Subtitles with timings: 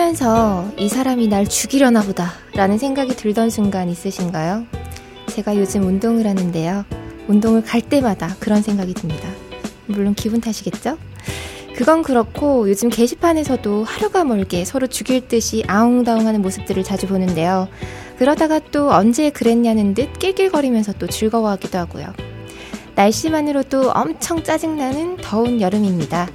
[0.00, 4.64] 하면서 이 사람이 날 죽이려나 보다 라는 생각이 들던 순간 있으신가요?
[5.26, 6.86] 제가 요즘 운동을 하는데요.
[7.28, 9.28] 운동을 갈 때마다 그런 생각이 듭니다.
[9.84, 10.96] 물론 기분 탓이겠죠?
[11.76, 17.68] 그건 그렇고 요즘 게시판에서도 하루가 멀게 서로 죽일 듯이 아웅다웅 하는 모습들을 자주 보는데요.
[18.18, 22.14] 그러다가 또 언제 그랬냐는 듯 낄낄거리면서 또 즐거워하기도 하고요.
[22.94, 26.26] 날씨만으로도 엄청 짜증나는 더운 여름입니다.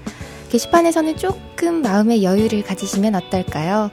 [0.55, 3.91] 게시판에서는 조금 마음의 여유를 가지시면 어떨까요?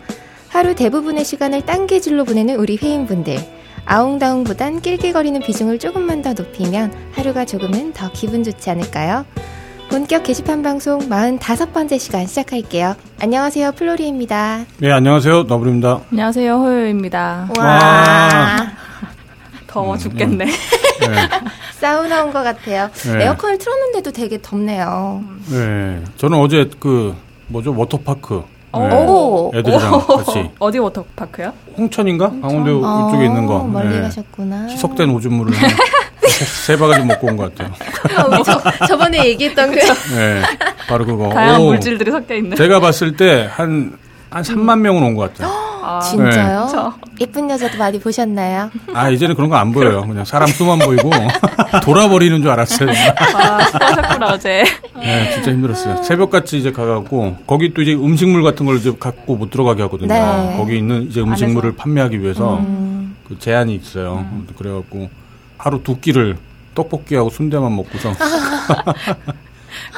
[0.48, 3.36] 하루 대부분의 시간을 딴게질로 보내는 우리 회원분들.
[3.84, 9.24] 아웅다웅보단 낄낄거리는 비중을 조금만 더 높이면 하루가 조금은 더 기분 좋지 않을까요?
[9.90, 12.94] 본격 게시판 방송 45번째 시간 시작할게요.
[13.20, 14.64] 안녕하세요, 플로리입니다.
[14.78, 16.02] 네, 안녕하세요, 너부립니다.
[16.12, 17.48] 안녕하세요, 호요요입니다.
[17.58, 17.64] 와.
[17.64, 18.81] 와.
[19.72, 20.44] 더워 죽겠네.
[20.44, 20.50] 음,
[21.00, 21.28] 네.
[21.80, 22.90] 사우나 온 것 같아요.
[23.06, 23.24] 네.
[23.24, 25.22] 에어컨을 틀었는데도 되게 덥네요.
[25.50, 26.00] 네.
[26.18, 27.16] 저는 어제 그,
[27.48, 28.42] 뭐죠, 워터파크.
[28.74, 29.58] 네.
[29.58, 30.50] 애들이랑 같이.
[30.58, 31.52] 어디 워터파크요?
[31.76, 32.26] 홍천인가?
[32.26, 32.42] 홍천?
[32.42, 33.60] 강원도 이쪽에 있는 거.
[33.64, 34.02] 멀리 네.
[34.02, 34.68] 가셨구나.
[34.68, 35.52] 희석된 오줌물을
[36.64, 37.72] 세 바가지 먹고 온 것 같아요.
[38.26, 39.76] 어, 저, 저번에 얘기했던 그.
[40.14, 40.42] 네,
[40.88, 41.28] 바로 그거.
[41.30, 42.56] 다양한 오, 물질들이 섞여 있는.
[42.56, 43.96] 제가 봤을 때 한,
[44.30, 45.52] 한 3만 명은 온 것 같아요.
[45.82, 46.68] 아, 진짜요?
[46.72, 47.22] 네.
[47.22, 48.70] 예쁜 여자도 많이 보셨나요?
[48.94, 50.02] 아, 이제는 그런 거 안 보여요.
[50.06, 51.10] 그냥 사람 수만 보이고
[51.84, 52.88] 돌아버리는 줄 알았어요.
[52.90, 54.64] 아, 수고하셨구나, 어제.
[54.96, 56.02] 네, 진짜 힘들었어요.
[56.02, 60.08] 새벽같이 이제 가갖고, 거기 또 이제 음식물 같은 걸 이제 갖고 못 들어가게 하거든요.
[60.08, 60.54] 네.
[60.56, 61.82] 거기 있는 이제 음식물을 안에서.
[61.82, 63.16] 판매하기 위해서 음.
[63.28, 64.26] 그 제한이 있어요.
[64.30, 64.46] 음.
[64.56, 65.10] 그래갖고,
[65.58, 66.36] 하루 두 끼를
[66.74, 68.12] 떡볶이하고 순대만 먹고서.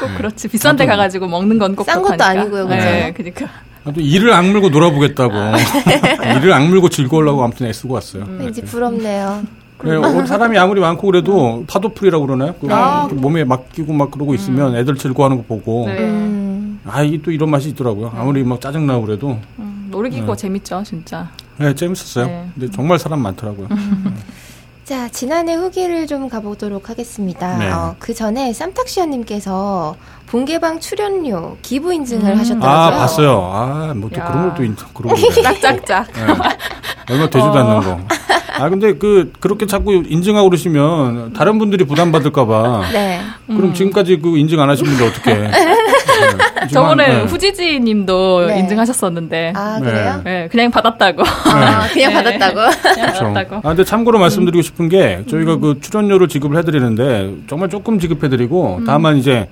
[0.00, 0.48] 꼭 그렇지.
[0.48, 1.84] 비싼 데 가가지고 먹는 건 꼭.
[1.84, 2.76] 싼 것도 아니고요, 그죠?
[2.80, 3.46] 네, 그니까.
[3.92, 5.34] 또 이를 악물고 놀아보겠다고.
[6.38, 8.24] 이를 악물고 즐거우려고 아무튼 애쓰고 왔어요.
[8.24, 8.38] 음.
[8.40, 9.42] 왠지 부럽네요.
[9.82, 12.54] 네, 어, 사람이 아무리 많고 그래도 파도풀이라고 그러나요?
[12.60, 13.08] 그 아.
[13.12, 14.34] 몸에 맡기고 막 그러고 음.
[14.34, 15.86] 있으면 애들 즐거워하는 거 보고.
[15.86, 15.98] 네.
[15.98, 16.80] 음.
[16.86, 18.12] 아, 이게 또 이런 맛이 있더라고요.
[18.16, 19.38] 아무리 막 짜증나고 그래도.
[19.58, 20.36] 음, 놀이기구 네.
[20.36, 21.30] 재밌죠, 진짜.
[21.58, 22.26] 네, 재밌었어요.
[22.26, 22.48] 네.
[22.54, 23.68] 근데 정말 사람 많더라고요.
[24.84, 27.56] 자, 지난해 후기를 좀 가보도록 하겠습니다.
[27.56, 27.70] 네.
[27.70, 29.96] 어, 그 전에 쌈탁시아님께서
[30.26, 32.38] 본개방 출연료 기부 인증을 음.
[32.38, 32.70] 하셨더라고요.
[32.76, 33.50] 아, 봤어요.
[33.52, 35.42] 아, 뭐 또 그런 것도 인증, 그런 거.
[35.42, 36.06] 짝짝짝.
[36.12, 36.22] 네.
[37.10, 37.56] 얼마 되지도 어.
[37.58, 38.00] 않는 거.
[38.56, 42.90] 아, 근데 그, 그렇게 자꾸 인증하고 그러시면 다른 분들이 부담 받을까봐.
[42.92, 43.20] 네.
[43.46, 43.74] 그럼 음.
[43.74, 45.34] 지금까지 그 인증 안 하신 분들 어떻게.
[45.34, 46.68] 네.
[46.72, 47.22] 저번에 네.
[47.24, 48.60] 후지지 님도 네.
[48.60, 49.52] 인증하셨었는데.
[49.56, 50.20] 아, 그래요?
[50.24, 51.22] 네, 그냥 받았다고.
[51.22, 52.22] 아, 그냥 네.
[52.22, 52.54] 받았다고?
[52.94, 53.24] 그냥 그렇죠.
[53.24, 53.56] 받았다고.
[53.56, 55.60] 아, 근데 참고로 말씀드리고 싶은 게 저희가 음.
[55.60, 58.84] 그 출연료를 지급을 해드리는데 정말 조금 지급해드리고 음.
[58.86, 59.48] 다만 이제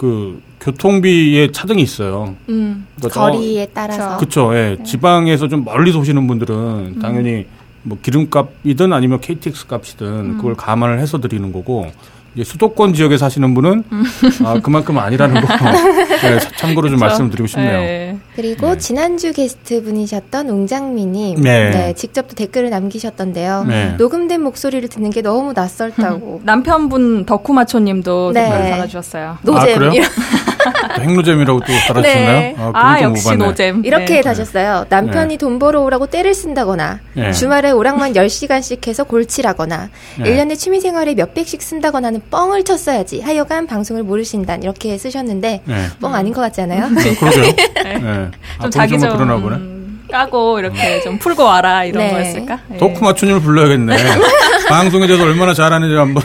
[0.00, 2.34] 그 교통비에 차등이 있어요.
[2.48, 2.86] 음.
[2.96, 4.16] 그러니까 거리에 따라서.
[4.16, 4.56] 그렇죠.
[4.56, 4.76] 예.
[4.78, 4.82] 네.
[4.82, 6.98] 지방에서 좀 멀리서 오시는 분들은 음.
[7.02, 7.44] 당연히
[7.82, 10.36] 뭐 기름값이든 아니면 KTX 값이든 음.
[10.38, 11.92] 그걸 감안을 해서 드리는 거고 이제
[12.42, 14.04] 수도권 지역에 사시는 분은 음.
[14.44, 15.48] 아, 그만큼 아니라는 거
[16.22, 17.80] 네, 참고로 좀 말씀드리고 싶네요.
[17.80, 18.18] 네.
[18.36, 18.78] 그리고 네.
[18.78, 21.70] 지난주 게스트 분이셨던 웅장미님 네.
[21.70, 21.92] 네.
[21.94, 23.64] 직접 또 댓글을 남기셨던데요.
[23.64, 23.94] 네.
[23.98, 26.42] 녹음된 목소리를 듣는 게 너무 낯설다고.
[26.44, 28.48] 남편분 덕후마초님도 네.
[28.48, 29.38] 댓글 달아주셨어요.
[29.42, 29.82] 노잼.
[29.82, 32.40] 아, 행노잼이라고 또 달아주셨나요?
[32.40, 32.56] 네.
[32.58, 33.84] 아, 아 역시 노잼.
[33.84, 34.20] 이렇게 네.
[34.20, 34.86] 다셨어요.
[34.88, 37.00] 남편이 돈 벌어 오라고 때를 쓴다거나
[37.34, 40.24] 주말에 오락만 10시간씩 해서 골치라거나 네.
[40.24, 43.20] 1년에 취미생활에 몇백씩 쓴다거나는 뻥을 쳤어야지.
[43.20, 45.86] 하여간 방송을 모르신단 이렇게 쓰셨는데 네.
[46.00, 46.88] 뻥 아닌 것 같지 않아요?
[46.88, 47.42] 네, 그러게요.
[47.84, 47.98] 네.
[47.98, 48.00] 네.
[48.00, 48.30] 좀
[48.66, 49.56] 아, 자기 좀 그러나 보네.
[49.56, 49.79] 음,
[50.10, 52.10] 까고 이렇게 좀 풀고 와라 이런 네.
[52.12, 52.58] 거였을까?
[52.78, 53.96] 덕후 맞춤을 불러야겠네.
[54.68, 56.22] 방송에 대해서 얼마나 잘하는지 한번.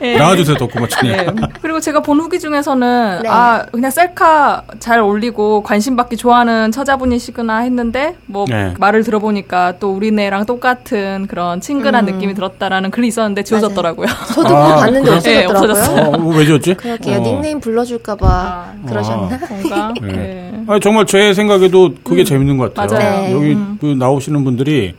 [0.00, 0.16] 네.
[0.18, 1.12] 나와주세요, 덕후마치님.
[1.12, 1.26] 네.
[1.62, 3.28] 그리고 제가 본 후기 중에서는, 네.
[3.28, 8.74] 아, 그냥 셀카 잘 올리고 관심 받기 좋아하는 처자분이시구나 했는데, 뭐, 네.
[8.78, 12.14] 말을 들어보니까 또 우리네랑 똑같은 그런 친근한 음.
[12.14, 14.08] 느낌이 들었다라는 글이 있었는데 지워졌더라고요.
[14.34, 15.44] 저도 아, 봤는데 그래?
[15.44, 16.30] 없어졌더라고요.
[16.30, 16.74] 어, 왜 지웠지?
[16.74, 17.18] 그러게요.
[17.18, 17.20] 어.
[17.20, 18.74] 닉네임 불러줄까봐 아.
[18.88, 19.38] 그러셨나?
[19.70, 20.51] 아, 네.
[20.66, 22.24] 아니, 정말 제 생각에도 그게 음.
[22.24, 22.98] 재밌는 것 같아요.
[22.98, 23.36] 맞아요.
[23.36, 23.78] 여기 음.
[23.80, 24.94] 그 나오시는 분들이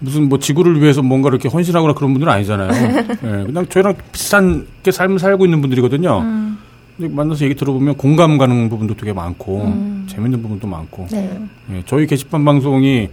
[0.00, 2.70] 무슨 뭐 지구를 위해서 뭔가 이렇게 헌신하거나 그런 분들은 아니잖아요.
[2.70, 6.20] 예, 그냥 저희랑 비슷한 게 삶을 살고 있는 분들이거든요.
[6.20, 6.58] 음.
[6.96, 10.06] 만나서 얘기 들어보면 공감 가는 부분도 되게 많고 음.
[10.08, 11.38] 재밌는 부분도 많고 네.
[11.72, 13.08] 예, 저희 게시판 방송이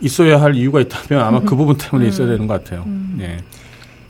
[0.00, 2.08] 있어야 할 이유가 있다면 아마 그 부분 때문에 음.
[2.08, 2.84] 있어야 되는 것 같아요.
[2.86, 3.18] 음.
[3.20, 3.38] 예.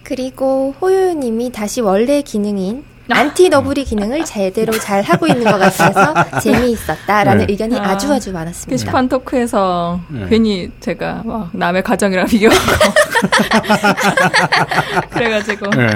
[0.02, 7.46] 그리고 호요님이 다시 원래 기능인 안티 너브리 기능을 제대로 잘 하고 있는 것 같아서 재미있었다라는
[7.46, 7.52] 네.
[7.52, 8.70] 의견이 아, 주 아주 많았습니다.
[8.70, 10.26] 게시판 토크에서 네.
[10.28, 12.60] 괜히 제가 막 남의 가정이랑 비교하고
[15.10, 15.94] 그래가지고 네.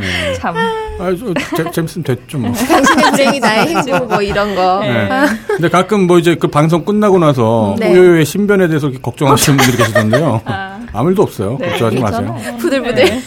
[0.00, 0.34] 네.
[0.34, 0.56] 참.
[0.56, 1.14] 아,
[1.56, 2.52] 저, 재밌으면 됐죠, 뭐.
[2.54, 4.80] 당신의 불행이 나의 행복, 뭐 이런 거.
[4.80, 5.08] 네.
[5.46, 7.90] 근데 가끔 뭐 이제 그 방송 끝나고 나서 네.
[7.92, 10.40] 오요요의 신변에 대해서 걱정하시는 분들이 계시던데요.
[10.44, 10.80] 아.
[10.92, 11.58] 아무 일도 없어요.
[11.60, 11.68] 네.
[11.70, 12.36] 걱정하지 마세요.
[12.58, 13.04] 부들부들.
[13.04, 13.22] 네.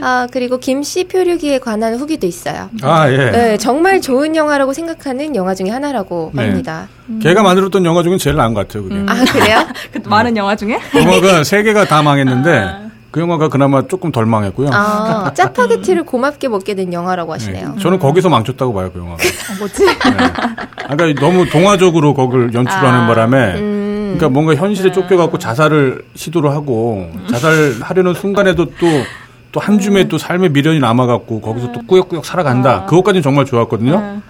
[0.00, 2.70] 아, 그리고 김씨 표류기에 관한 후기도 있어요.
[2.82, 3.30] 아, 예.
[3.30, 6.44] 네, 정말 좋은 영화라고 생각하는 영화 중에 하나라고 네.
[6.46, 6.88] 합니다.
[7.08, 7.20] 음.
[7.22, 8.94] 걔가 만들었던 영화 중에 제일 나은 것 같아요, 그게.
[8.94, 9.06] 음.
[9.08, 9.66] 아, 그래요?
[9.92, 10.78] 그 많은 영화 중에?
[10.94, 12.85] 영화가 세 개가 다 망했는데, 아.
[13.16, 14.68] 그 영화가 그나마 조금 덜 망했고요.
[14.74, 17.72] 아, 짜파게티를 고맙게 먹게 된 영화라고 하시네요.
[17.76, 19.14] 네, 저는 거기서 망쳤다고 봐요, 그 영화가.
[19.14, 19.86] 어, 뭐지?
[19.86, 19.94] 네.
[20.94, 24.14] 그러니까 너무 동화적으로 거기를 연출하는 아, 바람에, 음.
[24.18, 24.92] 그러니까 뭔가 현실에 네.
[24.92, 28.86] 쫓겨갖고 자살을 시도를 하고, 자살하려는 순간에도 또,
[29.50, 32.70] 또한 줌의 또 삶의 미련이 남아갖고, 거기서 또 꾸역꾸역 살아간다.
[32.70, 32.84] 아.
[32.84, 33.98] 그것까지는 정말 좋았거든요.
[33.98, 34.20] 네.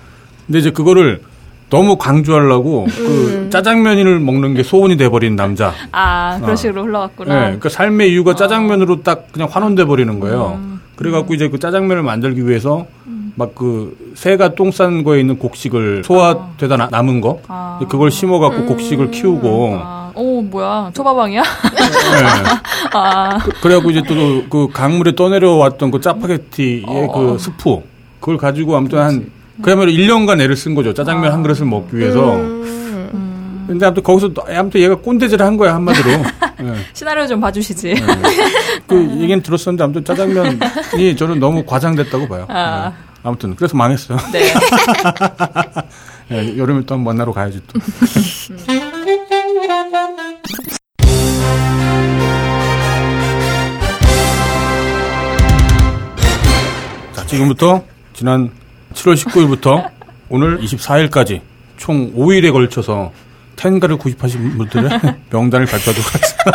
[0.47, 1.23] 근데 이제 그거를
[1.71, 3.07] 너무 강조하려고 그 음.
[3.45, 5.73] 그 짜장면을 먹는 게 소원이 돼버린 남자.
[5.93, 6.57] 아 그런 어.
[6.57, 7.35] 식으로 흘러갔구나.
[7.35, 8.35] 네, 그러니까 삶의 이유가 어.
[8.35, 10.59] 짜장면으로 딱 그냥 환원돼 버리는 거예요.
[10.61, 10.81] 음.
[10.97, 13.33] 그래갖고 이제 그 짜장면을 만들기 위해서 음.
[13.37, 17.79] 막그 새가 똥 싼 거에 있는 곡식을 소화되다 나, 남은 거 아.
[17.89, 18.67] 그걸 심어갖고 음.
[18.67, 19.79] 곡식을 키우고.
[19.83, 20.12] 아.
[20.15, 21.43] 오 뭐야 초밥왕이야?
[21.43, 22.49] 네.
[22.95, 23.39] 아.
[23.61, 24.15] 그, 래갖고 이제 또
[24.49, 27.12] 그 강물에 떠내려왔던 그 짜파게티의 어.
[27.12, 27.83] 그 스프
[28.21, 29.31] 그걸 가지고 아무튼 한
[29.62, 30.93] 그야말로 1년간 애를 쓴 거죠.
[30.93, 31.35] 짜장면 아.
[31.35, 32.37] 한 그릇을 먹기 위해서.
[32.37, 33.11] 음.
[33.14, 33.64] 음.
[33.67, 36.11] 근데 아무튼 거기서 아무튼 얘가 꼰대질을 한 거야 한마디로.
[36.11, 36.75] 네.
[36.93, 37.94] 시나리오 좀 봐주시지.
[37.94, 38.00] 네.
[38.87, 42.47] 그 얘기는 들었었는데 아무튼 짜장면이 저는 너무 과장됐다고 봐요.
[42.49, 42.91] 아.
[42.91, 43.06] 네.
[43.23, 44.19] 아무튼 그래서 망했어요.
[44.32, 44.53] 네.
[46.29, 47.81] 네, 여름에 또 만나러 가야지 또.
[57.14, 57.82] 자 지금부터
[58.12, 58.50] 지난
[58.97, 59.89] 7월 19일부터
[60.29, 61.41] 오늘 24일까지
[61.77, 63.13] 총 5일에 걸쳐서
[63.57, 64.91] 텐가를 구입하신 분들의
[65.31, 66.51] 명단을 발표하도록 하겠습니다.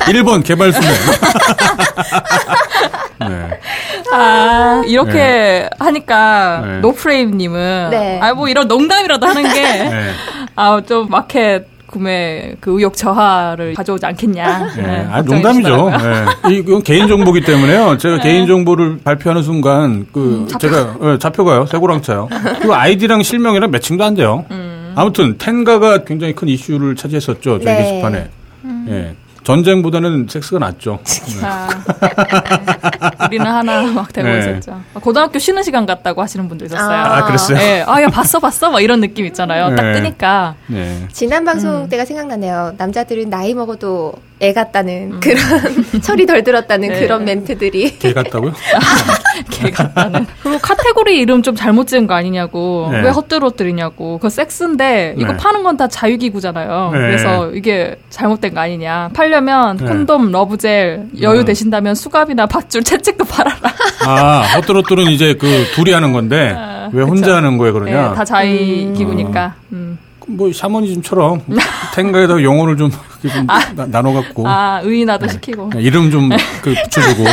[0.06, 0.90] 1번 개발수명.
[3.28, 3.60] 네.
[4.12, 5.70] 아, 이렇게 네.
[5.78, 6.78] 하니까 네.
[6.80, 8.18] 노프레임님은 네.
[8.20, 10.10] 아뭐 이런 농담이라도 하는 게 네.
[10.56, 14.74] 아좀 마켓 구매 그 의욕 저하를 가져오지 않겠냐.
[14.76, 14.82] 네.
[14.82, 15.90] 네, 아, 농담이죠.
[15.90, 16.54] 네.
[16.56, 17.98] 이건 개인 정보기 때문에요.
[17.98, 18.22] 제가 네.
[18.22, 21.66] 개인 정보를 발표하는 순간 그 음, 제가 네, 잡혀가요.
[21.66, 22.28] 새고랑차요.
[22.62, 24.44] 그 아이디랑 실명이랑 매칭도 안 돼요.
[24.52, 24.92] 음.
[24.94, 27.58] 아무튼 텐가가 굉장히 큰 이슈를 차지했었죠.
[27.58, 27.82] 저희 네.
[27.82, 28.28] 게시판에.
[28.64, 28.86] 음.
[28.88, 29.14] 예.
[29.50, 31.00] 전쟁보다는 섹스가 낫죠.
[31.04, 31.46] 네.
[31.46, 31.68] 아,
[33.26, 34.38] 우리는 하나 막 되고 네.
[34.38, 34.80] 있었죠.
[34.94, 36.96] 고등학교 쉬는 시간 같다고 하시는 분도 있었어요.
[36.96, 37.58] 아, 그랬어요?
[37.58, 37.84] 네.
[37.86, 38.70] 아, 야, 봤어, 봤어?
[38.70, 39.70] 막 이런 느낌 있잖아요.
[39.70, 39.76] 네.
[39.76, 40.54] 딱 뜨니까.
[40.66, 41.06] 네.
[41.12, 41.88] 지난 방송 음.
[41.88, 42.74] 때가 생각나네요.
[42.78, 45.20] 남자들은 나이 먹어도 애 같다는 음.
[45.20, 45.38] 그런
[46.00, 47.00] 철이 덜 들었다는 네.
[47.00, 48.52] 그런 멘트들이 개 같다고요?
[49.50, 53.02] 개 같다는 그리고 카테고리 이름 좀 잘못 지은 거 아니냐고 네.
[53.02, 55.36] 왜 헛들어뜨리냐고 그거 섹스인데 이거 네.
[55.36, 56.98] 파는 건 다 자유기구잖아요 네.
[56.98, 59.86] 그래서 이게 잘못된 거 아니냐 팔려면 네.
[59.86, 61.44] 콘돔 러브젤 여유 네.
[61.44, 63.56] 되신다면 수갑이나 밧줄 채찍도 팔아라
[64.06, 67.36] 아 헛들어뜨는 이제 그 둘이 하는 건데 아, 왜 혼자 그쵸.
[67.36, 69.98] 하는 거예요 그러냐 다 자유기구니까 음.
[69.98, 70.09] 음.
[70.36, 71.42] 뭐 샤머니즘처럼
[71.94, 75.32] 탱가에다 영어를 좀, 좀 아, 나눠갖고 아 의인화도 네.
[75.32, 76.28] 시키고 네, 이름 좀
[76.62, 77.24] 그 붙여주고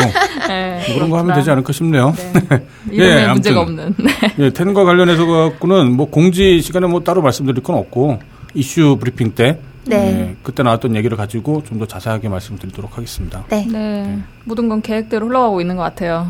[0.48, 2.14] 네, 뭐 그런 거 하면 되지 않을까 싶네요.
[2.50, 2.64] 네.
[2.92, 3.96] 이름에 네, 문제가 없는.
[3.98, 4.12] 네.
[4.40, 8.20] 예, 텐과 관련해서 갖고는 뭐 공지 시간에 뭐 따로 말씀드릴 건 없고
[8.54, 9.98] 이슈 브리핑 때 네.
[10.12, 10.36] 네.
[10.44, 13.44] 그때 나왔던 얘기를 가지고 좀 더 자세하게 말씀드리도록 하겠습니다.
[13.50, 13.66] 네.
[13.72, 13.78] 네.
[14.04, 14.20] 네.
[14.46, 16.30] 모든 건 계획대로 흘러가고 있는 것 같아요.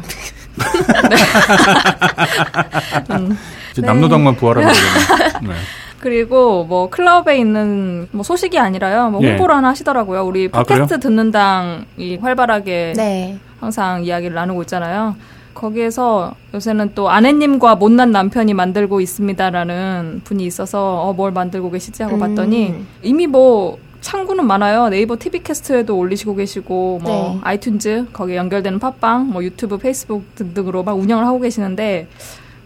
[1.10, 1.16] 네.
[3.16, 3.38] 음.
[3.78, 5.54] 남노당만 부활하면 되겠네.
[6.00, 9.10] 그리고 뭐 클럽에 있는 뭐 소식이 아니라요.
[9.10, 9.30] 뭐 예.
[9.30, 9.56] 홍보를 예.
[9.56, 10.24] 하나 하시더라고요.
[10.24, 13.38] 우리 아, 팟캐스트 아, 듣는 당이 활발하게 네.
[13.60, 15.16] 항상 이야기를 나누고 있잖아요.
[15.54, 22.16] 거기에서 요새는 또 아내님과 못난 남편이 만들고 있습니다라는 분이 있어서 어, 뭘 만들고 계시지 하고
[22.16, 22.20] 음.
[22.20, 24.90] 봤더니 이미 뭐 창구는 많아요.
[24.90, 27.58] 네이버 TV 캐스트에도 올리시고 계시고 뭐 네.
[27.58, 32.08] 아이튠즈 거기에 연결되는 팟빵, 뭐 유튜브, 페이스북 등등으로 막 운영을 하고 계시는데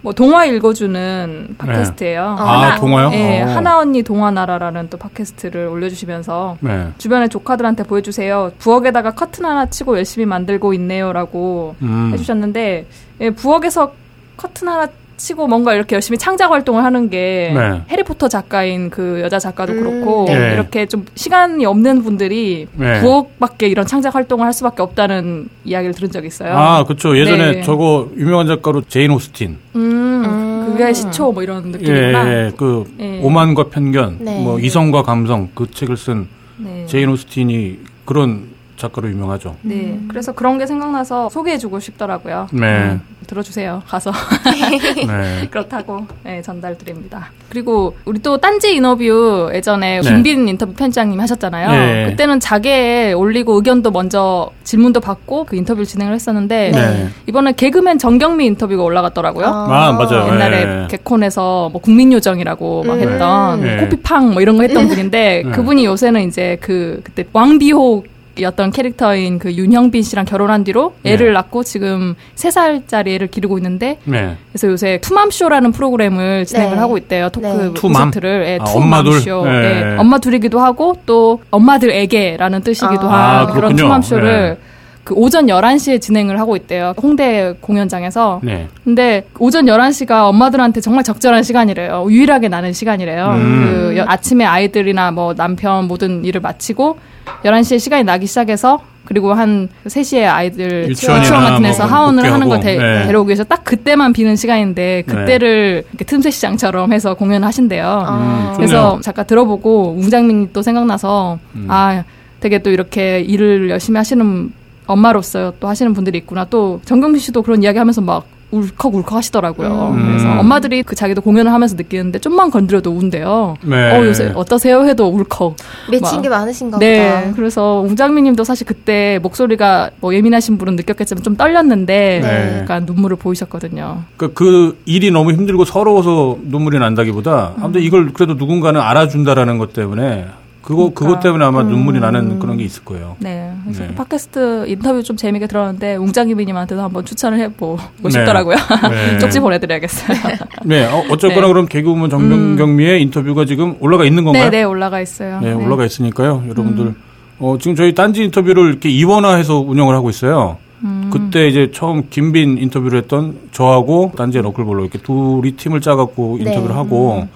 [0.01, 2.22] 뭐 동화 읽어주는 팟캐스트예요.
[2.22, 2.41] 네.
[2.41, 3.10] 아, 하나, 동화요?
[3.10, 6.89] 네, 하나 언니 동화나라라는 또 팟캐스트를 올려주시면서 네.
[6.98, 8.51] 주변의 조카들한테 보여주세요.
[8.58, 12.12] 부엌에다가 커튼 하나 치고 열심히 만들고 있네요라고 음.
[12.13, 12.88] 해주셨는데
[13.22, 13.93] 예, 부엌에서
[14.38, 14.88] 커튼 하나
[15.22, 17.82] 치고 뭔가 이렇게 열심히 창작 활동을 하는 게 네.
[17.90, 20.54] 해리포터 작가인 그 여자 작가도 음, 그렇고 네.
[20.54, 23.01] 이렇게 좀 시간이 없는 분들이 네.
[23.01, 26.54] 부엌밖에 이런 창작 활동을 할 수밖에 없다는 이야기를 들은 적이 있어요.
[26.54, 27.18] 아, 그렇죠.
[27.18, 27.62] 예전에 네.
[27.62, 29.58] 저거 유명한 작가로 제인 오스틴.
[29.75, 29.82] 음,
[30.25, 30.66] 음.
[30.72, 32.28] 그게 시초 뭐 이런 느낌이구나.
[32.28, 32.51] 예, 예.
[32.58, 33.20] 그 예.
[33.22, 34.42] 오만과 편견, 네.
[34.42, 36.86] 뭐 이성과 감성 그 책을 쓴 네.
[36.88, 38.50] 제인 오스틴이 그런
[38.82, 39.56] 작가로 유명하죠.
[39.62, 39.76] 네.
[39.76, 40.08] 음.
[40.10, 42.48] 그래서 그런 게 생각나서 소개해주고 싶더라고요.
[42.52, 42.66] 네.
[42.66, 43.84] 음, 들어주세요.
[43.88, 44.12] 가서.
[45.08, 45.48] 네.
[45.52, 47.30] 그렇다고 네, 전달드립니다.
[47.50, 50.10] 그리고 우리 또 딴지 인터뷰 예전에 네.
[50.10, 51.72] 김빈 인터뷰 편집장님 하셨잖아요.
[51.72, 52.10] 네.
[52.10, 57.10] 그때는 자게에 올리고 의견도 먼저 질문도 받고 그 인터뷰를 진행을 했었는데 네.
[57.28, 59.46] 이번에 개그맨 정경미 인터뷰가 올라갔더라고요.
[59.46, 60.34] 아, 맞아요.
[60.34, 60.88] 옛날에 네.
[60.90, 63.00] 개콘에서 뭐 국민요정이라고 막 음.
[63.00, 63.78] 했던 네.
[63.78, 68.04] 코피팡 뭐 이런 거 했던 분인데 그분이 요새는 이제 그 그때 왕비호
[68.40, 71.34] 였던 캐릭터인 그 윤형빈 씨랑 결혼한 뒤로 애를 네.
[71.34, 74.38] 낳고 지금 3살짜리 애를 기르고 있는데 네.
[74.52, 76.80] 그래서 요새 투맘쇼라는 프로그램을 진행을 네.
[76.80, 77.30] 하고 있대요.
[77.30, 77.70] 토크 네.
[77.80, 79.46] 콘서트를 네, 아, 투맘쇼.
[79.46, 79.84] 네.
[79.84, 79.98] 네.
[79.98, 84.72] 엄마 둘이기도 하고 또 엄마들에게라는 뜻이기도 아, 한 그런 투맘쇼를 네.
[85.04, 86.94] 그 오전 11시에 진행을 하고 있대요.
[87.02, 88.40] 홍대 공연장에서.
[88.44, 88.68] 네.
[88.84, 92.06] 근데 오전 11시가 엄마들한테 정말 적절한 시간이래요.
[92.10, 93.26] 유일하게 나는 시간이래요.
[93.30, 93.94] 음.
[93.96, 96.98] 그 아침에 아이들이나 뭐 남편 모든 일을 마치고
[97.44, 102.60] 11시에 시간이 나기 시작해서 그리고 한 3시에 아이들 유치원 같은 데서 뭐 하원을 하는 거
[102.60, 103.06] 데, 네.
[103.08, 106.06] 데려오기 위해서 딱 그때만 비는 시간인데 그때를 네.
[106.06, 108.06] 틈새 시장처럼 해서 공연을 하신대요.
[108.10, 111.66] 음, 그래서 잠깐 들어보고 웅장민이 또 생각나서 음.
[111.68, 112.04] 아
[112.40, 114.54] 되게 또 이렇게 일을 열심히 하시는
[114.86, 116.46] 엄마로서 또 하시는 분들이 있구나.
[116.46, 119.93] 또 정경민 씨도 그런 이야기 하면서 막 울컥울컥 하시더라고요.
[119.96, 120.08] 음.
[120.08, 123.55] 그래서 엄마들이 그 자기도 공연을 하면서 느끼는데 좀만 건드려도 운대요.
[123.63, 123.98] 네.
[123.98, 124.86] 어, 요새 어떠세요?
[124.86, 125.55] 해도 울컥.
[125.89, 127.22] 맺힌 게 많으신가 네.
[127.22, 127.36] 보다.
[127.36, 132.60] 그래서 웅장미 님도 사실 그때 목소리가 뭐 예민하신 분은 느꼈겠지만 좀 떨렸는데 네.
[132.62, 134.03] 약간 눈물을 보이셨거든요.
[134.17, 137.86] 그러니까 그 일이 너무 힘들고 서러워서 눈물이 난다기보다 아무튼 음.
[137.86, 140.27] 이걸 그래도 누군가는 알아준다라는 것 때문에
[140.72, 141.06] 그거 그러니까.
[141.06, 141.68] 그것 때문에 아마 음.
[141.68, 143.18] 눈물이 나는 그런 게 있을 거예요.
[143.20, 143.54] 네.
[143.66, 143.94] 그래서 네.
[143.94, 148.10] 팟캐스트 인터뷰 좀 재미있게 들었는데 웅장이비님한테도 한번 추천을 해보고 네.
[148.10, 148.56] 싶더라고요.
[148.90, 149.18] 네.
[149.20, 150.18] 쪽지 보내드려야겠어요.
[150.63, 150.86] 네.
[150.86, 151.54] 어, 어쨌거나 네.
[151.54, 153.01] 그럼 개그우먼 정경미의 음.
[153.01, 154.46] 인터뷰가 지금 올라가 있는 건가요?
[154.46, 155.42] 네, 네 올라가 있어요.
[155.42, 155.66] 네, 네.
[155.66, 156.44] 올라가 있으니까요.
[156.48, 156.96] 여러분들 음.
[157.40, 160.58] 어, 지금 저희 딴지 인터뷰를 이렇게 이원화해서 운영을 하고 있어요.
[160.86, 161.10] 음.
[161.12, 166.50] 그때 이제 처음 김빈 인터뷰를 했던 저하고 딴지의 너클볼로 이렇게 둘이 팀을 짜갖고 네.
[166.50, 167.28] 인터뷰를 하고.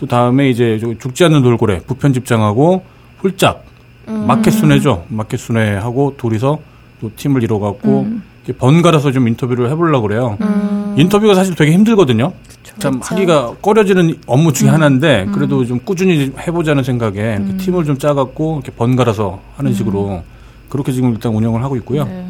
[0.00, 0.06] 음.
[0.06, 2.82] 또 다음에 이제 죽지 않는 돌고래 부편집장하고
[3.18, 3.64] 훌짝
[4.08, 4.26] 음.
[4.26, 5.04] 마켓 순회죠.
[5.08, 6.58] 마켓 순회하고 둘이서
[7.00, 8.22] 또 팀을 이뤄갖고 음.
[8.58, 10.36] 번갈아서 좀 인터뷰를 해보려고 그래요.
[10.40, 10.94] 음.
[10.96, 12.32] 인터뷰가 사실 되게 힘들거든요.
[12.48, 13.14] 그쵸, 참 그쵸.
[13.14, 14.74] 하기가 꺼려지는 업무 중에 음.
[14.74, 15.32] 하나인데 음.
[15.32, 17.58] 그래도 좀 꾸준히 해보자는 생각에 음.
[17.60, 20.24] 팀을 좀 짜갖고 이렇게 번갈아서 하는 식으로
[20.68, 22.04] 그렇게 지금 일단 운영을 하고 있고요.
[22.04, 22.26] 네.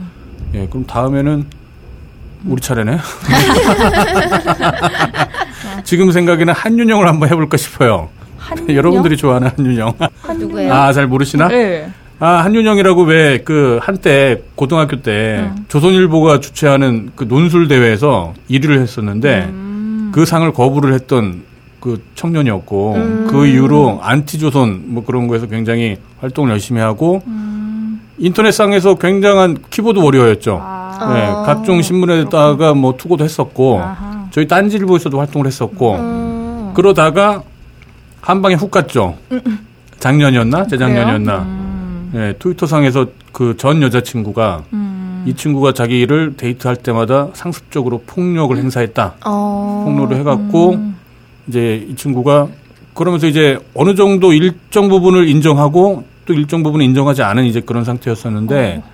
[0.54, 1.46] 예, 그럼 다음에는
[2.46, 2.98] 우리 차례네.
[5.84, 8.08] 지금 생각에는 한윤영을 한번 해볼까 싶어요.
[8.38, 8.76] 한윤영?
[8.76, 9.94] 여러분들이 좋아하는 한윤영.
[10.38, 10.72] 누구예요?
[10.72, 11.48] 아, 잘 모르시나?
[11.48, 11.88] 네.
[12.18, 15.64] 아, 한윤영이라고 왜 그 한때 고등학교 때 음.
[15.68, 20.10] 조선일보가 주최하는 그 논술 대회에서 1위를 했었는데 음.
[20.12, 21.42] 그 상을 거부를 했던
[21.80, 23.26] 그 청년이었고 음.
[23.30, 27.49] 그 이후로 안티조선 뭐 그런 거에서 굉장히 활동을 열심히 하고 음.
[28.20, 30.58] 인터넷상에서 굉장한 키보드 워리어였죠.
[30.62, 31.12] 아.
[31.14, 34.26] 네, 각종 신문에다가 뭐 투고도 했었고 아하.
[34.30, 36.70] 저희 딴지일보에서도 활동을 했었고 음.
[36.74, 37.42] 그러다가
[38.20, 39.16] 한 방에 훅 갔죠.
[39.98, 41.38] 작년이었나 재작년이었나.
[41.38, 42.10] 음.
[42.12, 45.24] 네, 트위터상에서 그 전 여자친구가 음.
[45.26, 49.14] 이 친구가 자기를 데이트할 때마다 상습적으로 폭력을 행사했다.
[49.24, 49.84] 어.
[49.86, 50.96] 폭로를 해갖고 음.
[51.48, 52.48] 이제 이 친구가
[52.92, 58.82] 그러면서 이제 어느 정도 일정 부분을 인정하고 또 일정 부분을 인정하지 않은 이제 그런 상태였었는데
[58.84, 58.90] 어.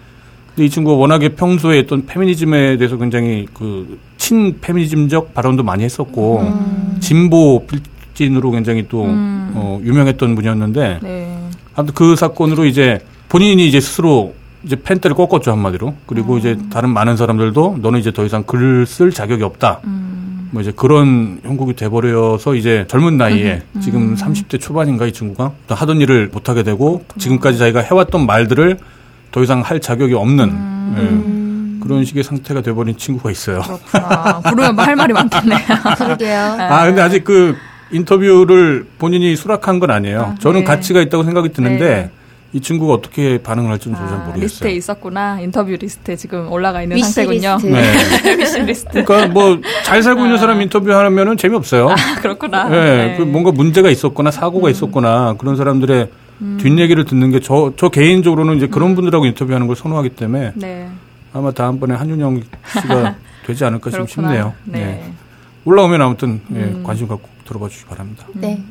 [0.58, 6.96] 이 친구가 워낙에 평소에 어떤 페미니즘에 대해서 굉장히 그 친 페미니즘적 발언도 많이 했었고 음.
[6.98, 9.52] 진보 필진으로 굉장히 또 음.
[9.54, 11.38] 어, 유명했던 분이었는데 네.
[11.76, 16.38] 아무튼 그 사건으로 이제 본인이 이제 스스로 이제 펜트를 꺾었죠 한마디로 그리고 음.
[16.40, 19.80] 이제 다른 많은 사람들도 너는 이제 더 이상 글을 쓸 자격이 없다.
[19.84, 20.15] 음.
[20.56, 23.80] 뭐 이제 그런 형국이 돼버려서 이제 젊은 나이에 음.
[23.82, 28.78] 지금 30대 초반인가 이 친구가 하던 일을 못하게 되고 지금까지 자기가 해왔던 말들을
[29.32, 31.78] 더 이상 할 자격이 없는 음.
[31.78, 33.60] 예, 그런 식의 상태가 돼버린 친구가 있어요.
[33.60, 34.40] 그렇구나.
[34.50, 35.58] 그러면 할 말이 많겠네요.
[35.98, 36.38] 그러게요.
[36.58, 37.54] 아 근데 아직 그
[37.90, 40.20] 인터뷰를 본인이 수락한 건 아니에요.
[40.22, 40.64] 아, 저는 네.
[40.64, 42.10] 가치가 있다고 생각이 드는데 네.
[42.56, 44.40] 이 친구가 어떻게 반응을 할지는 아, 잘 모르겠어요.
[44.42, 45.38] 리스트에 있었구나.
[45.42, 47.58] 인터뷰 리스트에 지금 올라가 있는 상태군요.
[47.62, 47.66] 리스트.
[47.66, 48.36] 네.
[48.40, 49.04] wish list.
[49.04, 51.90] 그러니까 뭐 잘 살고 있는 사람 인터뷰하면은 재미없어요.
[51.90, 52.68] 아, 그렇구나.
[52.70, 53.06] 네.
[53.08, 53.16] 네.
[53.18, 54.70] 그 뭔가 문제가 있었거나 사고가 음.
[54.70, 56.08] 있었거나 그런 사람들의
[56.40, 56.58] 음.
[56.58, 58.94] 뒷얘기를 듣는 게 저저 개인적으로는 이제 그런 음.
[58.94, 60.88] 분들하고 인터뷰하는 걸 선호하기 때문에 네.
[61.34, 62.40] 아마 다음번에 한윤영
[62.80, 64.54] 씨가 되지 않을까 좀 싶네요.
[64.64, 64.78] 네.
[64.80, 65.12] 네.
[65.66, 66.82] 올라오면 아무튼 예, 음.
[66.82, 68.24] 관심 갖고 들어봐 주시기 바랍니다.
[68.32, 68.62] 네.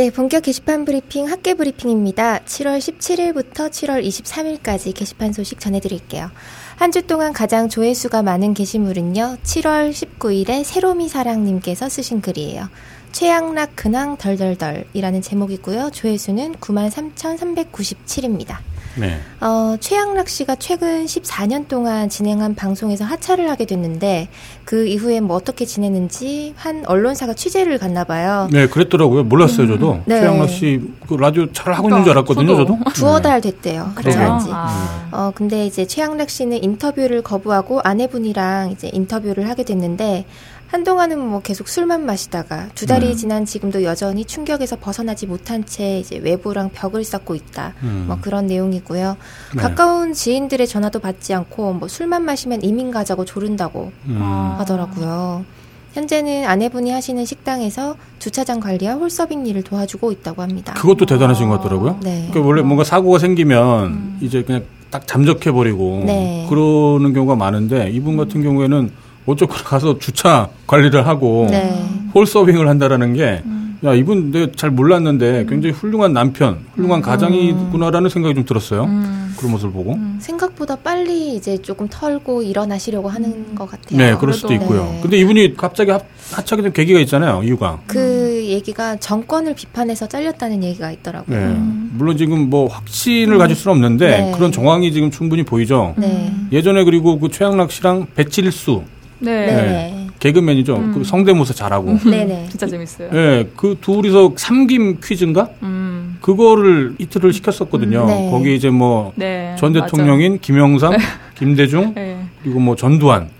[0.00, 2.38] 네, 본격 게시판 브리핑 학계 브리핑입니다.
[2.46, 6.30] 7월 17일부터 7월 23일까지 게시판 소식 전해드릴게요.
[6.76, 12.70] 한 주 동안 가장 조회수가 많은 게시물은요, 7월 19일에 새로미 사랑님께서 쓰신 글이에요.
[13.12, 15.90] 최양락 근황 덜덜덜이라는 제목이고요.
[15.90, 18.56] 조회수는 93,397입니다.
[18.96, 19.20] 네.
[19.40, 24.28] 어, 최양락 씨가 최근 14년 동안 진행한 방송에서 하차를 하게 됐는데
[24.64, 28.48] 그 이후에 뭐 어떻게 지냈는지 한 언론사가 취재를 갔나 봐요.
[28.52, 29.24] 네, 그랬더라고요.
[29.24, 29.92] 몰랐어요, 저도.
[29.92, 30.20] 음, 네.
[30.20, 30.80] 최양락 씨
[31.10, 32.78] 그 라디오 잘 하고 있는 줄 알았거든요, 저도.
[32.78, 32.90] 저도.
[32.92, 33.22] 두어 네.
[33.22, 33.92] 달 됐대요.
[33.96, 34.48] 하차한 지.
[34.52, 35.08] 아.
[35.10, 40.24] 어, 근데 이제 최양락 씨는 인터뷰를 거부하고 아내분이랑 이제 인터뷰를 하게 됐는데
[40.70, 43.14] 한동안은 뭐 계속 술만 마시다가 두 달이 네.
[43.16, 47.74] 지난 지금도 여전히 충격에서 벗어나지 못한 채 이제 외부랑 벽을 쌓고 있다.
[47.82, 48.04] 음.
[48.06, 49.16] 뭐 그런 내용이고요.
[49.56, 49.60] 네.
[49.60, 54.20] 가까운 지인들의 전화도 받지 않고 뭐 술만 마시면 이민 가자고 조른다고 음.
[54.58, 55.44] 하더라고요.
[55.92, 60.74] 현재는 아내분이 하시는 식당에서 주차장 관리와 홀서빙 일을 도와주고 있다고 합니다.
[60.74, 61.98] 그것도 대단하신 것 같더라고요.
[62.04, 62.28] 네.
[62.30, 64.18] 그러니까 원래 뭔가 사고가 생기면 음.
[64.20, 66.46] 이제 그냥 딱 잠적해 버리고 네.
[66.48, 68.92] 그러는 경우가 많은데 이분 같은 경우에는
[69.26, 71.84] 어쩌거나 가서 주차 관리를 하고 네.
[72.14, 73.60] 홀 서빙을 한다라는 게 음.
[73.82, 75.46] 야, 이분 내가 잘 몰랐는데 음.
[75.46, 77.02] 굉장히 훌륭한 남편, 훌륭한 음.
[77.02, 78.84] 가장이구나라는 생각이 좀 들었어요.
[78.84, 79.34] 음.
[79.38, 79.94] 그런 모습을 보고.
[79.94, 80.18] 음.
[80.20, 83.54] 생각보다 빨리 이제 조금 털고 일어나시려고 하는 음.
[83.54, 83.96] 것 같아요.
[83.96, 84.84] 네, 그럴 수도 있고요.
[84.84, 84.98] 네.
[85.00, 87.80] 근데 이분이 갑자기 합, 하차게 된 계기가 있잖아요, 이유가.
[87.86, 91.38] 그 얘기가 정권을 비판해서 잘렸다는 얘기가 있더라고요.
[91.38, 91.56] 네.
[91.94, 94.32] 물론 지금 뭐 확신을 가질 수는 없는데 네.
[94.32, 95.94] 그런 정황이 지금 충분히 보이죠.
[95.96, 96.30] 네.
[96.52, 98.82] 예전에 그리고 그 최양락 씨랑 배칠수
[99.20, 99.46] 네.
[99.46, 100.06] 네.
[100.18, 100.76] 개그맨이죠.
[100.76, 100.92] 음.
[100.92, 101.98] 그 성대모사 잘하고.
[102.04, 102.48] 네네.
[102.50, 103.10] 진짜 재밌어요.
[103.10, 103.48] 네.
[103.56, 105.48] 그 둘이서 삼김 퀴즈인가?
[105.62, 106.18] 음.
[106.20, 108.02] 그거를 이틀을 시켰었거든요.
[108.02, 108.06] 음.
[108.06, 108.30] 네.
[108.30, 109.56] 거기 이제 뭐전 네.
[109.72, 110.40] 대통령인 맞아.
[110.42, 110.98] 김영삼, 네.
[111.38, 112.24] 김대중, 네.
[112.42, 113.30] 그리고 뭐 전두환,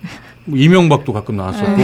[0.44, 1.76] 뭐 이명박도 가끔 나왔었고.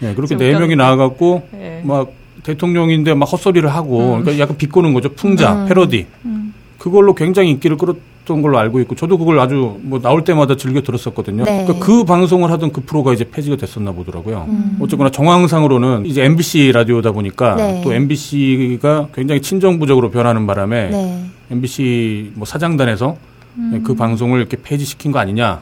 [0.00, 0.14] 네.
[0.14, 1.48] 그렇게 네 명이 나와갖고
[1.82, 2.12] 막
[2.44, 4.20] 대통령인데 막 헛소리를 하고 음.
[4.22, 5.10] 그러니까 약간 비꼬는 거죠.
[5.10, 5.68] 풍자, 음.
[5.68, 6.06] 패러디.
[6.24, 6.54] 음.
[6.78, 7.96] 그걸로 굉장히 인기를 끌었
[8.28, 11.44] 했던 걸로 알고 있고 저도 그걸 아주 뭐 나올 때마다 즐겨 들었었거든요.
[11.44, 11.64] 네.
[11.64, 14.46] 그러니까 그 방송을 하던 그 프로가 이제 폐지가 됐었나 보더라고요.
[14.48, 14.76] 음.
[14.80, 17.80] 어쨌거나 정황상으로는 이제 MBC 라디오다 보니까 네.
[17.82, 21.24] 또 MBC가 굉장히 친정부적으로 변하는 바람에 네.
[21.50, 23.16] MBC 뭐 사장단에서
[23.56, 23.82] 음.
[23.84, 25.60] 그 방송을 이렇게 폐지시킨 거 아니냐.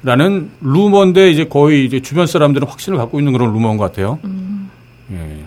[0.00, 4.20] 라는 루머인데 이제 거의 이제 주변 사람들은 확신을 갖고 있는 그런 루머인 것 같아요.
[4.24, 4.70] 음.
[5.10, 5.44] 예.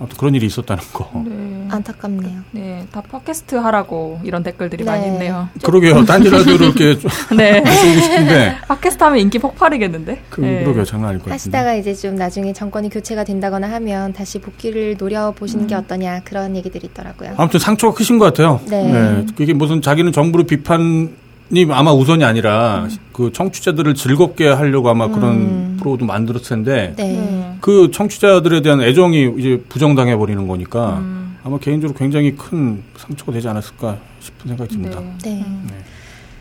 [0.00, 1.08] 아무튼 그런 일이 있었다는 거.
[1.24, 1.45] 네.
[1.76, 2.38] 안타깝네요.
[2.52, 4.90] 네, 다 팟캐스트 하라고 이런 댓글들이 네.
[4.90, 5.48] 많이 있네요.
[5.62, 6.04] 그러게요.
[6.04, 6.98] 딴지 라디오로 이렇게
[7.36, 7.64] 네.
[7.64, 8.56] 쓰고 싶은데.
[8.68, 10.22] 팟캐스트 하면 인기 폭발이겠는데?
[10.30, 10.62] 그, 네.
[10.64, 10.84] 그러게요.
[10.84, 11.32] 장난 아닐 것 같은데.
[11.34, 15.68] 하시다가 이제 좀 나중에 정권이 교체가 된다거나 하면 다시 복귀를 노려보시는 음.
[15.68, 17.34] 게 어떠냐 그런 얘기들이 있더라고요.
[17.36, 18.60] 아무튼 상처가 크신 것 같아요.
[18.68, 18.82] 네.
[18.90, 19.26] 네.
[19.36, 21.14] 그게 무슨 자기는 정부를 비판
[21.52, 22.96] 이 아마 우선이 아니라 음.
[23.12, 25.76] 그 청취자들을 즐겁게 하려고 아마 그런 음.
[25.78, 27.56] 프로도 만들었을 텐데 네.
[27.60, 31.25] 그 청취자들에 대한 애정이 이제 부정당해 버리는 거니까 음.
[31.46, 34.98] 아마 개인적으로 굉장히 큰 상처가 되지 않았을까 싶은 생각이 듭니다.
[35.22, 35.34] 네.
[35.34, 35.44] 네.
[35.68, 35.74] 네.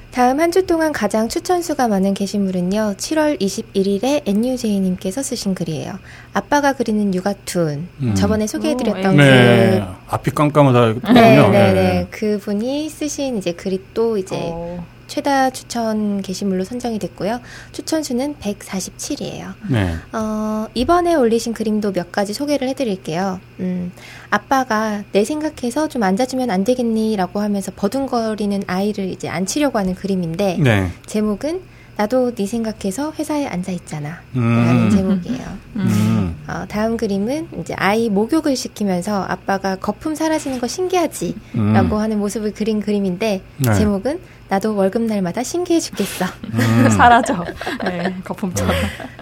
[0.10, 2.96] 다음 한 주 동안 가장 추천수가 많은 게시물은요.
[2.98, 6.00] 7월 21일에 NUJ님께서 쓰신 글이에요.
[6.34, 7.88] 아빠가 그리는 육아툰.
[8.02, 8.16] 음.
[8.16, 9.80] 저번에 소개해드렸던 오, 네.
[9.86, 11.14] 그 앞이 깜깜하다.
[11.14, 12.08] 네, 네, 네, 네.
[12.10, 14.80] 그분이 쓰신 이제 글이 또 이제 오.
[15.08, 17.40] 최다 추천 게시물로 선정이 됐고요.
[17.72, 19.54] 추천 수는 147이에요.
[19.70, 19.96] 네.
[20.12, 23.40] 어, 이번에 올리신 그림도 몇 가지 소개를 해드릴게요.
[23.60, 23.92] 음,
[24.30, 27.16] 아빠가 내 생각해서 좀 앉아주면 안 되겠니?
[27.16, 30.90] 라고 하면서 버둥거리는 아이를 이제 앉히려고 하는 그림인데, 네.
[31.06, 31.62] 제목은
[31.98, 34.22] 나도 네 생각해서 회사에 앉아 있잖아.
[34.36, 34.66] 음.
[34.66, 35.58] 라는 제목이에요.
[35.78, 36.36] 음.
[36.48, 41.36] 어, 다음 그림은 이제 아이 목욕을 시키면서 아빠가 거품 사라지는 거 신기하지?
[41.56, 41.74] 음.
[41.74, 43.74] 라고 하는 모습을 그린 그림인데, 네.
[43.74, 46.26] 제목은 나도 월급 날마다 신기해 죽겠어.
[46.54, 46.90] 음.
[46.96, 47.44] 사라져.
[47.84, 48.76] 네, 거품처럼.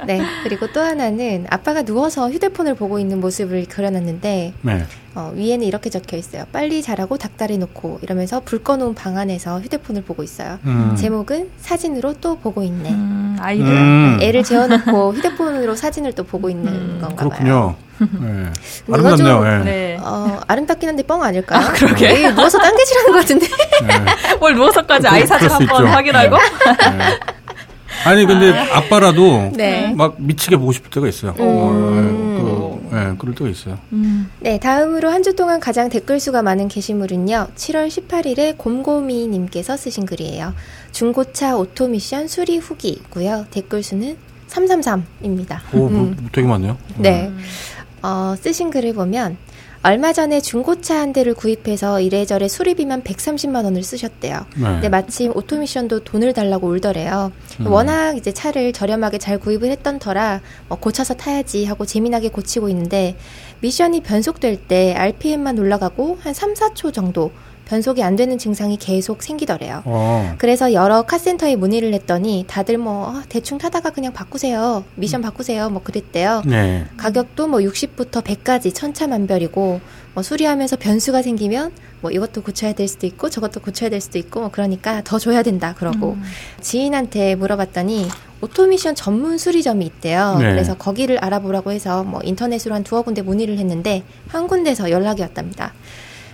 [0.05, 4.85] 네, 그리고 또 하나는 아빠가 누워서 휴대폰을 보고 있는 모습을 그려놨는데, 네.
[5.15, 6.45] 어, 위에는 이렇게 적혀 있어요.
[6.51, 10.59] 빨리 자라고 닭다리 놓고 이러면서 불 꺼놓은 방 안에서 휴대폰을 보고 있어요.
[10.65, 10.95] 음.
[10.97, 12.89] 제목은 사진으로 또 보고 있네.
[12.89, 13.65] 음, 아이들.
[13.67, 14.17] 음.
[14.21, 16.97] 애를 재워놓고 휴대폰으로 사진을 또 보고 있는 음.
[16.99, 17.29] 건가 봐요.
[17.29, 17.75] 그렇군요.
[17.99, 18.45] 네.
[18.91, 19.43] 아름답네요.
[19.43, 19.63] 네.
[19.63, 19.97] 네.
[20.01, 21.65] 어, 아름답긴 한데 뻥 아닐까요?
[21.65, 22.25] 아, 그러게.
[22.27, 23.47] 어, 누워서 딴게질하는 것 같은데.
[23.47, 24.35] 네.
[24.39, 26.37] 뭘 누워서까지 아이 사진 한번 확인하고?
[26.37, 27.19] 네.
[28.05, 28.81] 아니 근데 아.
[28.89, 29.93] 빠라도 네.
[29.95, 31.35] 막 미치게 보고 싶을 때가 있어요.
[31.37, 31.69] 어,
[32.89, 33.77] 그, 네, 그럴 때가 있어요.
[33.93, 34.29] 음.
[34.39, 37.47] 네, 다음으로 한 주 동안 가장 댓글 수가 많은 게시물은요.
[37.55, 40.53] 7월 18일에 곰곰이님께서 쓰신 글이에요.
[40.91, 43.45] 중고차 오토미션 수리 후기고요.
[43.51, 44.17] 댓글 수는
[44.49, 45.59] 333입니다.
[45.73, 46.27] 오, 뭐, 음.
[46.33, 46.77] 되게 많네요.
[46.97, 47.27] 네.
[47.27, 47.39] 음.
[48.03, 49.37] 어, 쓰신 글을 보면
[49.81, 54.45] 얼마 전에 중고차 한 대를 구입해서 이래저래 수리비만 130만 원을 쓰셨대요.
[54.55, 54.63] 네.
[54.63, 57.33] 근데 마침 오토미션도 돈을 달라고 울더래요.
[57.59, 57.67] 음.
[57.67, 60.39] 워낙 이제 차를 저렴하게 잘 구입을 했던 터라
[60.69, 63.17] 뭐 고쳐서 타야지 하고 재미나게 고치고 있는데
[63.59, 67.31] 미션이 변속될 때 RPM만 올라가고 한 3, 4초 정도
[67.65, 69.83] 변속이 안 되는 증상이 계속 생기더래요.
[69.85, 70.35] 어.
[70.37, 74.83] 그래서 여러 카센터에 문의를 했더니 다들 뭐 아, 대충 타다가 그냥 바꾸세요.
[74.95, 75.69] 미션 바꾸세요.
[75.69, 76.43] 뭐 그랬대요.
[76.45, 76.85] 네.
[76.97, 79.81] 가격도 뭐 60부터 100까지 천차만별이고
[80.13, 81.71] 뭐 수리하면서 변수가 생기면
[82.01, 85.41] 뭐 이것도 고쳐야 될 수도 있고 저것도 고쳐야 될 수도 있고 뭐 그러니까 더 줘야
[85.41, 86.23] 된다 그러고 음.
[86.59, 88.07] 지인한테 물어봤더니
[88.41, 90.35] 오토미션 전문 수리점이 있대요.
[90.37, 90.51] 네.
[90.51, 95.73] 그래서 거기를 알아보라고 해서 뭐 인터넷으로 한 두어 군데 문의를 했는데 한 군데서 연락이 왔답니다.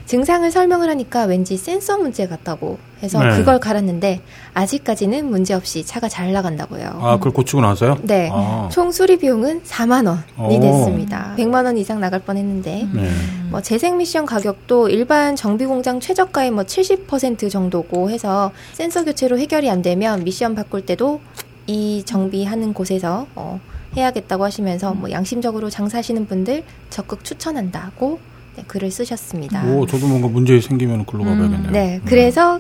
[0.09, 3.37] 증상을 설명을 하니까 왠지 센서 문제 같다고 해서 네.
[3.37, 4.21] 그걸 갈았는데
[4.55, 6.99] 아직까지는 문제 없이 차가 잘 나간다고요.
[6.99, 7.99] 아, 그걸 고치고 나서요?
[8.01, 8.27] 네.
[8.33, 8.69] 아.
[8.71, 10.59] 총 수리 비용은 4만 원이 오.
[10.59, 11.35] 됐습니다.
[11.37, 13.09] 100만 원 이상 나갈 뻔했는데 네.
[13.51, 19.69] 뭐 재생 미션 가격도 일반 정비 공장 최저가의 뭐 70% 정도고 해서 센서 교체로 해결이
[19.69, 21.21] 안 되면 미션 바꿀 때도
[21.67, 23.59] 이 정비하는 곳에서 어,
[23.95, 28.28] 해야겠다고 하시면서 뭐 양심적으로 장사하시는 분들 적극 추천한다고 네,
[28.67, 29.65] 글을 쓰셨습니다.
[29.65, 31.67] 오, 저도 뭔가 문제 생기면 글로 가봐야겠네요.
[31.69, 32.59] 음, 네, 그래서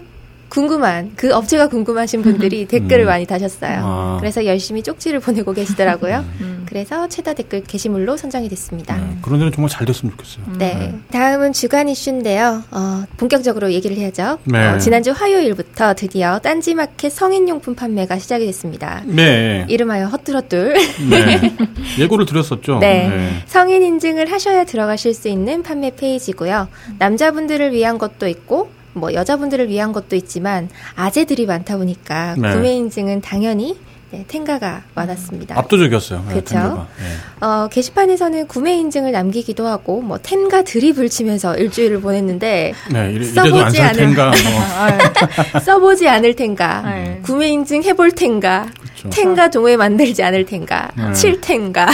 [0.49, 2.67] 궁금한 그 업체가 궁금하신 분들이 음.
[2.67, 3.07] 댓글을 음.
[3.07, 3.79] 많이 다셨어요.
[3.83, 4.17] 아.
[4.19, 6.25] 그래서 열심히 쪽지를 보내고 계시더라고요.
[6.41, 6.65] 음.
[6.67, 8.95] 그래서 최다 댓글 게시물로 선정이 됐습니다.
[8.95, 10.45] 네, 그런 데는 정말 잘 됐으면 좋겠어요.
[10.57, 10.73] 네.
[10.75, 10.99] 네.
[11.11, 12.63] 다음은 주간 이슈인데요.
[12.69, 14.37] 어, 본격적으로 얘기를 해야죠.
[14.43, 14.67] 네.
[14.67, 19.01] 어, 지난주 화요일부터 드디어 딴지마켓 성인용품 판매가 시작이 됐습니다.
[19.05, 19.65] 네.
[19.67, 20.75] 이름하여 헛들헛들.
[21.09, 21.55] 네.
[21.97, 22.77] 예고를 드렸었죠.
[22.79, 23.09] 네.
[23.09, 23.43] 네.
[23.47, 26.67] 성인 인증을 하셔야 들어가실 수 있는 판매 페이지고요.
[26.99, 32.53] 남자분들을 위한 것도 있고 뭐 여자분들을 위한 것도 있지만 아재들이 많다 보니까 네.
[32.53, 33.77] 구매 인증은 당연히
[34.11, 35.55] 네, 텐가가 많았습니다.
[35.59, 36.23] 압도적이었어요.
[36.27, 36.87] 그렇죠.
[36.97, 43.25] 네, 어, 게시판에서는 구매 인증을 남기기도 하고 뭐 텐가 드립을 치면서 일주일을 보냈는데 네, 이래,
[43.25, 44.33] 써보지 않을 텐가 뭐.
[45.53, 47.19] 아, 써보지 않을 텐가 네.
[47.21, 48.65] 구매 인증 해볼 텐가
[48.99, 49.09] 그렇죠.
[49.11, 51.13] 텐가 동호회 만들지 않을 텐가 네.
[51.13, 51.87] 칠 텐가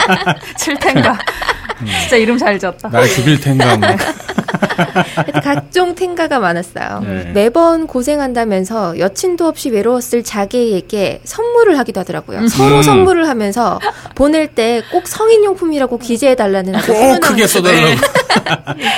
[0.56, 1.12] 칠 텐가
[1.82, 1.86] 음.
[2.00, 2.88] 진짜 이름 잘 지었다.
[2.88, 3.88] 날 죽일 텐가 뭐.
[5.42, 7.00] 각종 텐가가 많았어요.
[7.04, 7.30] 네.
[7.34, 12.38] 매번 고생한다면서 여친도 없이 외로웠을 자기에게 선물을 하기도 하더라고요.
[12.40, 12.48] 음.
[12.48, 13.80] 서로 선물을 하면서
[14.14, 17.86] 보낼 때 꼭 성인용품이라고 기재해달라는 꼭 크게 써달라고.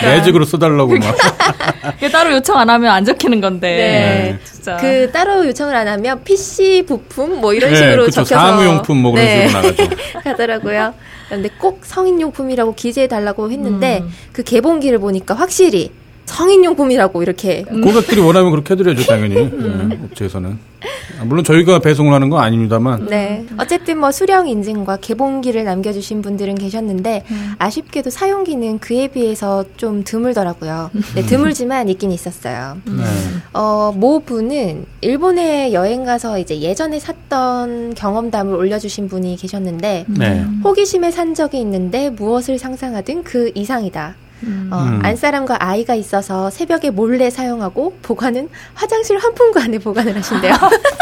[0.02, 0.16] 네.
[0.16, 1.16] 매직으로 써달라고 막.
[2.10, 3.68] 따로 요청 안 하면 안 적히는 건데.
[3.68, 4.38] 네.
[4.44, 4.76] 진짜.
[4.76, 8.22] 그 따로 요청을 안 하면 PC 부품 뭐 이런 네, 식으로 그쵸.
[8.24, 9.48] 적혀서 사무용품 뭐 그런 네.
[9.48, 9.90] 식으로 나가죠.
[10.24, 10.94] 하더라고요.
[11.36, 14.10] 근데 꼭 성인용품이라고 기재해 달라고 했는데 음.
[14.32, 15.90] 그 개봉기를 보니까 확실히
[16.32, 17.80] 성인용품이라고 이렇게 음.
[17.82, 19.88] 고객들이 원하면 그렇게 해드려야죠 당연히 음.
[19.90, 20.58] 네, 업체에서는
[21.20, 26.56] 아, 물론 저희가 배송을 하는 건 아닙니다만 네 어쨌든 뭐 수령 인증과 개봉기를 남겨주신 분들은
[26.56, 27.52] 계셨는데 음.
[27.58, 33.02] 아쉽게도 사용기는 그에 비해서 좀 드물더라고요 네 드물지만 있긴 있었어요 네.
[33.52, 40.44] 어모 분은 일본에 여행 가서 이제 예전에 샀던 경험담을 올려주신 분이 계셨는데 네.
[40.64, 44.68] 호기심에 산 적이 있는데 무엇을 상상하든 그 이상이다 음.
[44.72, 45.00] 어, 음.
[45.04, 50.52] 안사람과 아이가 있어서 새벽에 몰래 사용하고 보관은 화장실 환풍구 안에 보관을 하신대요.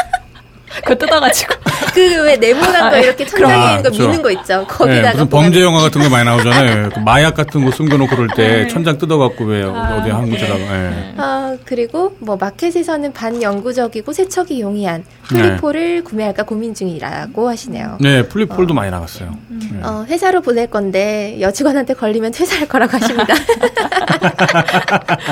[0.82, 1.54] 그거 뜯어가지고.
[1.94, 4.02] 그 왜 네모난 거 아, 이렇게 천장에 있는 거 그렇죠.
[4.08, 4.64] 미는 거 있죠.
[4.68, 5.02] 거기다가.
[5.02, 6.90] 네, 무슨 범죄 영화 같은 거 많이 나오잖아요.
[6.94, 8.68] 그 마약 같은 거 숨겨놓고 그럴 때 네.
[8.68, 10.58] 천장 뜯어갖고 왜 아, 어디 한 구조라고.
[10.58, 11.14] 네.
[11.16, 16.00] 아, 그리고 뭐 마켓에서는 반영구적이고 세척이 용이한 플리폴을 네.
[16.02, 17.98] 구매할까 고민 중이라고 하시네요.
[18.00, 18.74] 네, 플리폴도 어.
[18.74, 19.36] 많이 나갔어요.
[19.50, 19.80] 음.
[19.82, 23.34] 어, 회사로 보낼 건데 여직원한테 걸리면 퇴사할 거라고 하십니다.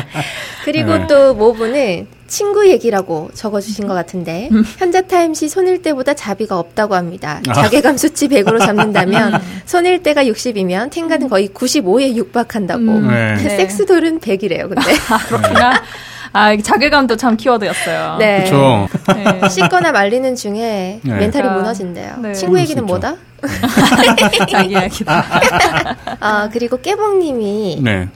[0.65, 1.07] 그리고 네.
[1.07, 4.63] 또 모부는 친구 얘기라고 적어주신 것 같은데 음.
[4.79, 7.41] 현자타임시 손일 때보다 자비가 없다고 합니다.
[7.49, 7.53] 아.
[7.55, 12.83] 자괴감 수치 100으로 잡는다면 손일 때가 60이면 탱가는 거의 95에 육박한다고.
[12.83, 13.09] 음.
[13.09, 13.37] 네.
[13.57, 14.69] 섹스돌은 100이래요.
[14.69, 15.83] 근데 아, 그렇구나.
[16.33, 18.17] 아, 자괴감도 참 키워드였어요.
[18.19, 18.45] 네.
[18.45, 18.89] 그렇죠.
[19.15, 19.49] 네.
[19.49, 21.13] 씻거나 말리는 중에 네.
[21.13, 21.55] 멘탈이 그러니까.
[21.55, 22.15] 무너진대요.
[22.19, 22.33] 네.
[22.35, 23.17] 친구 얘기는 뭐다?
[24.51, 25.25] 자기 이야기다.
[26.21, 28.09] 아, 그리고 깨봉님이 네.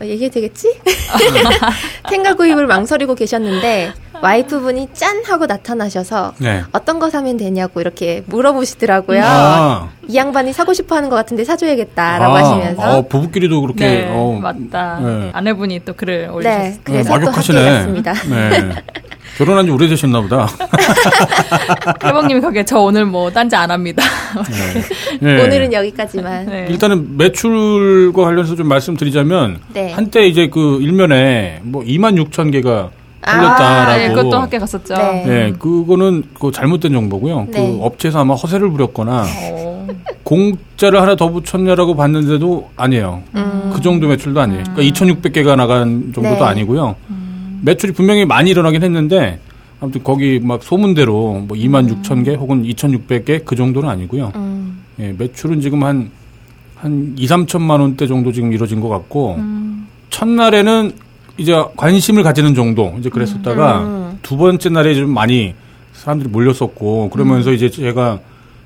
[0.00, 0.80] 어, 얘기해도 되겠지?
[2.08, 6.62] 생각 구입을 망설이고 계셨는데 와이프분이 짠 하고 나타나셔서 네.
[6.72, 9.22] 어떤 거 사면 되냐고 이렇게 물어보시더라고요.
[9.24, 9.88] 아.
[10.08, 12.38] 이 양반이 사고 싶어 하는 것 같은데 사줘야겠다라고 아.
[12.38, 12.82] 하시면서.
[12.82, 13.86] 아, 부부끼리도 그렇게.
[13.86, 14.38] 네, 어.
[14.40, 15.00] 맞다.
[15.00, 15.30] 네.
[15.32, 16.62] 아내분이 또 글을 네, 올리셨어요.
[16.70, 18.12] 네, 그래서 네, 또 합격했습니다.
[18.12, 18.82] 네.
[19.40, 20.46] 결혼한 지 오래되셨나 보다.
[22.04, 24.02] 해봉님이 거기에 저 오늘 뭐 딴지 안 합니다.
[24.50, 25.16] 네.
[25.18, 25.42] 네.
[25.42, 26.44] 오늘은 여기까지만.
[26.44, 26.66] 네.
[26.68, 29.92] 일단은 매출과 관련해서 좀 말씀드리자면 네.
[29.92, 32.90] 한때 이제 그 일면에 뭐 2만 6천 개가
[33.22, 33.90] 풀렸다라고.
[33.90, 34.94] 아, 네, 그것도 학교 갔었죠.
[34.94, 35.24] 네.
[35.24, 37.46] 네, 그거는 그 잘못된 정보고요.
[37.46, 37.66] 그 네.
[37.66, 39.86] 그 업체에서 아마 허세를 부렸거나 오.
[40.22, 43.22] 공짜를 하나 더 붙였냐라고 봤는데도 아니에요.
[43.36, 43.70] 음.
[43.74, 44.64] 그 정도 매출도 아니에요.
[44.74, 46.42] 그러니까 2,600개가 나간 정도도 네.
[46.42, 46.94] 아니고요.
[47.08, 47.19] 음.
[47.62, 49.40] 매출이 분명히 많이 일어나긴 했는데
[49.80, 52.02] 아무튼 거기 막 소문대로 뭐 2만 음.
[52.02, 54.32] 6천 개 혹은 2,600개 그 정도는 아니고요.
[54.36, 54.82] 음.
[54.98, 56.10] 예, 매출은 지금 한,
[56.76, 59.86] 한 2, 3천만 원대 정도 지금 이루어진 것 같고, 음.
[60.10, 60.92] 첫날에는
[61.38, 64.18] 이제 관심을 가지는 정도 이제 그랬었다가 음.
[64.20, 65.54] 두 번째 날에 좀 많이
[65.94, 67.54] 사람들이 몰렸었고 그러면서 음.
[67.54, 68.20] 이제 제가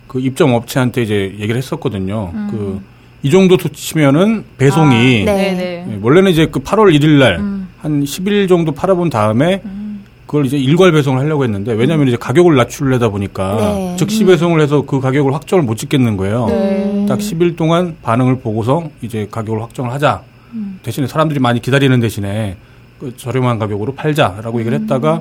[0.08, 2.32] 그 입점 업체한테 이제 얘기를 했었거든요.
[2.34, 2.80] 음.
[3.22, 5.52] 그이 정도 치면은 배송이 아, 네.
[5.52, 5.86] 네.
[5.88, 7.38] 예, 원래는 이제 그 8월 1일 날
[7.84, 8.04] 한 음.
[8.04, 10.02] 10일 정도 팔아본 다음에 음.
[10.26, 13.96] 그걸 이제 일괄 배송을 하려고 했는데 왜냐하면 이제 가격을 낮추려다 보니까 네.
[13.98, 16.46] 즉시 배송을 해서 그 가격을 확정을 못 짓겠는 거예요.
[16.46, 17.04] 네.
[17.06, 20.22] 딱 10일 동안 반응을 보고서 이제 가격을 확정을 하자.
[20.54, 20.80] 음.
[20.82, 22.56] 대신에 사람들이 많이 기다리는 대신에
[22.98, 25.20] 그 저렴한 가격으로 팔자라고 얘기를 했다가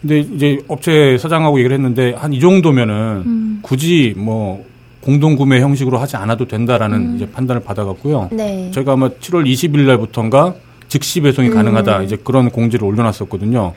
[0.00, 3.58] 근데 이제 업체 사장하고 얘기를 했는데 한 이 정도면은 음.
[3.62, 4.64] 굳이 뭐
[5.00, 7.16] 공동 구매 형식으로 하지 않아도 된다라는 음.
[7.16, 8.30] 이제 판단을 받아갔고요.
[8.32, 8.70] 네.
[8.72, 10.54] 저희가 아마 7월 20일 날부터인가
[10.92, 11.54] 즉시 배송이 음.
[11.54, 13.72] 가능하다 이제 그런 공지를 올려놨었거든요.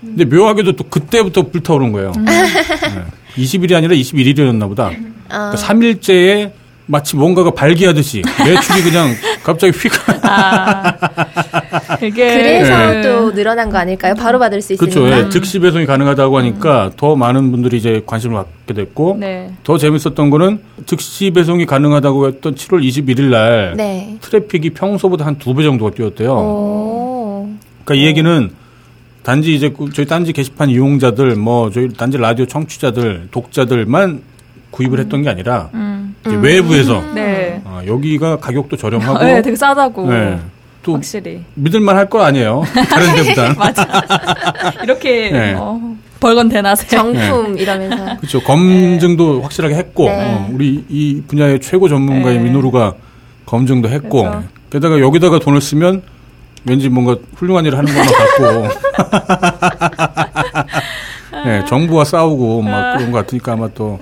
[0.00, 2.12] 근데 묘하게도 또 그때부터 불타오른 거예요.
[2.16, 2.24] 음.
[2.24, 3.04] 네.
[3.36, 4.86] 20일이 아니라 21일이었나 보다.
[5.28, 5.50] 아.
[5.50, 6.52] 그러니까 3일째에
[6.86, 9.08] 마치 뭔가가 발기하듯이 매출이 그냥
[9.42, 9.90] 갑자기 휙.
[10.22, 10.96] 아,
[11.98, 13.02] 그게 그래서 네.
[13.02, 14.14] 또 늘어난 거 아닐까요?
[14.14, 15.00] 바로 받을 수 있으니까.
[15.00, 15.22] 그렇죠.
[15.24, 15.28] 네.
[15.30, 16.90] 즉시 배송이 가능하다고 하니까 음.
[16.96, 19.50] 더 많은 분들이 이제 관심을 갖게 됐고 네.
[19.64, 24.16] 더 재밌었던 거는 즉시 배송이 가능하다고 했던 7월 21일 날 네.
[24.20, 26.32] 트래픽이 평소보다 한 두 배 정도가 뛰었대요.
[26.32, 27.48] 오.
[27.84, 28.50] 그러니까 이 얘기는
[29.22, 34.20] 단지 이제 그 저희 딴지 게시판 이용자들 뭐 저희 딴지 라디오 청취자들 독자들만
[34.70, 35.93] 구입을 했던 게 아니라 음.
[36.26, 37.14] 이제 외부에서 음.
[37.14, 37.60] 네.
[37.64, 40.10] 아, 여기가 가격도 저렴하고 네, 되게 싸다고.
[40.10, 40.38] 네.
[40.82, 42.62] 또 확실히 믿을만 할 거 아니에요.
[42.90, 43.54] 다른 데보다.
[43.54, 43.86] 맞아.
[44.84, 45.54] 이렇게 네.
[45.56, 45.80] 어,
[46.20, 47.62] 벌건 대나세 정품 네.
[47.62, 48.16] 이러면서.
[48.18, 48.40] 그렇죠.
[48.42, 49.42] 검증도 네.
[49.42, 50.14] 확실하게 했고 네.
[50.34, 52.44] 어, 우리 이 분야의 최고 전문가인 네.
[52.44, 52.94] 민호루가
[53.46, 54.44] 검증도 했고 그렇죠.
[54.70, 56.02] 게다가 여기다가 돈을 쓰면
[56.66, 58.68] 왠지 뭔가 훌륭한 일을 하는 것만 같고
[61.44, 63.98] 네, 정부와 싸우고 막 그런 것 같으니까 아마 또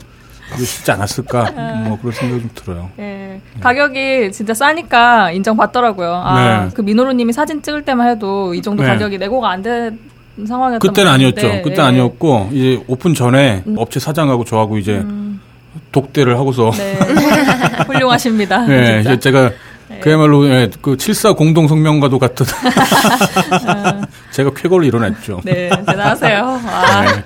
[0.58, 1.50] 쉽지 않았을까
[1.86, 2.90] 뭐 그런 생각이 좀 들어요.
[2.96, 3.40] 네.
[3.60, 6.14] 가격이 진짜 싸니까 인정받더라고요.
[6.14, 6.70] 아, 네.
[6.74, 8.88] 그 민호루님이 사진 찍을 때만 해도 이 정도 네.
[8.90, 9.98] 가격이 내고가 안 된
[10.46, 11.60] 상황이었던 그때는 아니었죠.
[11.62, 13.74] 그때 는 아니었고 이제 오픈 전에 음.
[13.78, 15.40] 업체 사장하고 저하고 이제 음.
[15.92, 16.94] 독대를 하고서 네.
[17.86, 18.66] 훌륭하십니다.
[18.66, 19.50] 네, 이제 제가
[19.88, 20.00] 네.
[20.00, 22.46] 그야말로 예, 그 칠사 공동 성명과도 같은
[24.32, 25.40] 제가 쾌거를 이뤄냈죠.
[25.44, 26.60] 네, 대단하세요.
[26.66, 27.02] 아.
[27.02, 27.22] 네.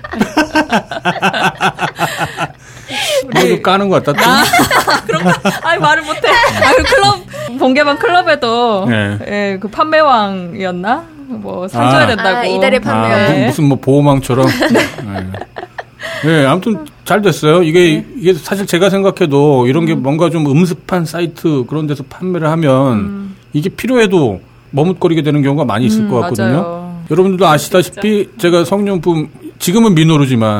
[3.33, 4.21] 너도 까는 것 같다.
[4.21, 4.43] 아,
[5.05, 5.31] 그런 거,
[5.63, 6.27] 아니, 말을 못해.
[6.29, 9.17] 아, 그 클럽, 본개방 클럽에도, 네.
[9.27, 11.03] 예, 그 판매왕이었나?
[11.27, 12.07] 뭐, 상 줘야 아.
[12.07, 12.37] 된다고.
[12.37, 13.11] 아, 이달의 판매왕.
[13.11, 13.47] 아, 네.
[13.47, 14.47] 무슨 뭐 보호망처럼.
[14.71, 15.31] 네.
[16.23, 17.63] 네, 아무튼 잘 됐어요.
[17.63, 18.05] 이게, 네.
[18.17, 20.03] 이게 사실 제가 생각해도 이런 게 음.
[20.03, 23.35] 뭔가 좀 음습한 사이트 그런 데서 판매를 하면 음.
[23.53, 26.47] 이게 필요해도 머뭇거리게 되는 경우가 많이 있을 음, 것 같거든요.
[26.47, 27.01] 맞아요.
[27.09, 28.37] 여러분들도 아시다시피 진짜.
[28.37, 29.95] 제가 성년품 지금은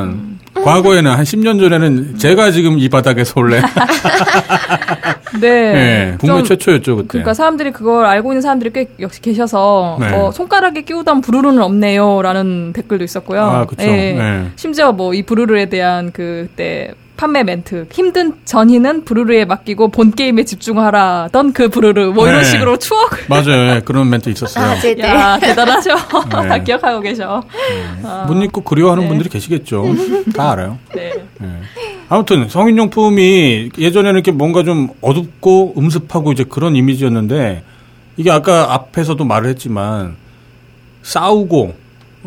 [0.04, 0.37] 음.
[0.64, 3.60] 과거에는 한 10년 전에는 제가 지금 이 바닥에서 원래
[5.40, 5.72] 네.
[5.72, 6.14] 네.
[6.18, 7.08] 국내 최초였죠 그때.
[7.08, 10.12] 그러니까 사람들이 그걸 알고 있는 사람들이 꽤 역시 계셔서 네.
[10.14, 13.40] 어, 손가락에 끼우던 부르르는 없네요라는 댓글도 있었고요.
[13.42, 13.86] 아, 그렇죠.
[13.90, 14.12] 네.
[14.14, 14.48] 네.
[14.56, 17.88] 심지어 뭐 이 부르르에 대한 그때 판매 멘트.
[17.90, 22.12] 힘든 전희는 부르르에 맡기고 본 게임에 집중하라던 그 부르르.
[22.12, 22.44] 뭐 이런 네.
[22.46, 23.18] 식으로 추억을.
[23.28, 23.74] 맞아요.
[23.74, 24.64] 네, 그런 멘트 있었어요.
[24.64, 25.90] 아, 네, 야, 대단하죠.
[26.42, 26.48] 네.
[26.48, 27.42] 다 기억하고 계셔.
[27.50, 28.02] 네.
[28.04, 28.24] 아.
[28.28, 29.08] 못 읽고 그리워하는 네.
[29.08, 29.84] 분들이 계시겠죠.
[30.34, 30.78] 다 알아요.
[30.94, 31.12] 네.
[31.40, 31.48] 네.
[32.08, 37.64] 아무튼 성인용품이 예전에는 이렇게 뭔가 좀 어둡고 음습하고 이제 그런 이미지였는데
[38.16, 40.14] 이게 아까 앞에서도 말을 했지만
[41.02, 41.74] 싸우고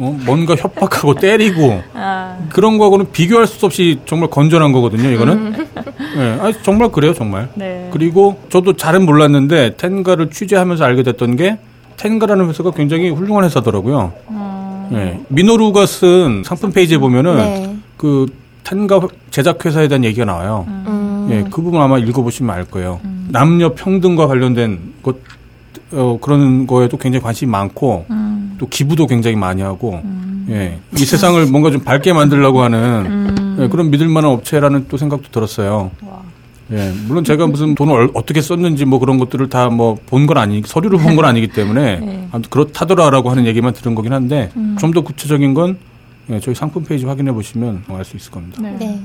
[0.01, 2.35] 어, 뭔가 협박하고 때리고 아.
[2.49, 5.09] 그런 거하고는 비교할 수 없이 정말 건전한 거거든요.
[5.09, 5.33] 이거는.
[5.37, 5.67] 음.
[6.15, 7.49] 네, 아니, 정말 그래요, 정말.
[7.53, 7.87] 네.
[7.93, 11.59] 그리고 저도 잘은 몰랐는데 텐가를 취재하면서 알게 됐던 게
[11.97, 14.11] 텐가라는 회사가 굉장히 훌륭한 회사더라고요.
[14.31, 14.87] 음.
[14.91, 17.75] 네, 미노루가 쓴 상품 페이지에 보면은 네.
[17.95, 18.25] 그
[18.63, 20.65] 텐가 제작 회사에 대한 얘기가 나와요.
[20.67, 21.27] 음.
[21.29, 22.99] 예, 그 부분 아마 읽어보시면 알 거예요.
[23.03, 23.29] 음.
[23.31, 25.17] 남녀 평등과 관련된 것
[25.93, 28.30] 어, 그런 거에도 굉장히 관심이 많고 음.
[28.61, 30.45] 또 기부도 굉장히 많이 하고 음.
[30.51, 33.57] 예, 이 세상을 뭔가 좀 밝게 만들려고 하는 음.
[33.59, 35.89] 예, 그런 믿을 만한 업체라는 또 생각도 들었어요.
[36.03, 36.21] 와.
[36.71, 40.61] 예, 물론 제가 무슨 돈을 어떻게 썼는지 뭐 그런 것들을 다 뭐 본 건 아니,
[40.63, 42.27] 서류를 본 건 아니기 때문에 네.
[42.31, 44.75] 아무튼 그렇다더라라고 하는 얘기만 들은 거긴 한데 음.
[44.79, 45.79] 좀더 구체적인 건
[46.29, 48.61] 예, 저희 상품 페이지 확인해 보시면 알 수 있을 겁니다.
[48.61, 48.75] 네.
[48.79, 48.99] 네.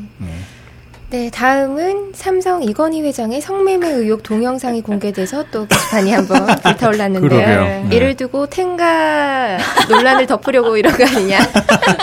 [1.08, 1.26] 네.
[1.26, 7.88] 네, 다음은 삼성 이건희 회장의 성매매 의혹 동영상이 공개돼서 또 게시판이 한번 불타올랐는데요.
[7.88, 7.88] 네.
[7.92, 9.56] 이를 두고 텐가
[9.88, 11.38] 논란을 덮으려고 이런 거 아니냐.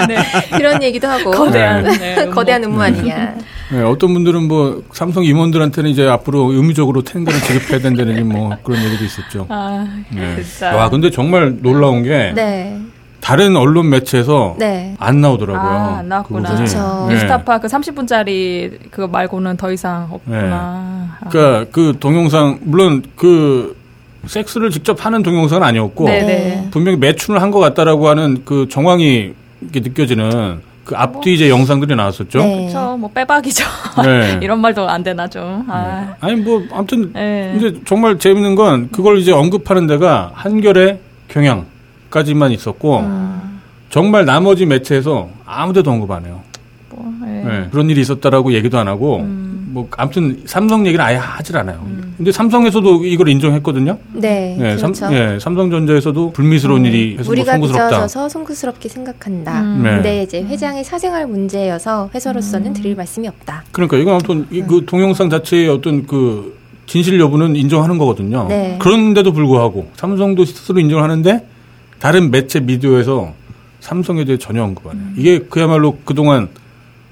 [0.08, 0.18] 네.
[0.58, 1.32] 그런 얘기도 하고.
[1.32, 2.16] 거대한, 네.
[2.16, 3.36] 네 거대한 음모 아니냐.
[3.72, 9.04] 네, 어떤 분들은 뭐 삼성 임원들한테는 이제 앞으로 의무적으로 텐가를 지급해야 된다는 뭐 그런 얘기도
[9.04, 9.48] 있었죠.
[9.50, 10.42] 아, 네.
[10.44, 10.76] 진짜.
[10.76, 12.32] 와, 근데 정말 놀라운 게.
[12.34, 12.80] 네.
[13.24, 14.96] 다른 언론 매체에서 네.
[15.00, 15.72] 안 나오더라고요.
[15.72, 16.50] 아, 안 나왔구나.
[16.50, 17.06] 그 그렇죠.
[17.10, 17.18] 네.
[17.20, 21.08] 스타파 그 30분짜리 그거 말고는 더 이상 없구나.
[21.22, 21.30] 네.
[21.30, 23.78] 그러니까 그 동영상 물론 그
[24.28, 26.26] 섹스를 직접 하는 동영상은 아니었고 네네.
[26.26, 26.68] 네.
[26.72, 29.32] 분명히 매춘을 한 것 같다라고 하는 그 정황이
[29.62, 32.40] 느껴지는 그 앞뒤 이제 영상들이 나왔었죠.
[32.40, 32.68] 네.
[32.72, 32.98] 그렇죠.
[32.98, 33.64] 뭐 빼박이죠.
[34.04, 34.40] 네.
[34.44, 35.66] 이런 말도 안 되나 좀.
[35.70, 36.16] 아.
[36.20, 36.28] 네.
[36.28, 37.56] 아니 뭐 아무튼 네.
[37.58, 41.66] 근데 정말 재밌는 건 그걸 이제 언급하는 데가 한결의 경향
[42.14, 43.60] 까지만 있었고 음.
[43.90, 46.42] 정말 나머지 매체에서 아무데도 언급 안 해요.
[46.92, 47.44] 뭐, 네.
[47.44, 47.68] 네.
[47.72, 49.70] 그런 일이 있었다라고 얘기도 안 하고 음.
[49.72, 51.82] 뭐 아무튼 삼성 얘기를 아예 하질 않아요.
[51.88, 52.14] 음.
[52.16, 53.98] 근데 삼성에서도 이걸 인정했거든요.
[54.14, 54.94] 네, 네 그렇죠.
[54.94, 56.86] 삼, 예, 삼성전자에서도 불미스러운 음.
[56.86, 57.88] 일이 해서 우리가 뭐 송구스럽다.
[57.88, 59.62] 빚어져서 송구스럽게 생각한다.
[59.62, 59.82] 음.
[59.82, 59.90] 네.
[59.90, 62.74] 근데 이제 회장의 사생활 문제여서 회사로서는 음.
[62.74, 63.64] 드릴 말씀이 없다.
[63.72, 68.46] 그러니까 이건 아무튼 이, 그 동영상 자체의 어떤 그 진실 여부는 인정하는 거거든요.
[68.48, 68.78] 네.
[68.80, 71.48] 그런데도 불구하고 삼성도 스스로 인정을 하는데
[72.04, 73.34] 다른 매체 미디어에서
[73.80, 75.06] 삼성에 대해 전혀 언급 안 해요.
[75.08, 75.16] 음.
[75.18, 76.50] 이게 그야말로 그동안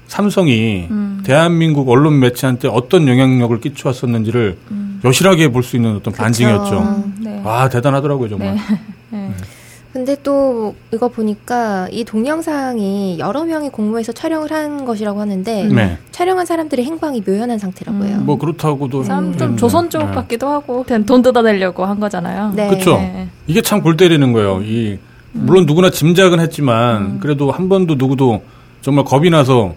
[0.06, 1.22] 삼성이 음.
[1.24, 5.00] 대한민국 언론 매체한테 어떤 영향력을 끼쳐왔었는지를 음.
[5.02, 6.22] 여실하게 볼 수 있는 어떤 그쵸.
[6.22, 6.78] 반증이었죠.
[6.78, 7.40] 음, 네.
[7.42, 8.54] 아 대단하더라고요 정말.
[8.54, 8.60] 네.
[9.08, 9.34] 네.
[9.92, 15.98] 근데 또 이거 보니까 이 동영상이 여러 명이 공모해서 촬영을 한 것이라고 하는데 네.
[16.12, 18.16] 촬영한 사람들의 행방이 묘연한 상태라고요.
[18.16, 18.26] 음.
[18.26, 19.56] 뭐 그렇다고도 좀 음.
[19.58, 20.12] 조선 쪽 네.
[20.14, 22.52] 같기도 하고 그냥 돈 뜯어내려고 한 거잖아요.
[22.56, 22.68] 네.
[22.68, 22.98] 그렇죠.
[23.46, 24.62] 이게 참 골 때리는 거예요.
[24.62, 24.98] 이
[25.32, 27.18] 물론 누구나 짐작은 했지만 음.
[27.20, 28.42] 그래도 한 번도 누구도
[28.80, 29.74] 정말 겁이 나서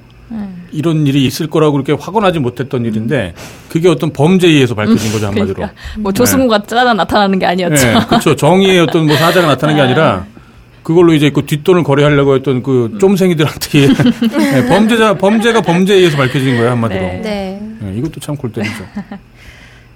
[0.75, 3.33] 이런 일이 있을 거라고 그렇게 확언하지 못했던 일인데
[3.69, 5.53] 그게 어떤 범죄에 의해서 밝혀진 거죠 한마디로.
[5.55, 6.67] 그러니까 뭐 조승우가 네.
[6.67, 7.87] 짜다 나타나는 게 아니었죠.
[7.87, 8.35] 네, 그렇죠.
[8.35, 9.87] 정의의 어떤 뭐 사자가 나타나는 게 네.
[9.87, 10.25] 아니라
[10.83, 12.99] 그걸로 이제 그 뒷돈을 거래하려고 했던 그 음.
[12.99, 13.87] 쫌생이들한테
[14.37, 17.01] 네, 범죄자 범죄가 범죄에 의해서 밝혀진 거예요 한마디로.
[17.01, 17.59] 네.
[17.79, 17.93] 네.
[17.97, 18.83] 이것도 참 골때리죠.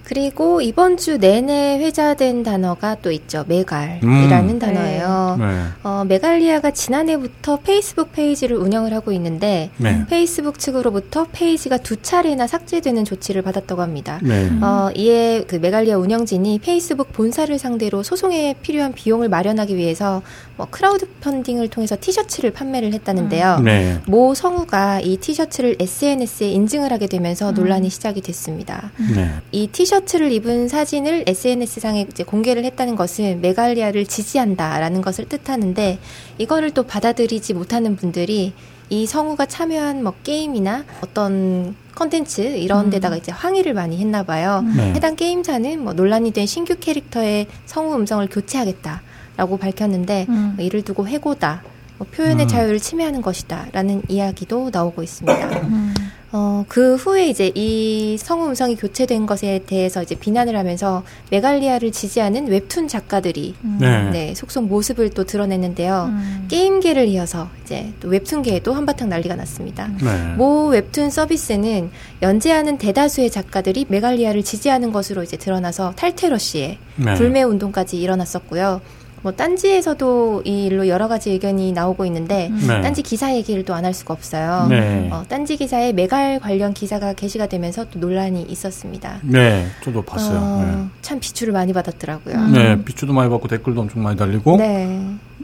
[0.10, 3.46] 그리고 이번 주 내내 회자된 단어가 또 있죠.
[3.48, 4.58] 메갈이라는 음.
[4.58, 5.36] 단어예요.
[5.38, 5.46] 네.
[5.46, 5.64] 네.
[5.84, 10.04] 어, 메갈리아가 지난해부터 페이스북 페이지를 운영을 하고 있는데 네.
[10.10, 14.20] 페이스북 측으로부터 페이지가 두 차례나 삭제되는 조치를 받았다고 합니다.
[14.24, 14.50] 네.
[14.64, 20.24] 어, 이에 그 메갈리아 운영진이 페이스북 본사를 상대로 소송에 필요한 비용을 마련하기 위해서
[20.58, 23.58] 뭐 크라우드 펀딩을 통해서 티셔츠를 판매를 했다는데요.
[23.60, 23.66] 음.
[23.66, 24.00] 네.
[24.08, 27.54] 모 성우가 이 티셔츠를 SNS에 인증을 하게 되면서 음.
[27.54, 28.90] 논란이 시작이 됐습니다.
[29.16, 29.30] 네.
[29.52, 36.00] 이 티셔츠 티셔츠를 입은 사진을 SNS상에 이제 공개를 했다는 것은 메갈리아를 지지한다라는 것을 뜻하는데
[36.38, 38.54] 이거를 또 받아들이지 못하는 분들이
[38.90, 42.90] 이 성우가 참여한 뭐 게임이나 어떤 컨텐츠 이런 음.
[42.90, 44.64] 데다가 이제 항의를 많이 했나 봐요.
[44.76, 44.94] 네.
[44.94, 50.54] 해당 게임사는 뭐 논란이 된 신규 캐릭터의 성우 음성을 교체하겠다라고 밝혔는데 음.
[50.56, 51.64] 뭐 이를 두고 해고다.
[51.98, 52.48] 뭐 표현의 음.
[52.48, 55.48] 자유를 침해하는 것이다라는 이야기도 나오고 있습니다.
[55.64, 55.94] 음.
[56.32, 62.48] 어, 그 후에 이제 이 성우 음성이 교체된 것에 대해서 이제 비난을 하면서 메갈리아를 지지하는
[62.48, 63.78] 웹툰 작가들이 음.
[63.80, 64.10] 네.
[64.12, 66.06] 네, 속속 모습을 또 드러냈는데요.
[66.10, 66.46] 음.
[66.50, 69.88] 게임계를 이어서 이제 또 웹툰계에도 한바탕 난리가 났습니다.
[69.88, 69.98] 음.
[70.02, 70.36] 네.
[70.36, 71.90] 모 웹툰 서비스는
[72.22, 77.14] 연재하는 대다수의 작가들이 메갈리아를 지지하는 것으로 이제 드러나서 탈테러시에 네.
[77.16, 78.82] 불매 운동까지 일어났었고요.
[79.22, 82.66] 뭐 딴지에서도 이 일로 여러 가지 의견이 나오고 있는데 음.
[82.68, 82.82] 네.
[82.82, 84.68] 딴지 기사 얘기를 또 안 할 수가 없어요.
[84.70, 85.10] 네.
[85.12, 89.20] 어, 딴지 기사에 메갈 관련 기사가 게시가 되면서 또 논란이 있었습니다.
[89.24, 90.38] 네, 저도 봤어요.
[90.38, 90.86] 어, 네.
[91.02, 92.36] 참 비추를 많이 받았더라고요.
[92.36, 92.52] 음.
[92.54, 94.58] 네, 비추도 많이 받고 댓글도 엄청 많이 달리고.
[94.58, 95.02] 네.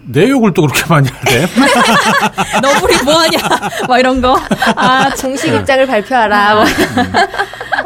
[0.08, 1.48] 내 욕을 또 그렇게 많이 하대.
[2.62, 3.38] 너구리 뭐하냐?
[3.88, 4.38] 막 이런 거.
[4.76, 6.62] 아, 정식 입장을 발표하라.
[6.64, 6.66] 음.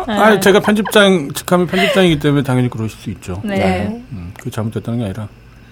[0.07, 3.39] 아, 제가 편집장, 직하면 편집장이기 때문에 당연히 그러실 수 있죠.
[3.43, 3.57] 네.
[3.57, 4.03] 네.
[4.11, 5.27] 음, 그 잘못됐다는 게 아니라.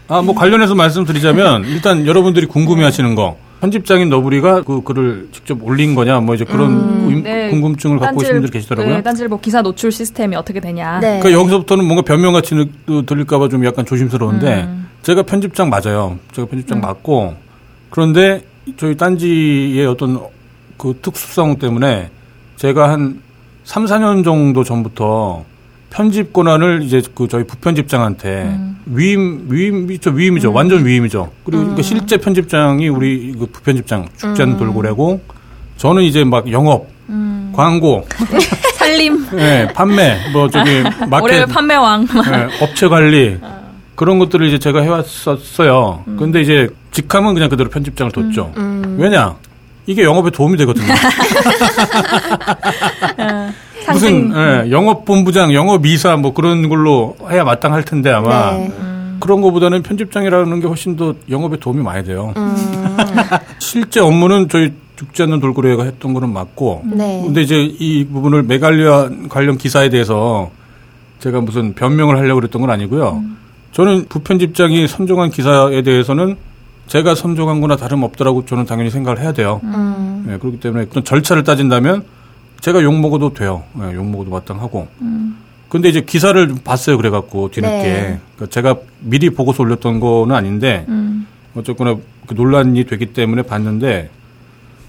[0.07, 3.37] 아, 뭐 관련해서 말씀드리자면 일단 여러분들이 궁금해하시는 거.
[3.59, 6.71] 편집장인 너브리가 그 글을 직접 올린 거냐 뭐 이제 그런
[7.09, 7.49] 음, 네.
[7.49, 8.97] 궁금증을 갖고 계신 분들 계시더라고요.
[8.97, 10.99] 네, 딴지일보 기사 노출 시스템이 어떻게 되냐.
[10.99, 11.19] 네.
[11.19, 12.53] 그러니까 여기서부터는 뭔가 변명같이
[13.07, 14.87] 들릴까봐 좀 약간 조심스러운데 음.
[15.01, 16.19] 제가 편집장 맞아요.
[16.33, 16.81] 제가 편집장 음.
[16.81, 17.35] 맞고
[17.89, 18.43] 그런데
[18.77, 20.19] 저희 딴지의 어떤
[20.77, 22.11] 그 특수성 때문에
[22.57, 23.21] 제가 한
[23.63, 25.43] 3, 4년 정도 전부터
[25.89, 28.77] 편집 권한을 이제 그 저희 부편집장한테 음.
[28.85, 30.55] 위임 위임이죠 위임이죠 음.
[30.55, 31.83] 완전 위임이죠 그리고 그러니까 음.
[31.83, 34.57] 실제 편집장이 우리 그 부편집장 축전 음.
[34.57, 35.21] 돌고래고
[35.77, 37.51] 저는 이제 막 영업 음.
[37.55, 38.07] 광고
[38.75, 43.57] 살림 네 판매 뭐 저기 마켓 판매왕 네, 업체 관리 어.
[43.95, 46.17] 그런 것들을 이제 제가 해왔었어요 음.
[46.17, 48.53] 근데 이제 직함은 그냥 그대로 편집장을 뒀죠
[48.97, 49.35] 왜냐
[49.87, 50.93] 이게 영업에 도움이 되거든요.
[53.87, 53.93] 어.
[53.93, 58.71] 무슨 예, 영업본부장, 영업이사 뭐 그런 걸로 해야 마땅할 텐데 아마 네.
[58.79, 59.17] 음.
[59.19, 62.33] 그런 것보다는 편집장이라는 게 훨씬 더 영업에 도움이 많이 돼요.
[62.37, 62.55] 음.
[63.59, 67.21] 실제 업무는 저희 죽지 않는 돌고래가 했던 거는 맞고, 네.
[67.23, 70.49] 근데 이제 이 부분을 메갈리아 관련 기사에 대해서
[71.19, 73.21] 제가 무슨 변명을 하려고 그랬던 건 아니고요.
[73.23, 73.37] 음.
[73.73, 76.37] 저는 부편집장이 선정한 기사에 대해서는
[76.87, 79.61] 제가 선정한 거나 다름없더라고 저는 당연히 생각을 해야 돼요.
[79.63, 80.25] 음.
[80.27, 82.03] 네, 그렇기 때문에 어떤 절차를 따진다면
[82.59, 83.63] 제가 욕 먹어도 돼요.
[83.73, 84.87] 네, 욕 먹어도 마땅하고.
[85.01, 85.37] 음.
[85.69, 86.97] 근데 이제 기사를 봤어요.
[86.97, 88.19] 그래갖고 뒤늦게 네.
[88.35, 91.27] 그러니까 제가 미리 보고서 올렸던 거는 아닌데 음.
[91.55, 94.09] 어쨌거나 그 논란이 되기 때문에 봤는데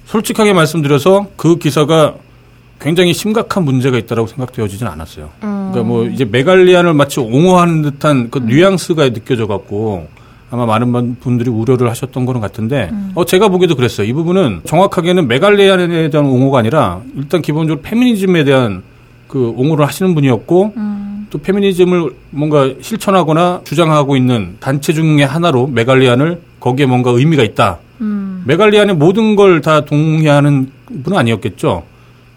[0.06, 2.14] 솔직하게 말씀드려서 그 기사가
[2.80, 5.30] 굉장히 심각한 문제가 있다라고 생각되어지진 않았어요.
[5.42, 5.70] 음.
[5.72, 8.46] 그러니까 뭐 이제 메갈리안을 마치 옹호하는 듯한 그 음.
[8.46, 10.06] 뉘앙스가 느껴져 갖고
[10.50, 13.12] 아마 많은 분들이 우려를 하셨던 거는 같은데 음.
[13.14, 14.06] 어 제가 보기에도 그랬어요.
[14.06, 18.82] 이 부분은 정확하게는 메갈리안에 대한 옹호가 아니라 일단 기본적으로 페미니즘에 대한
[19.26, 21.26] 그 옹호를 하시는 분이었고 음.
[21.30, 27.78] 또 페미니즘을 뭔가 실천하거나 주장하고 있는 단체 중의 하나로 메갈리안을 거기에 뭔가 의미가 있다.
[28.00, 28.42] 음.
[28.46, 30.70] 메갈리안의 모든 걸 다 동의하는
[31.04, 31.82] 분은 아니었겠죠.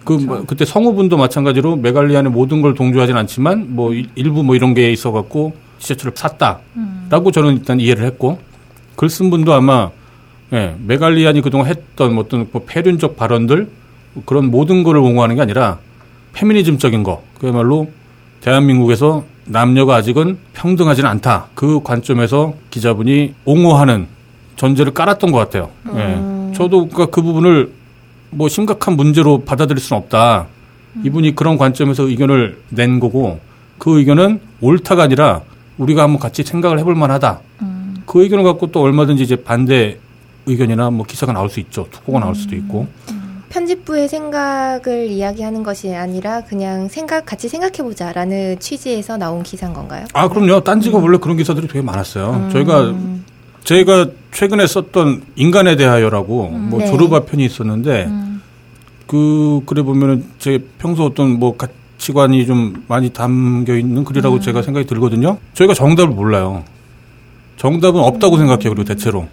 [0.03, 0.25] 그 그렇죠.
[0.27, 5.11] 뭐, 그때 성우분도 마찬가지로 메갈리안의 모든 걸 동조하진 않지만 뭐 일부 뭐 이런 게 있어
[5.13, 6.59] 갖고 지하철을 샀다
[7.11, 7.31] 라고 음.
[7.31, 8.39] 저는 일단 이해를 했고
[8.95, 9.91] 글 쓴 분도 아마
[10.53, 13.69] 예, 메갈리안이 그동안 했던 어떤 뭐 폐륜적 발언들
[14.25, 15.79] 그런 모든 거를 옹호하는 게 아니라
[16.33, 17.89] 페미니즘적인 거 그야말로
[18.41, 24.07] 대한민국에서 남녀가 아직은 평등하지는 않다 그 관점에서 기자분이 옹호하는
[24.57, 25.69] 전제를 깔았던 것 같아요.
[25.95, 25.99] 예.
[25.99, 26.53] 음.
[26.55, 27.71] 저도 그러니까 그 부분을
[28.29, 30.47] 뭐 심각한 문제로 받아들일 수는 없다.
[30.97, 31.01] 음.
[31.05, 33.39] 이분이 그런 관점에서 의견을 낸 거고
[33.77, 35.41] 그 의견은 옳다가 아니라
[35.81, 37.39] 우리가 한번 같이 생각을 해볼 만하다.
[37.63, 38.03] 음.
[38.05, 39.97] 그 의견을 갖고 또 얼마든지 이제 반대
[40.45, 41.87] 의견이나 뭐 기사가 나올 수 있죠.
[41.91, 42.87] 투고가 나올 수도 있고.
[43.09, 43.21] 음.
[43.49, 50.05] 편집부의 생각을 이야기하는 것이 아니라 그냥 생각 같이 생각해 보자라는 취지에서 나온 기사인 건가요?
[50.13, 50.61] 아 그럼요.
[50.61, 51.03] 딴지가 음.
[51.03, 52.29] 원래 그런 기사들이 되게 많았어요.
[52.31, 52.49] 음.
[52.49, 52.95] 저희가
[53.65, 56.69] 저희가 최근에 썼던 인간에 대하여라고 음.
[56.69, 56.85] 뭐 네.
[56.87, 58.41] 조르바 편이 있었는데 음.
[59.05, 61.57] 그 글에 보면은 제 평소 어떤 뭐
[62.01, 64.41] 가치관이 좀 많이 담겨 있는 글이라고 음.
[64.41, 65.37] 제가 생각이 들거든요.
[65.53, 66.63] 저희가 정답을 몰라요.
[67.57, 68.39] 정답은 없다고 음.
[68.39, 68.69] 생각해요.
[68.73, 69.27] 그리고 대체로.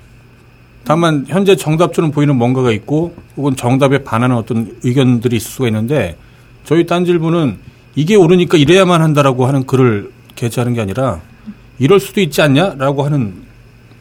[0.85, 6.16] 다만 현재 정답처럼 보이는 뭔가가 있고 혹은 정답에 반하는 어떤 의견들이 있을 수가 있는데
[6.64, 7.59] 저희 딴질부는
[7.95, 11.21] 이게 옳으니까 이래야만 한다라고 하는 글을 게재하는 게 아니라
[11.79, 13.47] 이럴 수도 있지 않냐라고 하는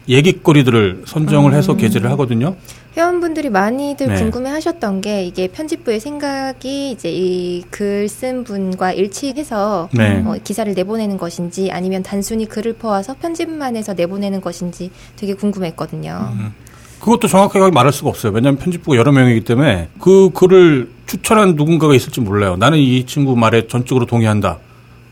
[0.08, 1.76] 얘기거리들을 선정을 해서 음.
[1.78, 2.56] 게재를 하거든요.
[2.96, 4.14] 회원분들이 많이들 네.
[4.16, 10.22] 궁금해하셨던 게 이게 편집부의 생각이 이제 이 글 쓴 분과 일치해서 네.
[10.26, 16.30] 어, 기사를 내보내는 것인지 아니면 단순히 글을 퍼와서 편집만 해서 내보내는 것인지 되게 궁금했거든요.
[16.32, 16.52] 음.
[17.00, 18.32] 그것도 정확하게 말할 수가 없어요.
[18.32, 22.56] 왜냐하면 편집부가 여러 명이기 때문에 그 글을 추천한 누군가가 있을지 몰라요.
[22.56, 24.58] 나는 이 친구 말에 전적으로 동의한다.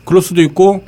[0.03, 0.83] 그럴 수도 있고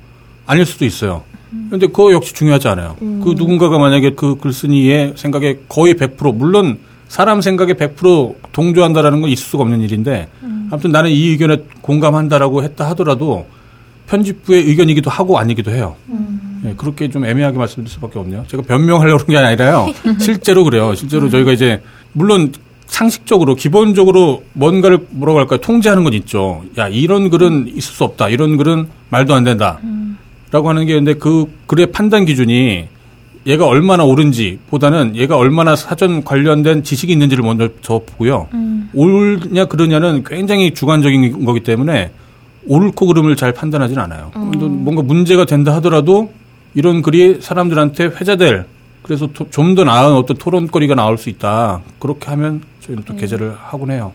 [0.45, 1.23] 아닐 수도 있어요.
[1.67, 2.95] 그런데 그거 역시 중요하지 않아요.
[3.01, 3.21] 음.
[3.23, 9.43] 그 누군가가 만약에 그 글쓴이의 생각에 거의 100% 물론 사람 생각에 100% 동조한다라는 건 있을
[9.43, 10.69] 수가 없는 일인데 음.
[10.71, 13.47] 아무튼 나는 이 의견에 공감한다라고 했다 하더라도
[14.07, 15.95] 편집부의 의견이기도 하고 아니기도 해요.
[16.09, 16.61] 음.
[16.63, 18.45] 네, 그렇게 좀 애매하게 말씀드릴 수밖에 없네요.
[18.47, 19.87] 제가 변명하려고 그런 게 아니라요.
[20.19, 20.93] 실제로 그래요.
[20.95, 21.29] 실제로 음.
[21.29, 21.81] 저희가 이제
[22.13, 22.51] 물론
[22.87, 25.59] 상식적으로 기본적으로 뭔가를 뭐라고 할까요?
[25.61, 26.63] 통제하는 건 있죠.
[26.77, 28.29] 야 이런 글은 있을 수 없다.
[28.29, 29.79] 이런 글은 말도 안 된다.
[30.49, 30.51] 음.
[30.51, 32.87] 라고 하는 게 있는데 그 글의 판단 기준이
[33.47, 38.47] 얘가 얼마나 옳은지 보다는 얘가 얼마나 사전 관련된 지식이 있는지를 먼저 저 보고요.
[38.53, 38.89] 음.
[38.93, 42.11] 옳냐 그러냐는 굉장히 주관적인 거기 때문에
[42.67, 44.31] 옳고 그름을 잘 판단하지는 않아요.
[44.35, 44.83] 음.
[44.83, 46.31] 뭔가 문제가 된다 하더라도
[46.75, 48.65] 이런 글이 사람들한테 회자될
[49.01, 51.81] 그래서 좀 더 나은 어떤 토론거리가 나올 수 있다.
[51.99, 53.17] 그렇게 하면 저희는 또 음.
[53.17, 54.11] 게재를 하곤 해요.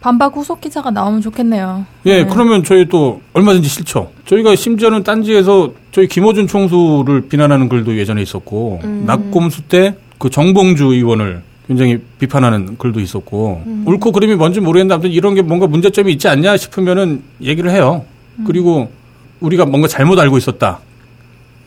[0.00, 1.86] 반박 후속 기사가 나오면 좋겠네요.
[2.06, 2.28] 예, 네.
[2.30, 4.10] 그러면 저희 또 얼마든지 싫죠.
[4.26, 9.04] 저희가 심지어는 딴지에서 저희 김호준 총수를 비난하는 글도 예전에 있었고 음.
[9.06, 13.84] 낙곰수 때 그 정봉주 의원을 굉장히 비판하는 글도 있었고 음.
[13.86, 18.04] 옳고 그름이 뭔지 모르겠는데 아무튼 이런 게 뭔가 문제점이 있지 않냐 싶으면은 얘기를 해요.
[18.38, 18.44] 음.
[18.46, 18.90] 그리고
[19.40, 20.80] 우리가 뭔가 잘못 알고 있었다.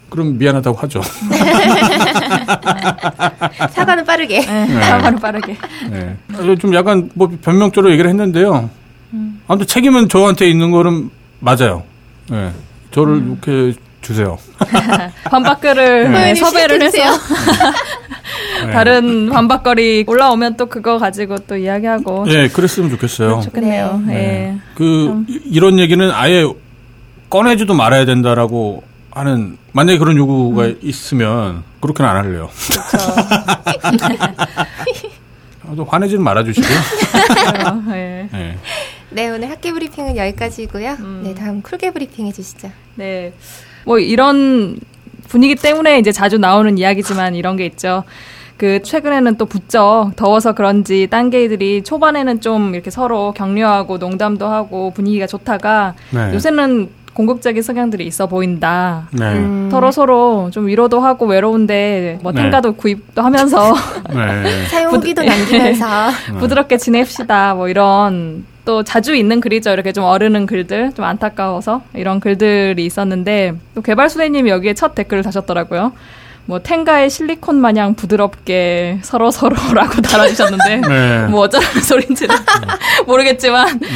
[0.09, 1.01] 그럼 미안하다고 하죠.
[3.71, 4.45] 사과는 빠르게.
[4.45, 4.81] 네, 네.
[4.81, 5.57] 사과는 빠르게.
[5.89, 6.17] 네.
[6.59, 8.69] 좀 약간 뭐 변명적으로 얘기를 했는데요.
[9.13, 9.41] 음.
[9.47, 11.09] 아무튼 책임은 저한테 있는 거는
[11.39, 11.83] 맞아요.
[12.29, 12.51] 네.
[12.91, 13.39] 저를 음.
[13.43, 14.37] 이렇게 주세요.
[15.25, 16.35] 반박글을 네.
[16.35, 16.97] 섭외를 해서
[18.65, 18.71] 네.
[18.71, 22.25] 다른 반박거리 올라오면 또 그거 가지고 또 이야기하고.
[22.25, 23.41] 네, 그랬으면 좋겠어요.
[23.41, 24.01] 좋겠네요.
[24.05, 24.13] 네.
[24.13, 24.57] 네.
[24.75, 25.27] 그 음.
[25.45, 26.45] 이런 얘기는 아예
[27.29, 30.79] 꺼내지도 말아야 된다라고 하는 만약에 그런 요구가 음.
[30.81, 32.49] 있으면 그렇게는 안 할래요.
[35.61, 35.83] 그렇죠.
[35.83, 36.79] 화내지는 말아주시고요.
[37.89, 38.29] 네.
[38.31, 38.57] 네.
[39.09, 39.29] 네.
[39.29, 40.97] 오늘 학계 브리핑은 여기까지고요.
[40.99, 41.21] 음.
[41.23, 42.71] 네, 다음 쿨게 브리핑 해주시죠.
[42.95, 43.33] 네,
[43.85, 44.79] 뭐 이런
[45.27, 48.03] 분위기 때문에 이제 자주 나오는 이야기지만 이런 게 있죠.
[48.57, 54.91] 그 최근에는 또 부쩍 더워서 그런지 딴 게이들이 초반에는 좀 이렇게 서로 격려하고 농담도 하고
[54.91, 56.33] 분위기가 좋다가 네.
[56.35, 59.07] 요새는 공격적인 성향들이 있어 보인다.
[59.11, 59.33] 네.
[59.33, 59.69] 음.
[59.71, 62.43] 서로 서로 좀 위로도 하고 외로운데 뭐 네.
[62.43, 63.73] 탱가도 구입도 하면서
[64.13, 64.65] 네.
[64.67, 65.85] 사용 후기도 남기면서
[66.39, 67.55] 부드럽게 지냅시다.
[67.55, 69.71] 뭐 이런 또또 자주 있는 글이죠.
[69.71, 75.93] 이렇게 좀 어르는 글들, 좀 안타까워서 이런 글들이 있었는데 또 개발소대님이 여기에 첫 댓글을 다셨더라고요.
[76.45, 81.27] 뭐 텐가의 실리콘 마냥 부드럽게 서로 서로라고 달아주셨는데 네.
[81.27, 82.35] 뭐 어쩌라는 소린지는
[83.05, 83.87] 모르겠지만 네.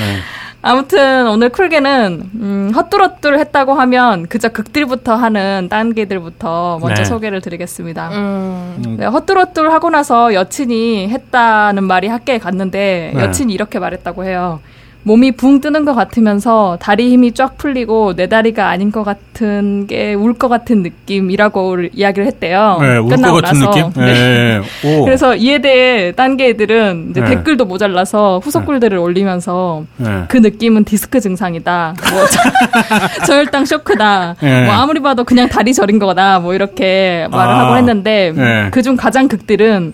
[0.67, 7.05] 아무튼 오늘 쿨게는 음, 헛뚜러뚜를 했다고 하면 그저 극들부터 하는 딴개들부터 먼저 네.
[7.05, 8.09] 소개를 드리겠습니다.
[8.09, 8.95] 음.
[8.97, 13.21] 네, 헛뚜러뚜를 하고 나서 여친이 했다는 말이 학교에 갔는데 네.
[13.21, 14.59] 여친이 이렇게 말했다고 해요.
[15.07, 20.15] 몸이 붕 뜨는 것 같으면서 다리 힘이 쫙 풀리고 내 다리가 아닌 것 같은 게
[20.15, 22.77] 울 것 같은 느낌이라고 이야기를 했대요.
[22.81, 23.69] 네, 울 것 같은 나서.
[23.69, 23.91] 느낌?
[24.03, 24.59] 네.
[24.59, 24.61] 네.
[25.05, 27.23] 그래서 이에 대해 딴게 애들은 네.
[27.23, 29.01] 댓글도 모자라서 후속글들을 네.
[29.03, 30.23] 올리면서 네.
[30.27, 31.93] 그 느낌은 디스크 증상이다.
[32.11, 32.25] 뭐
[33.27, 34.35] 저, 혈당 쇼크다.
[34.41, 34.65] 네.
[34.65, 36.39] 뭐 아무리 봐도 그냥 다리 저린 거다.
[36.39, 38.69] 뭐 이렇게 말을 아, 하고 했는데 네.
[38.71, 39.93] 그중 가장 극들은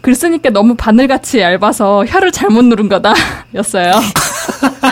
[0.00, 3.12] 글 쓰니까 너무 바늘같이 얇아서 혀를 잘못 누른 거다
[3.54, 3.92] 였어요.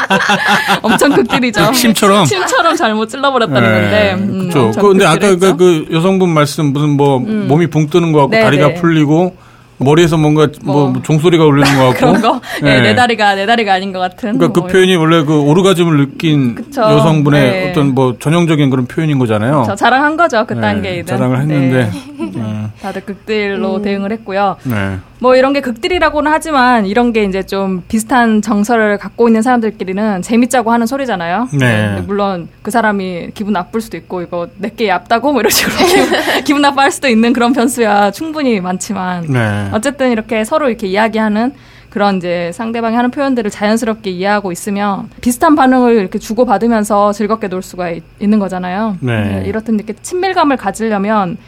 [0.83, 1.73] 엄청 극딜이죠.
[1.73, 4.15] 침처럼 침처럼 잘못 찔러버렸다는 네, 건데.
[4.19, 4.81] 음, 그렇죠.
[4.81, 7.47] 그, 근데 아까 그, 그, 여성분 말씀 무슨 뭐 음.
[7.49, 8.75] 몸이 붕 뜨는 거 같고 네, 다리가 네.
[8.75, 9.37] 풀리고
[9.79, 12.41] 머리에서 뭔가 뭐, 뭐 종소리가 울리는 것 같고 그런 거.
[12.63, 14.37] 네, 네, 내 다리가 내 다리가 아닌 것 같은.
[14.39, 16.83] 그러니까 그뭐 표현이 원래 그 오르가즘을 느낀 그쵸.
[16.83, 17.71] 여성분의 네.
[17.71, 19.65] 어떤 뭐 전형적인 그런 표현인 거잖아요.
[19.67, 21.07] 저 자랑한 거죠 그 네, 단계에는.
[21.07, 21.91] 자랑을 했는데
[22.35, 22.67] 네.
[22.83, 23.83] 다들 극딜로 음.
[23.83, 24.57] 대응을 했고요.
[24.65, 24.99] 네.
[25.21, 30.71] 뭐 이런 게 극딜이라고는 하지만 이런 게 이제 좀 비슷한 정서를 갖고 있는 사람들끼리는 재밌자고
[30.71, 31.49] 하는 소리잖아요.
[31.59, 32.03] 네.
[32.07, 36.63] 물론 그 사람이 기분 나쁠 수도 있고 이거 내게 얇다고 뭐 이런 식으로 기분, 기분
[36.63, 39.68] 나빠할 수도 있는 그런 변수야 충분히 많지만 네.
[39.73, 41.53] 어쨌든 이렇게 서로 이렇게 이야기하는
[41.91, 47.91] 그런 이제 상대방이 하는 표현들을 자연스럽게 이해하고 있으면 비슷한 반응을 이렇게 주고받으면서 즐겁게 놀 수가
[47.91, 48.99] 있, 는 거잖아요.
[49.01, 49.41] 네.
[49.41, 49.49] 네.
[49.49, 51.39] 이렇듯 이렇게 친밀감을 가지려면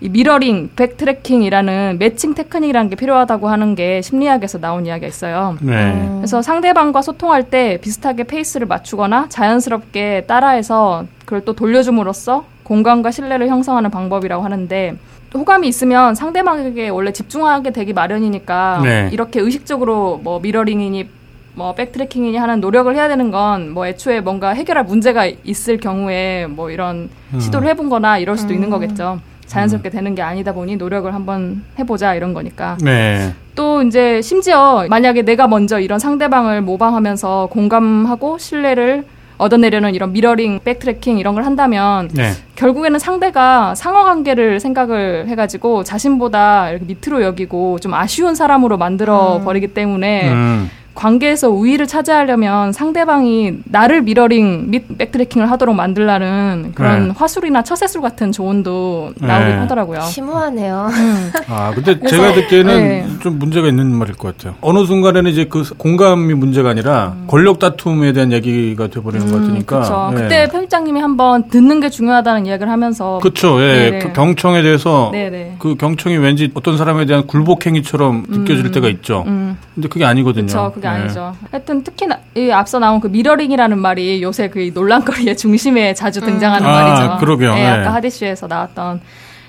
[0.00, 5.56] 이 mirroring, backtracking이라는 matching technique이라는 게 필요하다고 하는 게 심리학에서 나온 이야기가 있어요.
[5.60, 6.08] 네.
[6.16, 13.90] 그래서 상대방과 소통할 때 비슷하게 페이스를 맞추거나 자연스럽게 따라해서 그걸 또 돌려줌으로써 공감과 신뢰를 형성하는
[13.90, 14.96] 방법이라고 하는데
[15.34, 19.08] 호감이 있으면 상대방에게 원래 집중하게 되기 마련이니까 네.
[19.12, 21.08] 이렇게 의식적으로 뭐 mirroring이니
[21.56, 26.70] 뭐 backtracking이니 하는 노력을 해야 되는 건 뭐 애초에 뭔가 해결할 문제가 있을 경우에 뭐
[26.70, 27.40] 이런 음.
[27.40, 28.54] 시도를 해본 거나 이럴 수도 음.
[28.54, 29.20] 있는 거겠죠.
[29.46, 32.76] 자연스럽게 되는 게 아니다 보니 노력을 한번 해보자 이런 거니까.
[32.80, 33.32] 네.
[33.54, 39.04] 또 이제 심지어 만약에 내가 먼저 이런 상대방을 모방하면서 공감하고 신뢰를
[39.38, 42.32] 얻어내려는 이런 mirroring, backtracking 이런 걸 한다면 네.
[42.56, 49.44] 결국에는 상대가 상호 관계를 생각을 해가지고 자신보다 이렇게 밑으로 여기고 좀 아쉬운 사람으로 만들어 음.
[49.44, 50.70] 버리기 때문에 음.
[50.94, 57.14] 관계에서 우위를 차지하려면 상대방이 나를 미러링 및 backtracking을 하도록 만들라는 그런 네.
[57.16, 59.54] 화술이나 처세술 같은 조언도 나오긴 네.
[59.56, 60.00] 하더라고요.
[60.02, 60.88] 심오하네요.
[60.90, 61.32] 음.
[61.48, 63.06] 아, 근데 제가 듣기에는 네.
[63.20, 64.54] 좀 문제가 있는 말일 것 같아요.
[64.60, 67.24] 어느 순간에는 이제 그 공감이 문제가 아니라 음.
[67.26, 69.76] 권력 다툼에 대한 얘기가 돼버리는 음, 것 같으니까.
[69.76, 70.12] 그렇죠.
[70.14, 73.18] 그때 편집장님이 한번 듣는 게 중요하다는 이야기를 하면서.
[73.20, 73.60] 그렇죠.
[73.60, 73.98] 예.
[74.02, 75.56] 그 경청에 대해서 네네.
[75.58, 78.72] 그 경청이 왠지 어떤 사람에 대한 굴복행위처럼 느껴질 음.
[78.72, 79.24] 때가 있죠.
[79.26, 79.58] 음.
[79.74, 80.46] 근데 그게 아니거든요.
[80.46, 80.72] 그렇죠.
[80.74, 80.94] 그게 네.
[81.02, 81.34] 아니죠.
[81.50, 82.06] 하여튼 특히
[82.36, 86.26] 이 앞서 나온 그 미러링이라는 말이 요새 그 논란거리의 중심에 자주 음.
[86.26, 86.70] 등장하는 음.
[86.70, 87.02] 말이죠.
[87.02, 87.54] 아, 그러게요.
[87.54, 89.00] 네, 아까 하디슈에서 나왔던.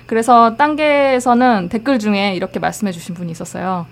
[0.06, 3.86] 그래서 딴게에서는 댓글 중에 이렇게 말씀해 주신 분이 있었어요.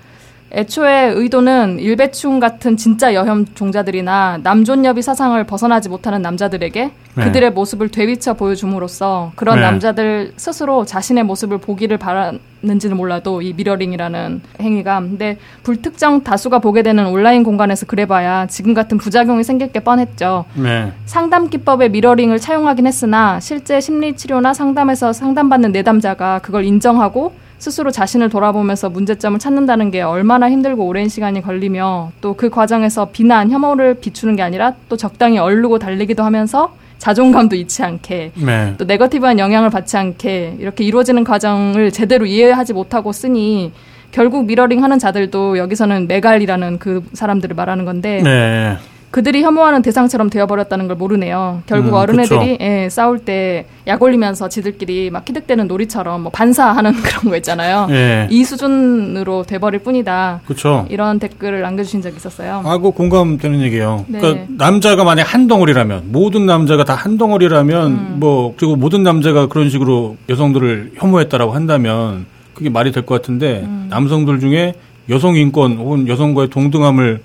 [0.51, 7.23] 애초에 의도는 일배충 같은 진짜 여혐 종자들이나 남존여비 사상을 벗어나지 못하는 남자들에게 네.
[7.23, 9.61] 그들의 모습을 되비쳐 보여줌으로써 그런 네.
[9.61, 17.07] 남자들 스스로 자신의 모습을 보기를 바랐는지는 몰라도 이 mirroring이라는 행위가 근데 불특정 다수가 보게 되는
[17.07, 20.45] 온라인 공간에서 그래봐야 지금 같은 부작용이 생길 게 뻔했죠.
[20.53, 20.91] 네.
[21.05, 28.29] 상담 기법의 mirroring을 차용하긴 했으나 실제 심리 치료나 상담에서 상담받는 내담자가 그걸 인정하고 스스로 자신을
[28.29, 34.35] 돌아보면서 문제점을 찾는다는 게 얼마나 힘들고 오랜 시간이 걸리며 또 그 과정에서 비난, 혐오를 비추는
[34.35, 38.73] 게 아니라 또 적당히 얼르고 달래기도 하면서 자존감도 잃지 않게 네.
[38.77, 43.71] 또 네거티브한 영향을 받지 않게 이렇게 이루어지는 과정을 제대로 이해하지 못하고 쓰니
[44.11, 48.77] 결국 미러링 하는 자들도 여기서는 메갈이라는 그 사람들을 말하는 건데 네.
[49.15, 51.61] 그들이 혐오하는 대상처럼 되어버렸다는 걸 모르네요.
[51.67, 57.29] 결국 음, 어른애들이 예, 싸울 때 약 올리면서 지들끼리 막 키득대는 놀이처럼 뭐 반사하는 그런
[57.29, 57.87] 거 있잖아요.
[57.91, 58.27] 예.
[58.29, 60.41] 이 수준으로 돼버릴 뿐이다.
[60.45, 60.85] 그렇죠.
[60.89, 62.61] 이런 댓글을 남겨주신 적 있었어요.
[62.65, 64.03] 아, 그 공감되는 얘기예요.
[64.07, 64.19] 네.
[64.19, 68.15] 그러니까 남자가 만약 한 덩어리라면 모든 남자가 다 한 덩어리라면 음.
[68.19, 73.87] 뭐 그리고 모든 남자가 그런 식으로 여성들을 혐오했다라고 한다면 그게 말이 될 것 같은데 음.
[73.91, 74.73] 남성들 중에
[75.09, 77.21] 여성 인권 혹은 여성과의 동등함을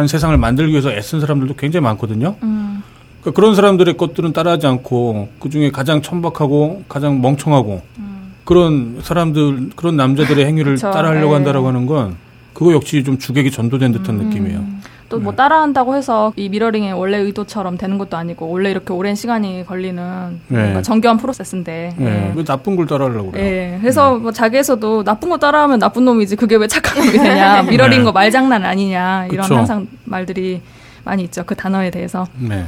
[0.00, 2.34] 한 세상을 만들기 위해서 애쓴 사람들도 굉장히 많거든요.
[2.42, 2.82] 음.
[3.20, 8.34] 그러니까 그런 사람들의 것들은 따라하지 않고 그 중에 가장 천박하고 가장 멍청하고 음.
[8.44, 11.34] 그런 사람들 그런 남자들의 행위를 따라하려고 네.
[11.34, 12.16] 한다라고 하는 건
[12.54, 14.28] 그거 역시 좀 주객이 전도된 듯한 음.
[14.28, 14.64] 느낌이에요.
[15.10, 15.36] 또뭐 네.
[15.36, 20.82] 따라한다고 해서 이 미러링의 원래 의도처럼 되는 것도 아니고 원래 이렇게 오랜 시간이 걸리는 네.
[20.82, 22.04] 정교한 프로세스인데 네.
[22.04, 22.32] 네.
[22.34, 23.44] 왜 나쁜 걸 따라하려고 그래요?
[23.44, 23.78] 네.
[23.80, 24.18] 그래서 네.
[24.18, 28.04] 뭐 자기에서도 나쁜 거 따라하면 나쁜 놈이지 그게 왜 착한 놈이 되냐 미러링 네.
[28.04, 29.56] 거 말장난 아니냐 이런 그쵸.
[29.56, 30.62] 항상 말들이
[31.04, 32.26] 많이 있죠 그 단어에 대해서.
[32.38, 32.64] 네.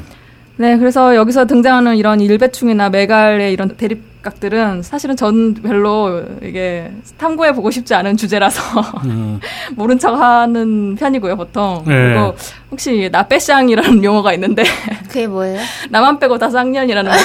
[0.56, 7.52] 네, 그래서 여기서 등장하는 이런 일배충이나 메갈의 이런 대립 각들은 사실은 전 별로 이게 탐구해
[7.52, 8.62] 보고 싶지 않은 주제라서
[9.04, 9.40] 음.
[9.74, 11.82] 모른 척 하는 편이고요, 보통.
[11.86, 11.94] 네.
[11.94, 12.34] 그리고
[12.72, 14.64] 혹시 나빼샹이라는 용어가 있는데
[15.06, 15.60] 그게 뭐예요?
[15.90, 17.16] 나만 빼고 다 쌍년이라는 아.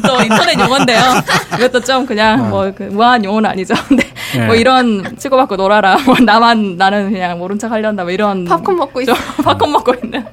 [0.06, 1.00] 또 인터넷 용어인데요.
[1.58, 2.48] 이것도 좀 그냥 아.
[2.48, 3.74] 뭐그 우아한 용어는 아니죠.
[3.88, 4.46] 근데 네.
[4.46, 5.98] 뭐 이런 치고받고 놀아라.
[6.06, 9.12] 뭐 나만 나는 그냥 모른 척 하려다 뭐 이런 팝콘 먹고 있어.
[9.42, 10.24] 팝콘 먹고 있는.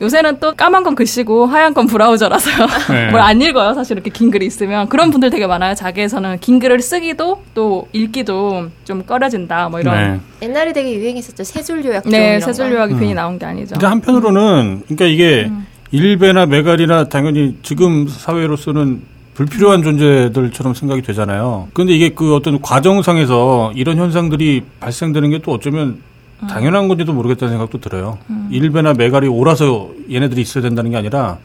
[0.00, 2.66] 요새는 또 까만 건 글씨고 하얀 건 브라우저라서요.
[2.90, 3.10] 네.
[3.10, 3.74] 뭘안 읽어요.
[3.74, 5.74] 사실 이렇게 긴 글이 있으면 그런 분들 되게 많아요.
[5.76, 9.68] 자기에서는 긴 글을 쓰기도 또 읽기도 좀 꺼려진다.
[9.68, 9.94] 뭐 이런.
[9.94, 10.20] 네.
[10.48, 11.44] 옛날에 되게 유행했었죠.
[11.44, 12.02] 세줄 요약.
[12.08, 12.98] 네, 세줄 요약이 음.
[12.98, 13.74] 괜히 나온 게 아니죠.
[13.74, 15.66] 근데 한편으로는 그러니까 이게 음.
[15.90, 19.02] 일베나 메갈이나 당연히 지금 사회로서는
[19.34, 21.68] 불필요한 존재들처럼 생각이 되잖아요.
[21.72, 25.98] 근데 이게 그 어떤 과정상에서 이런 현상들이 발생되는 게 또 어쩌면
[26.42, 26.46] 음.
[26.48, 28.18] 당연한 건지도 모르겠다는 생각도 들어요.
[28.30, 28.48] 음.
[28.50, 31.38] 일베나 메갈이 옳아서 얘네들이 있어야 된다는 게 아니라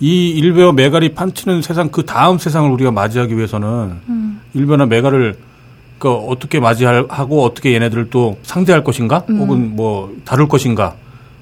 [0.00, 3.68] 이 일베와 메갈이 판치는 세상 그 다음 세상을 우리가 맞이하기 위해서는
[4.08, 4.40] 음.
[4.54, 5.36] 일베나 메갈을
[5.98, 9.38] 그 어떻게 맞이하고 어떻게 얘네들을 또 상대할 것인가 음.
[9.38, 10.94] 혹은 뭐 다룰 것인가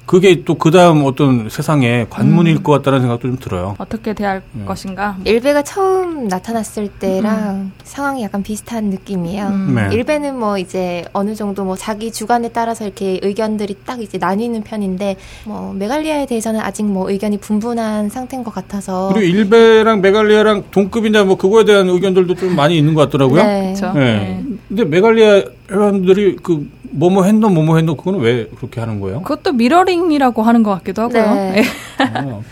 [0.05, 2.63] 그게 또 그 다음 어떤 세상에 관문일 음.
[2.63, 3.73] 것 같다는 생각도 좀 들어요.
[3.79, 4.63] 어떻게 대할 음.
[4.67, 5.17] 것인가?
[5.25, 7.71] 일베가 처음 나타났을 때랑 음.
[7.83, 9.47] 상황이 약간 비슷한 느낌이에요.
[9.47, 9.75] 음.
[9.75, 9.95] 네.
[9.95, 15.15] 일베는 뭐 이제 어느 정도 뭐 자기 주관에 따라서 이렇게 의견들이 딱 이제 나뉘는 편인데
[15.45, 21.37] 뭐 메갈리아에 대해서는 아직 뭐 의견이 분분한 상태인 것 같아서 그리고 일베랑 메갈리아랑 동급이냐 뭐
[21.37, 23.41] 그거에 대한 의견들도 좀 많이 있는 것 같더라고요.
[23.43, 23.73] 네.
[23.73, 23.93] 네.
[23.95, 24.43] 네.
[24.67, 25.41] 근데 메갈리아
[25.71, 29.21] 회원들이 그 뭐뭐 했노 뭐뭐 했노 그거는 왜 그렇게 하는 거예요?
[29.21, 31.33] 그것도 mirroring이라고 하는 것 같기도 하고요.
[31.33, 31.63] 네.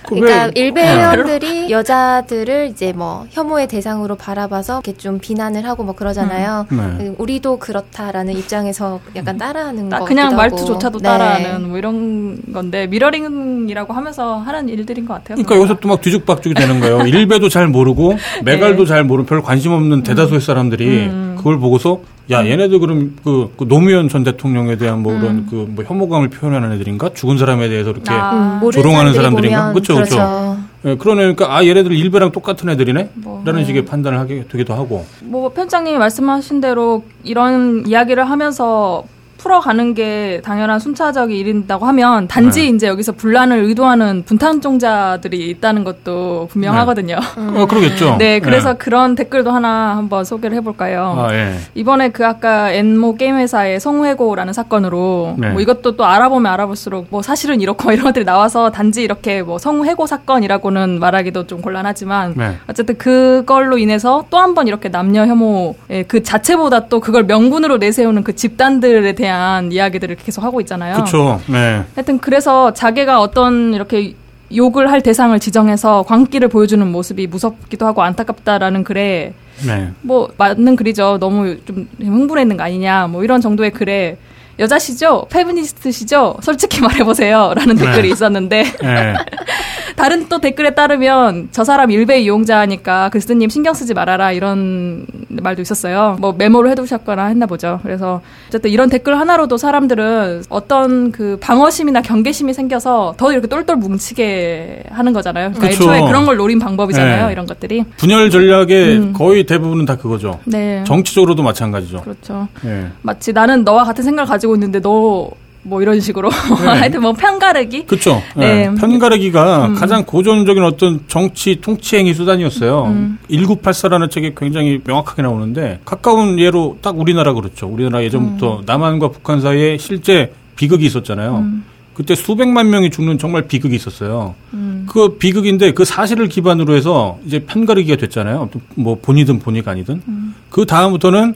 [0.04, 1.70] 그 그러니까 일베 회원들이 네.
[1.70, 6.66] 여자들을 이제 뭐 혐오의 대상으로 바라봐서 이렇게 좀 비난을 하고 뭐 그러잖아요.
[6.72, 6.96] 음.
[6.98, 7.14] 네.
[7.18, 11.04] 우리도 그렇다라는 입장에서 약간 따라하는 거 그냥 말투조차도 네.
[11.04, 15.36] 따라하는 뭐 이런 건데 mirroring이라고 하면서 하는 일들인 것 같아요.
[15.36, 17.02] 그러니까 여기서 또 막 뒤죽박죽이 되는 거예요.
[17.08, 18.16] 일베도 잘 모르고
[18.46, 18.88] 메갈도 네.
[18.88, 21.29] 잘 모르고 별 관심 없는 대다수의 사람들이 음.
[21.40, 25.76] 그걸 보고서 야 얘네들 그럼 그, 그 노무현 전 대통령에 대한 뭐 그런 음.
[25.76, 28.62] 그뭐 혐오감을 표현하는 애들인가 죽은 사람에 대해서 이렇게 아.
[28.64, 30.58] 음, 조롱하는 사람들인가 그렇죠 그렇죠.
[30.86, 33.66] 예, 그러니까 아 얘네들 일베랑 똑같은 애들이네 뭐, 라는 네.
[33.66, 39.04] 식의 판단을 하게 되기도 하고 뭐 편장님이 말씀하신 대로 이런 이야기를 하면서
[39.40, 42.76] 풀어가는 게 당연한 순차적인 일인다고 하면 단지 네.
[42.76, 47.16] 이제 여기서 분란을 의도하는 분탄종자들이 있다는 것도 분명하거든요.
[47.16, 47.62] 네.
[47.62, 48.18] 어, 그러겠죠.
[48.20, 48.78] 네, 그래서 네.
[48.78, 51.16] 그런 댓글도 하나 한번 소개를 해볼까요?
[51.30, 51.56] 아, 예.
[51.76, 55.50] 이번에 그 아까 엔모 게임 회사의 성우해고라는 사건으로 네.
[55.52, 60.06] 뭐 이것도 또 알아보면 알아볼수록 뭐 사실은 이렇고 이런 것들이 나와서 단지 이렇게 뭐 성우해고
[60.06, 62.58] 사건이라고는 말하기도 좀 곤란하지만 네.
[62.68, 68.24] 어쨌든 그걸로 인해서 또 한 번 이렇게 남녀 혐오의 그 자체보다 또 그걸 명분으로 내세우는
[68.24, 70.96] 그 집단들에 대한 대한 이야기들을 계속 하고 있잖아요.
[70.96, 71.40] 그렇죠.
[71.48, 71.84] 네.
[71.94, 74.16] 하여튼 그래서 자기가 어떤 이렇게
[74.56, 79.34] 욕을 할 대상을 지정해서 광기를 보여주는 모습이 무섭기도 하고 안타깝다라는 글에
[79.68, 79.92] 네.
[80.02, 81.18] 뭐 맞는 글이죠.
[81.20, 83.08] 너무 좀 흥분했는 거 아니냐.
[83.08, 84.18] 뭐 이런 정도의 글에
[84.60, 85.28] 여자시죠?
[85.30, 86.38] 페미니스트시죠?
[86.42, 87.54] 솔직히 말해보세요.
[87.56, 87.86] 라는 네.
[87.86, 88.64] 댓글이 있었는데.
[88.82, 89.14] 네.
[90.00, 96.16] 다른 또 댓글에 따르면 저 사람 일베 이용자니까 글쓰님 신경 쓰지 말아라 이런 말도 있었어요.
[96.22, 97.82] 뭐 메모를 해두셨거나 했나 보죠.
[97.84, 104.84] 그래서 어쨌든 이런 댓글 하나로도 사람들은 어떤 그 방어심이나 경계심이 생겨서 더 이렇게 똘똘 뭉치게
[104.90, 105.52] 하는 거잖아요.
[105.52, 107.26] 그러니까 애초에 그런 걸 노린 방법이잖아요.
[107.28, 107.32] 네.
[107.34, 107.84] 이런 것들이.
[107.98, 109.14] 분열 전략의 음.
[109.14, 110.40] 거의 대부분은 다 그거죠.
[110.46, 110.82] 네.
[110.88, 112.04] 정치적으로도 마찬가지죠.
[112.04, 112.48] 그렇죠.
[112.62, 112.88] 네.
[113.02, 115.30] 마치 나는 너와 같은 생각을 가지고 있는데 너
[115.64, 116.30] 뭐 이런 식으로
[116.62, 116.68] 네.
[116.68, 118.70] 하여튼 뭐 편가르기 그렇죠 네.
[118.70, 118.76] 네.
[118.76, 119.76] 편가르기가 음.
[119.76, 123.20] 가장 고전적인 어떤 정치 통치 행위 수단이었어요 음.
[123.30, 128.64] 1984라는 책에 굉장히 명확하게 나오는데 가까운 예로 딱 우리나라 그렇죠 우리나라 예전부터 음.
[128.66, 131.64] 남한과 북한 사이에 실제 비극이 있었잖아요 음.
[131.94, 134.34] 그때 수백만 명이 죽는 정말 비극이 있었어요.
[134.54, 134.86] 음.
[134.90, 138.50] 그 비극인데 그 사실을 기반으로 해서 이제 편가르기가 됐잖아요.
[138.76, 140.02] 뭐 본이든 본이가 아니든.
[140.08, 140.34] 음.
[140.50, 141.36] 그 다음부터는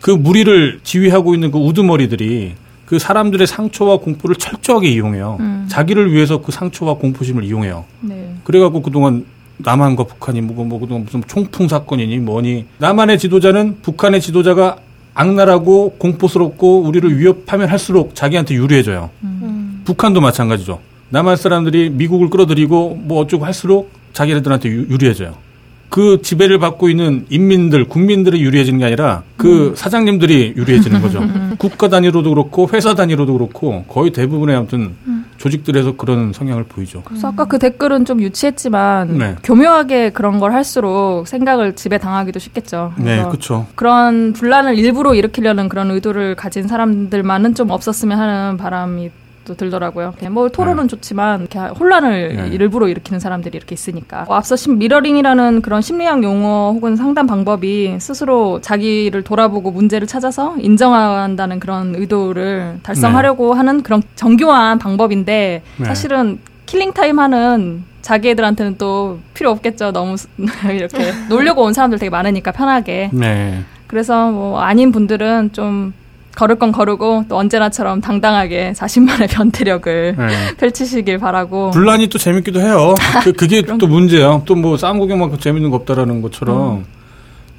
[0.00, 2.54] 그 무리를 지휘하고 있는 그 우두머리들이
[2.86, 5.38] 그 사람들의 상처와 공포를 철저하게 이용해요.
[5.40, 5.66] 음.
[5.68, 7.84] 자기를 위해서 그 상처와 공포심을 이용해요.
[8.00, 8.34] 네.
[8.44, 9.26] 그래갖고 그동안
[9.58, 14.76] 남한과 북한이 뭐, 뭐 그동안 무슨 총풍 사건이니 뭐니 남한의 지도자는 북한의 지도자가
[15.14, 19.10] 악랄하고 공포스럽고 우리를 위협하면 할수록 자기한테 유리해져요.
[19.24, 19.82] 음.
[19.84, 20.78] 북한도 마찬가지죠.
[21.08, 25.45] 남한 사람들이 미국을 끌어들이고 뭐 어쩌고 할수록 자기네들한테 유리해져요.
[25.88, 29.76] 그 지배를 받고 있는 인민들, 국민들이 유리해지는 게 아니라 그 음.
[29.76, 31.22] 사장님들이 유리해지는 거죠.
[31.58, 35.24] 국가 단위로도 그렇고 회사 단위로도 그렇고 거의 대부분의 아무튼 음.
[35.36, 37.02] 조직들에서 그런 성향을 보이죠.
[37.04, 39.36] 그래서 아까 그 댓글은 좀 유치했지만 네.
[39.42, 42.94] 교묘하게 그런 걸 할수록 생각을 지배 당하기도 쉽겠죠.
[42.96, 43.66] 네, 그렇죠.
[43.74, 49.10] 그런 분란을 일부러 일으키려는 그런 의도를 가진 사람들만은 좀 없었으면 하는 바람이
[49.46, 50.12] 또 들더라고요.
[50.30, 50.88] 뭐 토론은 네.
[50.88, 52.48] 좋지만 이렇게 혼란을 네.
[52.48, 54.26] 일부러 일으키는 사람들이 이렇게 있으니까.
[54.28, 61.60] 어, 앞서 mirroring이라는 그런 심리학 용어 혹은 상담 방법이 스스로 자기를 돌아보고 문제를 찾아서 인정한다는
[61.60, 63.58] 그런 의도를 달성하려고 네.
[63.58, 65.84] 하는 그런 정교한 방법인데 네.
[65.84, 69.92] 사실은 killing time 하는 자기 애들한테는 또 필요 없겠죠.
[69.92, 70.16] 너무
[70.70, 73.10] 이렇게 놀려고 온 사람들 되게 많으니까 편하게.
[73.12, 73.62] 네.
[73.86, 75.92] 그래서 뭐 아닌 분들은 좀
[76.36, 80.56] 걸을 건 거르고 또 언제나처럼 당당하게 자신만의 변태력을 네.
[80.58, 81.72] 펼치시길 바라고.
[81.72, 82.94] 분란이 또 재밌기도 해요.
[83.24, 84.42] 그, 그게 또 문제예요.
[84.44, 86.78] 또뭐 싸움 구경만큼 재밌는 거 없다라는 것처럼.
[86.78, 86.84] 음.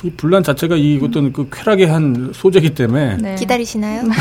[0.04, 3.34] 이 분란 자체가 이 어떤 그 쾌락의 한 소재이기 때문에 네.
[3.34, 4.04] 기다리시나요?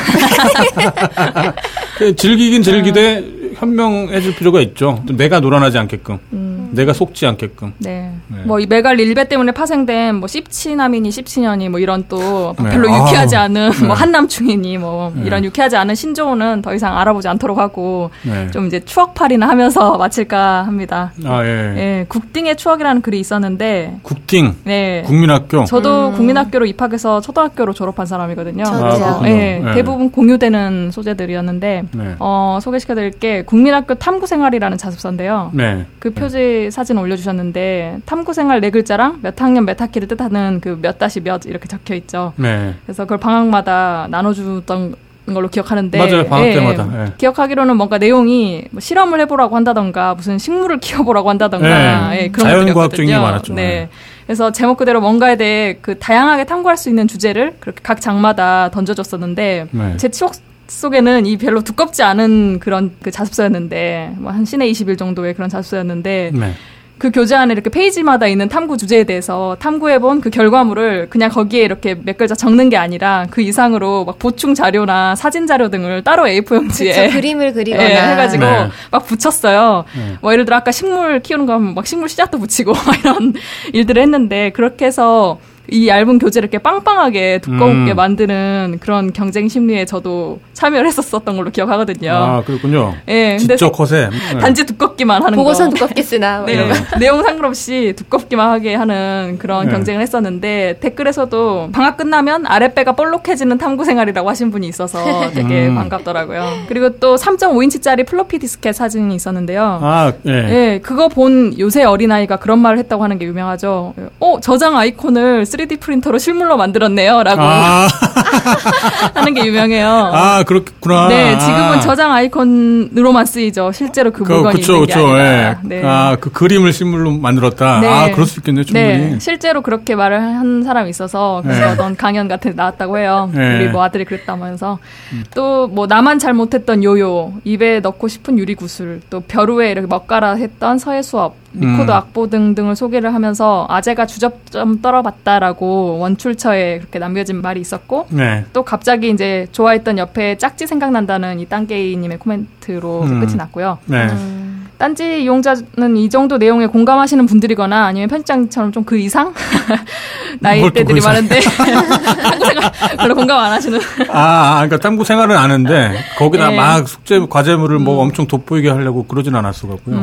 [1.99, 5.05] 그 즐기긴 즐기되 현명해질 필요가 있죠.
[5.07, 6.19] 내가 놀아나지 않게끔.
[6.33, 6.56] 음.
[6.73, 7.73] 내가 속지 않게끔.
[7.79, 8.13] 네.
[8.29, 8.43] 네.
[8.45, 12.71] 뭐 이 메갈 일배 때문에 파생된 뭐 씹치남이니 씹치년이 뭐 이런 또 네.
[12.71, 13.43] 별로 유쾌하지 아.
[13.43, 13.95] 않은 뭐 네.
[13.95, 15.23] 한남충이니 뭐 네.
[15.25, 18.51] 이런 유쾌하지 않은 신조어는 더 이상 알아보지 않도록 하고 네.
[18.51, 21.13] 좀 이제 추억팔이나 하면서 마칠까 합니다.
[21.25, 21.49] 아 예.
[21.77, 22.07] 예.
[22.09, 23.99] 국딩의 추억이라는 글이 있었는데.
[24.03, 24.57] 국딩.
[24.65, 25.03] 네.
[25.07, 25.65] 국민학교.
[25.65, 26.15] 저도 음.
[26.15, 28.65] 국민학교로 입학해서 초등학교로 졸업한 사람이거든요.
[28.67, 29.61] 아, 예.
[29.65, 29.75] 네.
[29.75, 31.85] 대부분 공유되는 소재들이었는데
[32.19, 35.51] 어, 소개시켜드릴 게 국민학교 탐구생활이라는 자습서인데요.
[35.55, 35.87] 네.
[35.99, 40.99] 그 표지 사진 올려주셨는데 탐구 생활 네 글자랑 몇 학년 몇 학기를 뜻하는 그 몇
[40.99, 42.33] 다시 몇 이렇게 적혀 있죠.
[42.37, 42.75] 네.
[42.85, 44.95] 그래서 그걸 방학마다 나눠주던
[45.27, 47.13] 걸로 기억하는데 맞아요 방학 예, 때마다 예.
[47.19, 53.07] 기억하기로는 뭔가 내용이 뭐 실험을 해보라고 한다던가 무슨 식물을 키워보라고 한다던가 예, 예 그런 자연과학적인
[53.07, 53.55] 게 많았죠.
[53.55, 53.63] 네.
[53.63, 53.89] 예.
[54.27, 59.67] 그래서 제목 그대로 뭔가에 대해 그 다양하게 탐구할 수 있는 주제를 그렇게 각 장마다 던져줬었는데
[59.71, 59.97] 네.
[59.97, 60.35] 제 추억
[60.69, 66.33] 속에는 이 별로 두껍지 않은 그런 그 자습서였는데 뭐 한 시내 20일 정도의 그런 자습서였는데
[66.35, 66.53] 네.
[66.99, 71.95] 그 교재 안에 이렇게 페이지마다 있는 탐구 주제에 대해서 탐구해본 그 결과물을 그냥 거기에 이렇게
[71.95, 76.55] 몇 글자 적는 게 아니라 그 이상으로 막 보충 자료나 사진 자료 등을 따로 A4
[76.55, 78.69] 용지에 그림을 그리거나 예, 해가지고 네.
[78.91, 79.85] 막 붙였어요.
[79.95, 80.17] 네.
[80.23, 83.35] 뭐 예를 들어 아까 식물 키우는 거 하면 막 식물 씨앗도 붙이고 이런
[83.75, 85.39] 일들을 했는데 그렇게 해서
[85.69, 87.97] 이 얇은 교재를 이렇게 빵빵하게 두껍게 음.
[87.97, 92.11] 만드는 그런 경쟁 심리에 저도 참여를 했었었던 걸로 기억하거든요.
[92.13, 92.95] 아, 그렇군요.
[93.09, 93.37] 예.
[93.37, 94.09] 네, 지적 허세.
[94.11, 94.39] 네.
[94.39, 96.39] 단지 두껍기만 하는 보고선 두껍게 쓰나.
[96.39, 96.71] 뭐 네.
[96.99, 99.73] 내용 상관없이 두껍기만 하게 하는 그런 네.
[99.73, 105.75] 경쟁을 했었는데 댓글에서도 방학 끝나면 아랫배가 볼록해지는 탐구 생활이라고 하신 분이 있어서 되게 음.
[105.75, 106.65] 반갑더라고요.
[106.69, 109.81] 그리고 또 3.5인치짜리 플로피 디스켓 사진이 있었는데요.
[109.83, 110.33] 아, 예.
[110.33, 110.81] 예.
[110.83, 113.95] 그거 본 요새 어린아이가 그런 말을 했다고 하는 게 유명하죠.
[114.21, 117.23] 어, 저장 아이콘을 3D 프린터로 실물로 만들었네요.
[117.23, 117.89] 라고 아.
[119.15, 119.89] 하는 게 유명해요.
[119.89, 121.09] 아, 그렇구나.
[121.09, 123.73] 네, 지금은 저장 아이콘으로만 쓰이죠.
[123.73, 125.49] 실제로 그, 그 물건이 그쵸, 있는 게 그쵸, 아니라.
[125.49, 125.57] 예.
[125.63, 125.83] 네.
[125.85, 127.81] 아, 그 그림을 실물로 만들었다.
[127.81, 127.89] 네.
[127.89, 128.87] 아, 그럴 수 있겠네요, 충분히.
[128.87, 131.73] 네, 실제로 그렇게 말을 한 사람이 있어서 그래서 네.
[131.73, 133.31] 어떤 강연 같은 데 나왔다고 해요.
[133.35, 133.57] 네.
[133.57, 134.79] 우리 뭐 아들이 그랬다면서.
[135.13, 135.25] 음.
[135.35, 140.79] 또뭐 나만 잘 못했던 요요, 입에 넣고 싶은 유리구슬, 또 벼루에 이렇게 먹 갈아 했던
[140.79, 141.97] 서예 수업, 리코더 음.
[141.97, 148.45] 악보 등등을 소개를 하면서 아재가 주접 좀 떨어봤다라고 원출처에 그렇게 남겨진 말이 있었고 네.
[148.53, 153.21] 또 갑자기 이제 좋아했던 옆에 짝지 생각난다는 이 딴게이님의 코멘트로 음.
[153.21, 153.79] 끝이 났고요.
[153.87, 154.07] 네.
[154.07, 154.47] 음.
[154.79, 159.35] 딴지 이용자는 이 정도 내용에 공감하시는 분들이거나 아니면 편집장처럼 좀 그 이상
[160.41, 163.79] 나이대들이 그 많은데 탐구 생활 별로 공감 안 하시는.
[164.09, 166.57] 아, 아, 그러니까 탐구 생활은 아는데 거기다 네.
[166.57, 168.07] 막 숙제 과제물을 뭐 음.
[168.07, 169.97] 엄청 돋보이게 하려고 그러진 않았어 갖고요.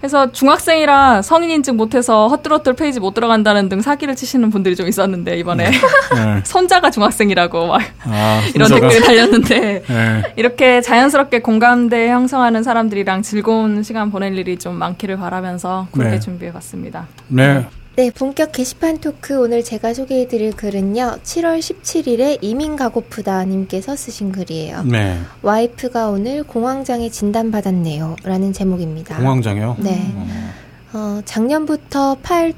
[0.00, 5.38] 그래서 중학생이라 성인 인증 못해서 헛들헛들 페이지 못 들어간다는 등 사기를 치시는 분들이 좀 있었는데
[5.38, 5.76] 이번에 네.
[6.16, 6.40] 네.
[6.44, 10.22] 손자가 중학생이라고 막 아, 이런 댓글이 달렸는데 네.
[10.36, 16.20] 이렇게 자연스럽게 공감대 형성하는 사람들이랑 즐거운 시간 보낼 일이 좀 많기를 바라면서 그렇게 네.
[16.20, 17.06] 준비해봤습니다.
[17.28, 17.66] 네.
[18.00, 21.18] 네, 본격 게시판 토크 오늘 제가 소개해드릴 글은요.
[21.22, 24.84] 7월 17일에 이민 가고프다 님께서 쓰신 글이에요.
[24.84, 25.18] 네.
[25.42, 28.16] 와이프가 오늘 공황장애 진단받았네요.
[28.24, 29.18] 라는 제목입니다.
[29.18, 29.76] 공황장애요?
[29.80, 30.10] 네.
[30.14, 30.50] 음.
[30.94, 32.54] 어, 작년부터 8, 2,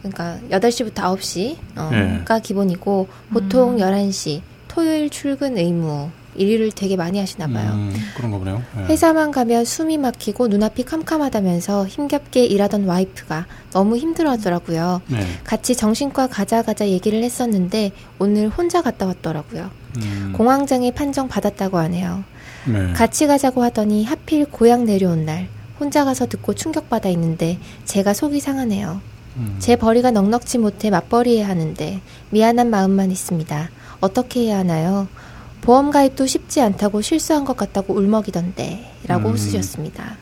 [0.00, 2.40] 그러니까 8시부터 9시가 어, 네.
[2.42, 3.76] 기본이고 보통 음.
[3.76, 7.72] 11시 토요일 출근 의무 일을 되게 많이 하시나 봐요.
[7.74, 8.62] 음, 그런가 보네요.
[8.76, 8.84] 네.
[8.84, 15.02] 회사만 가면 숨이 막히고 눈앞이 캄캄하다면서 힘겹게 일하던 와이프가 너무 힘들어하더라고요.
[15.08, 15.26] 네.
[15.44, 19.70] 같이 정신과 가자 가자 얘기를 했었는데 오늘 혼자 갔다 왔더라고요.
[19.98, 20.32] 음.
[20.34, 22.24] 공황장애 판정 받았다고 하네요.
[22.66, 22.92] 네.
[22.92, 25.48] 같이 가자고 하더니 하필 고향 내려온 날
[25.80, 29.00] 혼자 가서 듣고 충격받아 있는데 제가 속이 상하네요.
[29.36, 29.56] 음.
[29.58, 33.70] 제 벌이가 넉넉지 못해 맞벌이해야 하는데 미안한 마음만 있습니다.
[34.00, 35.08] 어떻게 해야 하나요?
[35.62, 39.36] 보험 가입도 쉽지 않다고 실수한 것 같다고 울먹이던데 라고 음.
[39.36, 40.18] 쓰셨습니다.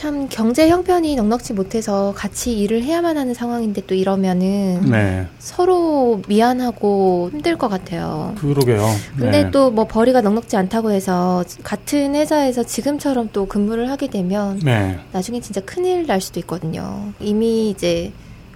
[0.00, 5.26] 참 경제 형편이 넉넉지 못해서 같이 일을 해야만 하는 상황인데 또 이러면은 네.
[5.38, 8.34] 서로 미안하고 힘들 것 같아요.
[8.38, 8.86] 그러게요.
[9.18, 9.50] 근데 네.
[9.50, 14.98] 또뭐 벌이가 넉넉지 않다고 해서 같은 회사에서 지금처럼 또 근무를 하게 되면 네.
[15.12, 17.12] 나중에 진짜 큰일 날 수도 있거든요.
[17.20, 18.12] 이미 이제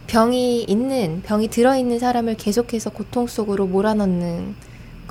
[0.07, 4.55] 병이 있는 병이 들어 있는 사람을 계속해서 고통 속으로 몰아넣는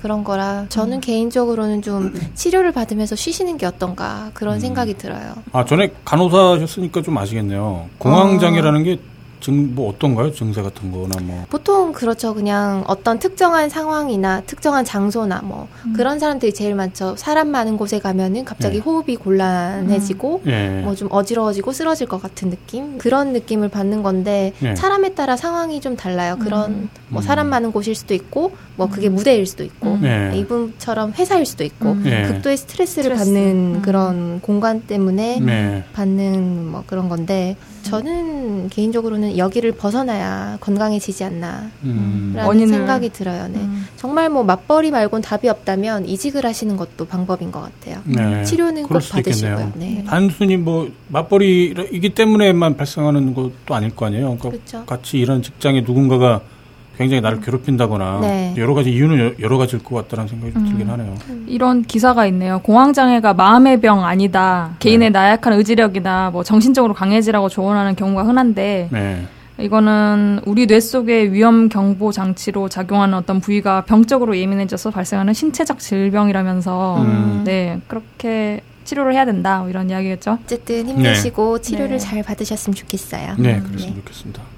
[0.04, 1.01] 그런 거라 저는 음.
[1.01, 4.60] 개인적으로는 좀 치료를 받으면서 쉬시는 게 어떤가 그런 음.
[4.60, 5.34] 생각이 들어요.
[5.54, 7.88] 아 전에 간호사셨으니까 좀 아시겠네요.
[7.99, 8.84] 공황장애라는 어.
[8.84, 8.99] 게
[9.43, 10.32] 증, 뭐 어떤가요?
[10.32, 11.45] 증세 같은 거나 뭐.
[11.49, 12.34] 보통 그렇죠.
[12.34, 15.93] 그냥 어떤 특정한 상황이나 특정한 장소나 뭐 음.
[15.93, 17.16] 그런 사람들이 제일 많죠.
[17.18, 18.82] 사람 많은 곳에 가면은 갑자기 네.
[18.82, 20.49] 호흡이 곤란해지고 음.
[20.49, 20.82] 네.
[20.84, 22.97] 뭐좀 어지러워지고 쓰러질 것 같은 느낌?
[22.97, 24.78] 그런 느낌을 받는 건데 네.
[24.78, 26.38] 사람에 따라 상황이 좀 달라요.
[26.39, 26.89] 그런 음.
[27.10, 29.15] 뭐 사람 많은 곳일 수도 있고 뭐 그게 음.
[29.15, 30.32] 무대일 수도 있고 네.
[30.36, 32.03] 이분처럼 회사일 수도 있고 음.
[32.03, 32.24] 네.
[32.28, 33.34] 극도의 스트레스를 스트레스.
[33.34, 35.84] 받는 그런 공간 때문에 네.
[35.93, 42.34] 받는 뭐 그런 건데 저는 개인적으로는 여기를 벗어나야 건강해지지 않나 음.
[42.36, 43.47] 라는 생각이 들어요.
[43.47, 43.59] 네.
[43.59, 43.88] 음.
[43.97, 48.01] 정말 뭐 맞벌이 말곤 답이 없다면 이직을 하시는 것도 방법인 것 같아요.
[48.05, 48.43] 네.
[48.43, 49.74] 치료는 꼭 받으시고요.
[49.76, 50.03] 네.
[50.07, 54.38] 단순히 뭐 맞벌이이기 때문에만 발생하는 것도 아닐 거 아니에요.
[54.38, 54.86] 그러니까 그렇죠.
[54.86, 56.41] 같이 일하는 직장에 누군가가
[56.98, 58.54] 굉장히 나를 괴롭힌다거나 네.
[58.58, 60.66] 여러 가지 이유는 여러 가지일 것 같다는 생각이 음.
[60.66, 61.16] 들긴 하네요.
[61.48, 62.60] 이런 기사가 있네요.
[62.60, 64.76] 공황장애가 마음의 병 아니다.
[64.80, 65.20] 개인의 네.
[65.20, 69.26] 나약한 의지력이나 뭐 정신적으로 강해지라고 조언하는 경우가 흔한데 네.
[69.60, 77.02] 이거는 우리 뇌 속의 위험 경보 장치로 작용하는 어떤 부위가 병적으로 예민해져서 발생하는 신체적 질병이라면서
[77.02, 77.41] 음.
[77.46, 80.39] 네 그렇게 치료를 해야 된다 뭐 이런 이야기겠죠.
[80.44, 81.62] 어쨌든 힘내시고 네.
[81.62, 81.98] 치료를 네.
[81.98, 83.36] 잘 받으셨으면 좋겠어요.
[83.38, 84.53] 네, 그랬으면 좋겠습니다.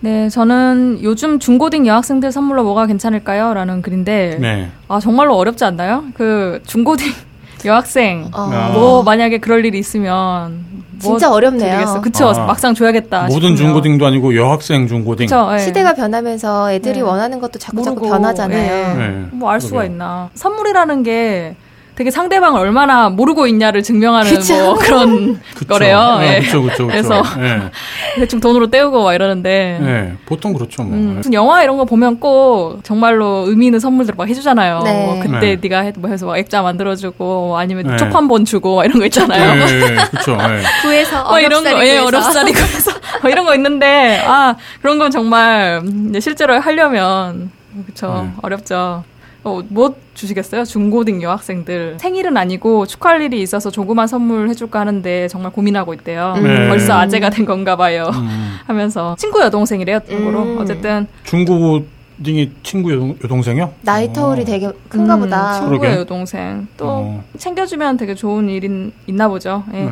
[0.00, 3.54] 네, 저는 요즘 중고등 여학생들 선물로 뭐가 괜찮을까요?
[3.54, 4.68] 라는 글인데, 네.
[4.88, 6.04] 아, 정말로 어렵지 않나요?
[6.14, 7.06] 그, 중고등
[7.64, 8.70] 여학생, 어.
[8.74, 10.64] 뭐, 만약에 그럴 일이 있으면,
[11.02, 11.70] 뭐 진짜 어렵네요.
[11.70, 12.00] 드리겠어.
[12.00, 12.28] 그쵸.
[12.28, 12.46] 아.
[12.46, 13.24] 막상 줘야겠다.
[13.24, 13.56] 모든 싶으면.
[13.56, 15.26] 중고등도 아니고 여학생 중고등.
[15.26, 15.58] 그쵸, 네.
[15.58, 17.00] 시대가 변하면서 애들이 네.
[17.02, 18.96] 원하는 것도 자꾸 자꾸 변하잖아요.
[18.98, 19.26] 네.
[19.32, 20.30] 뭐알 수가 있나.
[20.34, 21.54] 선물이라는 게
[21.96, 24.54] 되게 상대방을 얼마나 모르고 있냐를 증명하는 그쵸?
[24.54, 25.66] 뭐 그런 그쵸.
[25.66, 26.18] 거래요.
[26.20, 26.40] 네, 예.
[26.40, 27.70] 그쵸, 그쵸, 그래서 네.
[28.16, 29.78] 대충 돈으로 때우고 막 이러는데.
[29.80, 30.82] 네, 보통 그렇죠.
[30.82, 30.94] 뭐.
[30.94, 34.80] 음, 무슨 영화 이런 거 보면 꼭 정말로 의미 있는 선물들 막 해주잖아요.
[34.84, 35.06] 네.
[35.06, 35.68] 뭐 그때 네.
[35.70, 37.96] 가 해, 뭐 해서 막 액자 만들어주고 뭐 아니면 네.
[37.96, 39.54] 초판본 주고 이런 거 있잖아요.
[39.54, 40.36] 네, 그렇죠.
[40.36, 40.62] 네.
[40.82, 42.92] 구해서 뭐 이런 거, 예, 어렵사리 구해서
[43.22, 45.80] 뭐 이런 거 있는데 아 그런 건 정말
[46.20, 47.50] 실제로 하려면
[47.86, 49.02] 그렇죠 어렵죠.
[49.46, 50.64] 어, 뭐 주시겠어요?
[50.64, 56.34] 중고등 여학생들 생일은 아니고 축하할 일이 있어서 조그만 선물 해줄까 하는데 정말 고민하고 있대요.
[56.42, 56.66] 네.
[56.68, 58.10] 벌써 아재가 된 건가 봐요.
[58.12, 58.56] 음.
[58.66, 60.00] 하면서 친구 여동생이래요.
[60.08, 60.58] 참고로 음.
[60.58, 61.84] 어쨌든 중고
[62.24, 62.92] 딩이 친구
[63.22, 64.44] 여동, 생이요 나이 터울이 어.
[64.44, 65.60] 되게 큰가 음, 보다.
[65.60, 66.66] 친구의 여동생.
[66.76, 67.24] 또 어.
[67.38, 69.62] 챙겨주면 되게 좋은 일인 있나 보죠.
[69.74, 69.84] 예.
[69.84, 69.90] 네.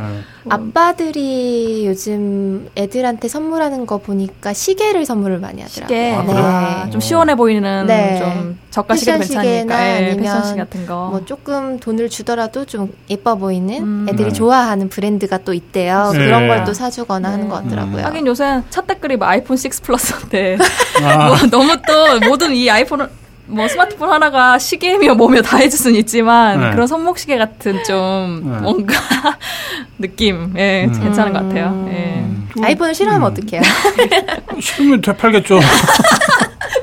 [0.49, 5.87] 아빠들이 요즘 애들한테 선물하는 거 보니까 시계를 선물을 많이 하더라고요.
[5.87, 6.13] 시계.
[6.15, 6.91] 아, 네.
[6.91, 8.19] 좀 시원해 보이는 네.
[8.19, 9.87] 좀 저가 시계도 괜찮으니까.
[9.87, 11.09] 예, 아니면 패션시 같은 거.
[11.11, 14.07] 뭐 조금 돈을 주더라도 좀 예뻐 보이는 음.
[14.09, 14.33] 애들이 네.
[14.33, 16.11] 좋아하는 브랜드가 또 있대요.
[16.13, 16.19] 네.
[16.19, 17.99] 그런 걸 또 사주거나 하는 것 같더라고요.
[17.99, 18.05] 음.
[18.05, 20.57] 하긴 요새 첫 댓글이 뭐 아이폰 6 플러스인데
[21.05, 21.29] 아.
[21.29, 23.09] 뭐 너무 또 모든 이 아이폰을
[23.47, 26.71] 뭐 스마트폰 하나가 시계며 뭐며 다 해줄 수는 있지만 네.
[26.73, 28.59] 그런 손목시계 같은 좀 네.
[28.61, 28.95] 뭔가
[30.01, 31.01] 느낌 예 음.
[31.01, 31.87] 괜찮은 것 같아요.
[31.93, 32.25] 예.
[32.27, 32.49] 음.
[32.63, 33.33] 아이폰을 싫어하면 음.
[33.33, 33.61] 어떡해요?
[34.61, 35.61] 싫으면 되팔겠죠.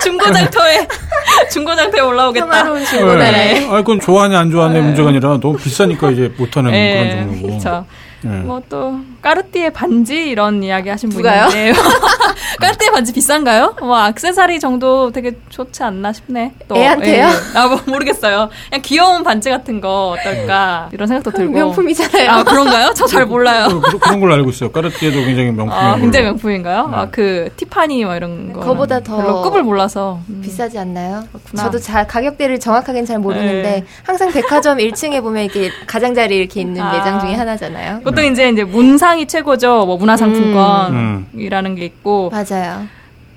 [0.03, 0.87] 중고장터에
[1.51, 2.83] 중고장터에 올라오겠다.
[2.85, 3.59] 중고나라에.
[3.59, 3.67] 네.
[3.67, 4.81] 아, 그건 좋아하냐 안 좋아하냐 네.
[4.81, 6.93] 문제가 아니라 너무 비싸니까 이제 못하는 네.
[6.93, 7.47] 그런 종류고.
[7.59, 7.85] 그렇죠.
[8.23, 8.39] 네.
[8.41, 11.47] 뭐또 까르띠에 반지 이런 이야기 하신 누가요?
[11.49, 11.73] 분인데
[12.59, 13.75] 까르띠에 반지 비싼가요?
[13.79, 16.53] 뭐 악세사리 정도 되게 좋지 않나 싶네.
[16.67, 17.27] 또, 애한테요?
[17.27, 17.57] 예.
[17.57, 18.49] 아, 뭐 모르겠어요.
[18.69, 21.53] 그냥 귀여운 반지 같은 거 어떨까 이런 생각도 들고.
[21.53, 22.29] 명품이잖아요.
[22.31, 22.93] 아 그런가요?
[22.93, 23.67] 저 잘 몰라요.
[23.81, 24.71] 그, 런 걸로 알고 있어요.
[24.71, 25.71] 까르띠에도 굉장히 명품.
[25.77, 26.87] 아, 굉장히 명품인가요?
[26.87, 26.95] 네.
[26.95, 28.61] 아그 티파니 뭐 이런 거.
[28.61, 30.39] 그거보다 더 별로 급을 몰라서 음.
[30.41, 31.23] 비싸지 않나요?
[31.31, 31.63] 그렇구나.
[31.63, 33.85] 저도 잘 가격대를 정확하게는 잘 모르는데 네.
[34.03, 36.93] 항상 백화점 1층에 보면 이렇게 가장자리 이렇게 있는 아.
[36.93, 38.01] 매장 중에 하나잖아요.
[38.11, 39.85] 보통 이제 이제 문상이 최고죠.
[39.85, 41.75] 뭐 문화상품권이라는 음.
[41.75, 42.85] 게 있고 맞아요.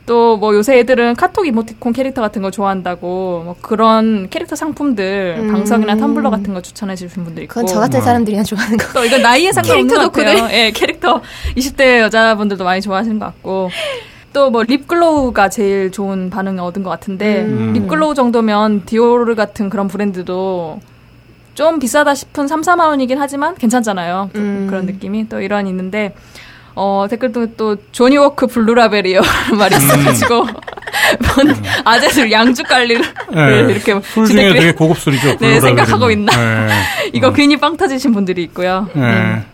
[0.07, 5.49] 또뭐 요새 애들은 카톡 이모티콘 캐릭터 같은 거 좋아한다고 뭐 그런 캐릭터 상품들 음.
[5.51, 8.93] 방석이나 텀블러 같은 거 추천해 주신 분들 있고 그건 저 같은 사람들이나 좋아하는 거.
[8.93, 10.49] 또 이건 나이에 상관없는 것 같아요.
[10.53, 11.22] 예, 캐릭터
[11.57, 13.70] 20대 여자분들도 많이 좋아하시는 것 같고
[14.35, 17.72] 또 뭐 lip glow가 제일 좋은 반응을 얻은 것 같은데 음.
[17.72, 20.81] lip glow 정도면 디오르 같은 그런 브랜드도
[21.55, 24.31] 좀 비싸다 싶은 3, 4만 원이긴 하지만 괜찮잖아요.
[24.35, 24.67] 음.
[24.69, 26.15] 그런 느낌이 또 이런 있는데
[26.75, 29.20] 어, 댓글 중에 또 조니워커 블루라벨이란
[29.57, 31.63] 말이 있어가지고 음.
[31.85, 33.73] 아재들 양주 관리를 네.
[33.73, 35.37] 이렇게 술 중에 되게 고급 술이죠.
[35.39, 36.33] 네, 생각하고 있나.
[36.37, 36.69] 네.
[37.13, 37.33] 이거 어.
[37.33, 38.89] 괜히 빵 터지신 분들이 있고요.
[38.95, 39.03] 네.
[39.03, 39.45] 음.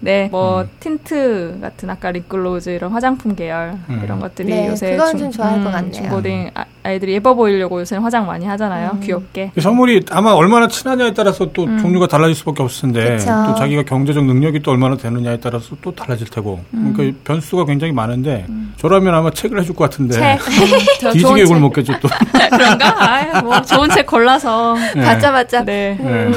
[0.00, 0.68] 네, 뭐 음.
[0.80, 4.00] 틴트 같은 아까 립글로스 이런 화장품 계열 음.
[4.04, 5.92] 이런 것들이 네, 요새 그건 중, 좀 좋아할 음, 것 같네요.
[5.92, 8.92] 중고등 아, 이들이 예뻐 보이려고 요새 화장 많이 하잖아요.
[8.94, 9.00] 음.
[9.00, 9.52] 귀엽게.
[9.60, 11.78] 선물이 아마 얼마나 친하냐에 따라서 또 음.
[11.78, 13.30] 종류가 달라질 수밖에 없을 텐데 그쵸.
[13.48, 16.92] 또 자기가 경제적 능력이 또 얼마나 되느냐에 따라서 또 달라질 테고 음.
[16.96, 18.46] 그러니까 변수가 굉장히 많은데
[18.76, 21.12] 저라면 아마 책을 해줄 것 같은데 책.
[21.12, 22.08] 뒤지게 욕 먹겠죠 또.
[22.50, 23.12] 그런가?
[23.12, 25.02] 아유, 뭐 좋은 책 골라서 네.
[25.02, 25.64] 받자 받자.
[25.64, 25.98] 네.
[26.00, 26.30] 네.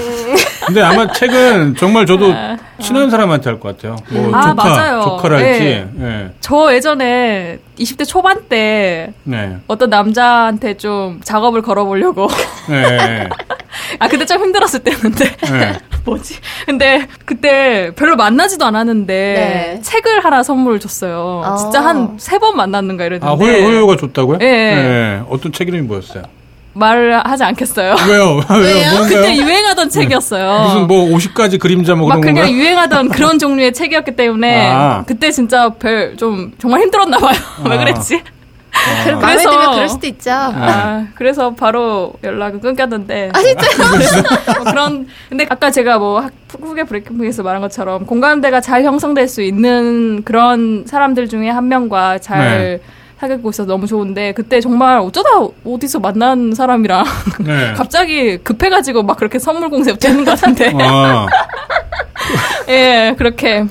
[0.74, 2.58] 근데 아마 책은 정말 저도 아.
[2.80, 3.96] 친한 사람한테 할 것 같아요.
[4.10, 5.02] 뭐 아, 조카, 맞아요.
[5.02, 5.60] 조카랄지.
[5.60, 5.88] 네.
[5.94, 6.30] 네.
[6.40, 9.58] 저 예전에 20대 초반 때 네.
[9.68, 12.28] 어떤 남자한테 좀 작업을 걸어보려고.
[12.70, 13.28] 네.
[14.00, 15.78] 아 그때 좀 힘들었을 때였는데 네.
[16.06, 16.36] 뭐지?
[16.66, 19.82] 근데 그때 별로 만나지도 않았는데 네.
[19.82, 21.42] 책을 하나 선물을 줬어요.
[21.46, 21.56] 어.
[21.56, 23.28] 진짜 한 세 번 만났는가 이랬는데.
[23.28, 24.38] 아 호요 호요가 줬다고요?
[24.40, 25.22] 네.
[25.30, 26.24] 어떤 책 이름이 뭐였어요?
[26.74, 27.96] 말을 하지 않겠어요.
[28.08, 28.40] 왜요?
[28.50, 29.02] 왜요?
[29.08, 30.00] 그때 유행하던 네.
[30.00, 30.62] 책이었어요.
[30.64, 32.56] 무슨 뭐 50가지 그림자 뭐 그런 막 그냥 건가요?
[32.58, 35.04] 유행하던 그런 종류의 책이었기 때문에 아.
[35.06, 37.36] 그때 진짜 별 좀 정말 힘들었나 봐요.
[37.64, 37.70] 아.
[37.70, 38.22] 왜 그랬지?
[38.74, 39.04] 아.
[39.20, 40.32] 그래서 들면 그럴 수도 있죠.
[40.32, 43.32] 아, 그래서 바로 연락을 끊겼는데.
[43.34, 44.24] 아 진짜요?
[44.64, 46.26] 뭐 그런 근데 아까 제가 뭐
[46.62, 52.40] 후계 브레이킹에서 말한 것처럼 공감대가 잘 형성될 수 있는 그런 사람들 중에 한 명과 잘
[52.40, 52.80] 네.
[53.22, 55.30] 사귀고 있어서 너무 좋은데 그때 정말 어쩌다
[55.64, 57.06] 어디서 만난 사람이랑
[57.46, 57.74] 네.
[57.78, 60.74] 갑자기 급해가지고 막 그렇게 선물 공세 되는 것 같은데.
[60.82, 61.28] 아.
[62.68, 63.66] 예, 그렇게.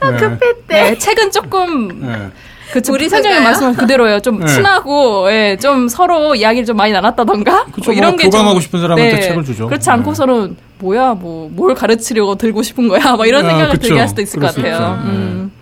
[0.00, 0.16] 아, 네.
[0.16, 0.66] 급했대.
[0.82, 2.00] 네, 책은 조금.
[2.00, 2.30] 네.
[2.72, 4.18] 그 우리 사장님 말씀은 그대로예요.
[4.20, 4.46] 좀 네.
[4.46, 8.80] 친하고 예, 좀 서로 이야기를 좀 많이 나눴다던가 그쵸, 뭐 이런 뭐, 게 교감하고 싶은
[8.80, 9.68] 사람한테 네, 책을 주죠.
[9.68, 13.82] 그렇지 않고서는 뭐야 뭐 뭘 가르치려고 들고 싶은 거야, 막 이런 아, 생각을 그쵸.
[13.88, 15.00] 들게 할 수도 있을 것 같아요.
[15.04, 15.52] 음.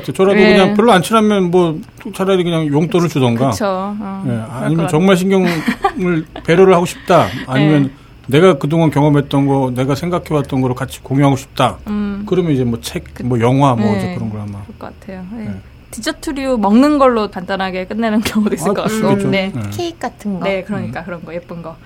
[0.00, 0.12] 같아요.
[0.14, 0.52] 저라도 네.
[0.52, 1.80] 그냥 별로 안 친하면 뭐
[2.14, 3.50] 차라리 그냥 용돈을 주던가.
[3.50, 3.66] 그쵸.
[3.66, 4.40] 어, 네.
[4.50, 7.26] 아니면 정말 신경을 배려를 하고 싶다.
[7.46, 7.90] 아니면 네.
[8.26, 11.78] 내가 그동안 경험했던 거, 내가 생각해왔던 거를 같이 공유하고 싶다.
[11.88, 12.24] 음.
[12.26, 14.14] 그러면 이제 뭐 책, 그, 뭐 영화, 뭐 네.
[14.14, 14.62] 그런 걸 아마.
[14.62, 15.24] 그럴 것 같아요.
[15.32, 15.44] 네.
[15.44, 15.54] 네.
[15.90, 19.30] 디저트류 먹는 걸로 간단하게 끝내는 경우도 있을 아, 것 같고.
[19.30, 19.52] 네.
[19.54, 19.62] 네.
[19.70, 20.44] 케이크 같은 거.
[20.44, 21.04] 네, 그러니까 음.
[21.04, 21.76] 그런 거 예쁜 거.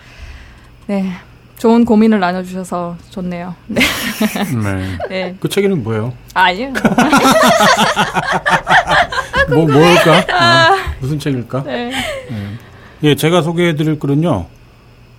[0.87, 1.13] 네.
[1.59, 3.55] 좋은 고민을 나눠주셔서 좋네요.
[3.67, 3.81] 네.
[4.63, 4.99] 네.
[5.09, 5.37] 네.
[5.41, 6.13] 그 책에는 뭐예요?
[6.35, 6.73] 아니요.
[9.51, 10.25] 뭐, 뭘까?
[10.33, 10.73] 아.
[10.73, 11.63] 어, 무슨 책일까?
[11.65, 11.91] 네.
[11.91, 11.93] 네.
[13.03, 14.47] 예, 제가 소개해드릴 글은요,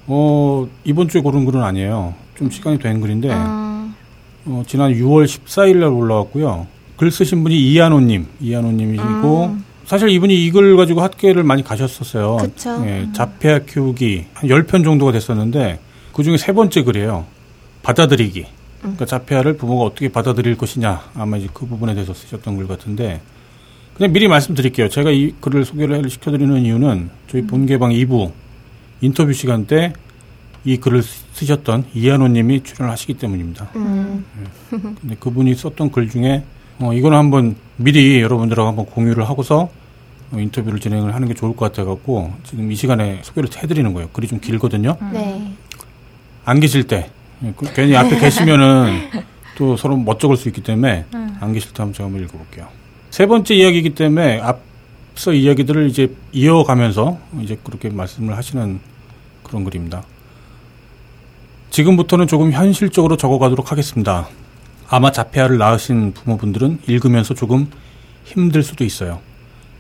[0.07, 2.13] 어, 이번 주에 고른 글은 아니에요.
[2.37, 3.89] 좀 시간이 된 글인데, 아.
[4.45, 6.67] 어, 지난 6월 14일 날 올라왔고요.
[6.97, 9.65] 글 쓰신 분이 이한호님, 이한호님이시고, 음.
[9.85, 12.37] 사실 이분이 이 글 가지고 학계를 많이 가셨었어요.
[12.37, 12.83] 그쵸.
[12.85, 15.79] 예, 자폐아 키우기 한 10편 정도가 됐었는데,
[16.13, 17.25] 그 중에 세 번째 글이에요.
[17.83, 18.45] 받아들이기.
[18.79, 21.11] 그러니까 자폐아를 부모가 어떻게 받아들일 것이냐.
[21.15, 23.21] 아마 이제 그 부분에 대해서 쓰셨던 글 같은데
[23.95, 24.89] 그냥 미리 말씀드릴게요.
[24.89, 28.31] 제가 이 글을 소개를 시켜드리는 이유는 저희 본개방 2부
[29.01, 29.93] 인터뷰 시간 때
[30.65, 33.69] 이 글을 쓰셨던 이한호 님이 출연을 하시기 때문입니다.
[33.75, 34.25] 음.
[34.37, 34.79] 네.
[35.01, 36.43] 근데 그분이 썼던 글 중에
[36.79, 39.69] 어, 이거는 한번 미리 여러분들하고 한번 공유를 하고서
[40.31, 44.09] 어, 인터뷰를 진행을 하는 게 좋을 것 같아갖고 지금 이 시간에 소개를 해드리는 거예요.
[44.09, 44.97] 글이 좀 길거든요.
[45.13, 45.53] 네.
[46.49, 47.11] 안 계실 때
[47.75, 49.09] 괜히 앞에 계시면은
[49.55, 51.37] 또 서로 멋쩍을 수 있기 때문에 음.
[51.39, 52.67] 안 계실 때 한번 제가 한번 읽어볼게요.
[53.11, 58.79] 세 번째 이야기이기 때문에 앞서 이야기들을 이제 이어가면서 이제 그렇게 말씀을 하시는
[59.43, 60.03] 그런 글입니다.
[61.69, 64.27] 지금부터는 조금 현실적으로 적어가도록 하겠습니다.
[64.87, 67.69] 아마 자폐아를 낳으신 부모분들은 읽으면서 조금
[68.23, 69.19] 힘들 수도 있어요.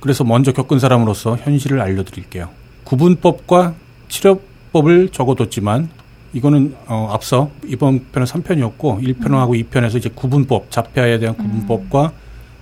[0.01, 2.49] 그래서 먼저 겪은 사람으로서 현실을 알려드릴게요.
[2.83, 3.73] 구분법과
[4.07, 5.89] 치료법을 적어뒀지만
[6.33, 9.63] 이거는 어, 앞서 이번 편은 3편이었고 1편하고 음.
[9.63, 12.11] 2편에서 이제 구분법, 자폐아에 대한 구분법과 음.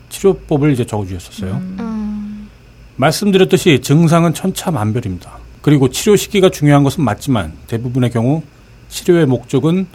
[0.10, 1.52] 치료법을 이제 적어주셨어요.
[1.52, 1.78] 음.
[1.80, 2.50] 음.
[2.96, 5.38] 말씀드렸듯이 증상은 천차만별입니다.
[5.62, 8.42] 그리고 치료 시기가 중요한 것은 맞지만 대부분의 경우
[8.88, 9.88] 치료의 목적은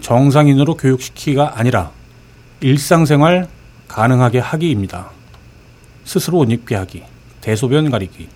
[0.00, 1.90] 정상인으로 교육시키기가 아니라
[2.60, 3.48] 일상생활
[3.88, 5.10] 가능하게 하기입니다.
[6.04, 7.02] 스스로 옷 입게 하기,
[7.42, 8.28] 대소변 가리기,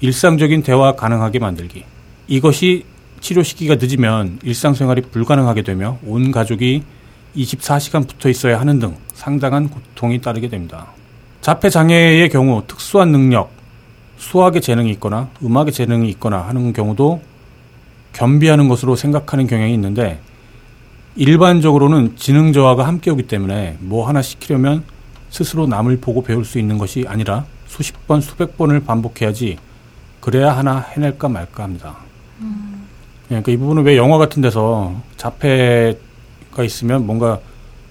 [0.00, 1.84] 일상적인 대화 가능하게 만들기.
[2.28, 2.84] 이것이
[3.20, 6.82] 치료 시기가 늦으면 일상생활이 불가능하게 되며 온 가족이
[7.36, 10.88] 24시간 붙어 있어야 하는 등 상당한 고통이 따르게 됩니다.
[11.40, 13.50] 자폐 장애의 경우 특수한 능력,
[14.18, 17.22] 수학의 재능이 있거나 음악의 재능이 있거나 하는 경우도
[18.12, 20.20] 겸비하는 것으로 생각하는 경향이 있는데
[21.16, 24.84] 일반적으로는 지능 저하가 함께 오기 때문에 뭐 하나 시키려면
[25.30, 29.58] 스스로 남을 보고 배울 수 있는 것이 아니라 수십 번, 수백 번을 반복해야지
[30.20, 32.09] 그래야 하나 해낼까 말까 합니다.
[33.30, 33.36] 음.
[33.36, 37.38] 예, 그러니까 이 부분은 왜 영화 같은 데서 자폐가 있으면 뭔가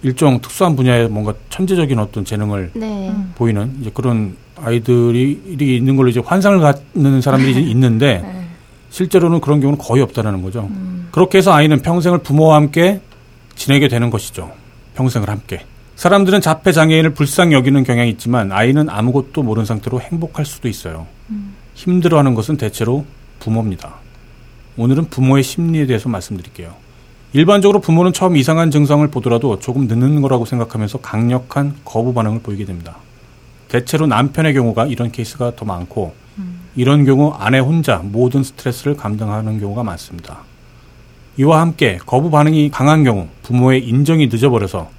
[0.01, 3.13] 일정 특수한 분야에 뭔가 천재적인 어떤 재능을 네.
[3.35, 5.39] 보이는 이제 그런 아이들이
[5.77, 8.45] 있는 걸로 이제 환상을 갖는 사람들이 있는데 네.
[8.89, 10.67] 실제로는 그런 경우는 거의 없다라는 거죠.
[10.69, 11.09] 음.
[11.11, 13.01] 그렇게 해서 아이는 평생을 부모와 함께
[13.55, 14.51] 지내게 되는 것이죠.
[14.95, 15.61] 평생을 함께.
[15.95, 21.07] 사람들은 자폐 장애인을 불쌍히 여기는 경향이 있지만 아이는 아무것도 모르는 상태로 행복할 수도 있어요.
[21.29, 21.55] 음.
[21.75, 23.05] 힘들어하는 것은 대체로
[23.39, 23.95] 부모입니다.
[24.79, 26.73] 오늘은 부모의 심리에 대해서 말씀드릴게요.
[27.33, 32.95] 일반적으로 부모는 처음 이상한 증상을 보더라도 조금 늦는 거라고 생각하면서 강력한 거부 반응을 보이게 됩니다.
[33.67, 36.61] 대체로 남편의 경우가 이런 케이스가 더 많고 음.
[36.77, 40.39] 이런 경우 아내 혼자 모든 스트레스를 감당하는 경우가 많습니다.
[41.37, 44.89] 이와 함께 거부 반응이 강한 경우 부모의 인정이 늦어버려서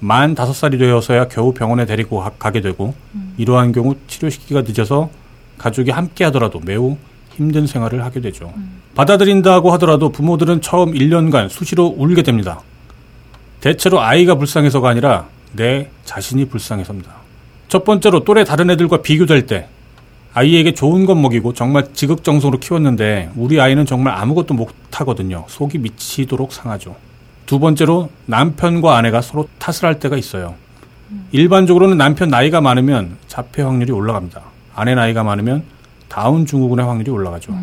[0.00, 3.34] 만 다섯 살이 되어서야 겨우 병원에 데리고 가게 되고 음.
[3.38, 5.10] 이러한 경우 치료시키기가 늦어서
[5.58, 6.96] 가족이 함께 하더라도 매우
[7.34, 8.52] 힘든 생활을 하게 되죠.
[8.56, 8.82] 음.
[8.94, 12.60] 받아들인다고 하더라도 부모들은 처음 1년간 수시로 울게 됩니다.
[13.60, 17.12] 대체로 아이가 불쌍해서가 아니라 내 자신이 불쌍해서입니다.
[17.68, 19.68] 첫 번째로 또래 다른 애들과 비교될 때
[20.34, 25.44] 아이에게 좋은 것 먹이고 정말 지극정성으로 키웠는데 우리 아이는 정말 아무것도 못하거든요.
[25.48, 26.96] 속이 미치도록 상하죠.
[27.46, 30.54] 두 번째로 남편과 아내가 서로 탓을 할 때가 있어요.
[31.32, 34.40] 일반적으로는 남편 나이가 많으면 자폐 확률이 올라갑니다.
[34.74, 35.64] 아내 나이가 많으면
[36.12, 37.56] 다운 증후군의 확률이 올라가죠.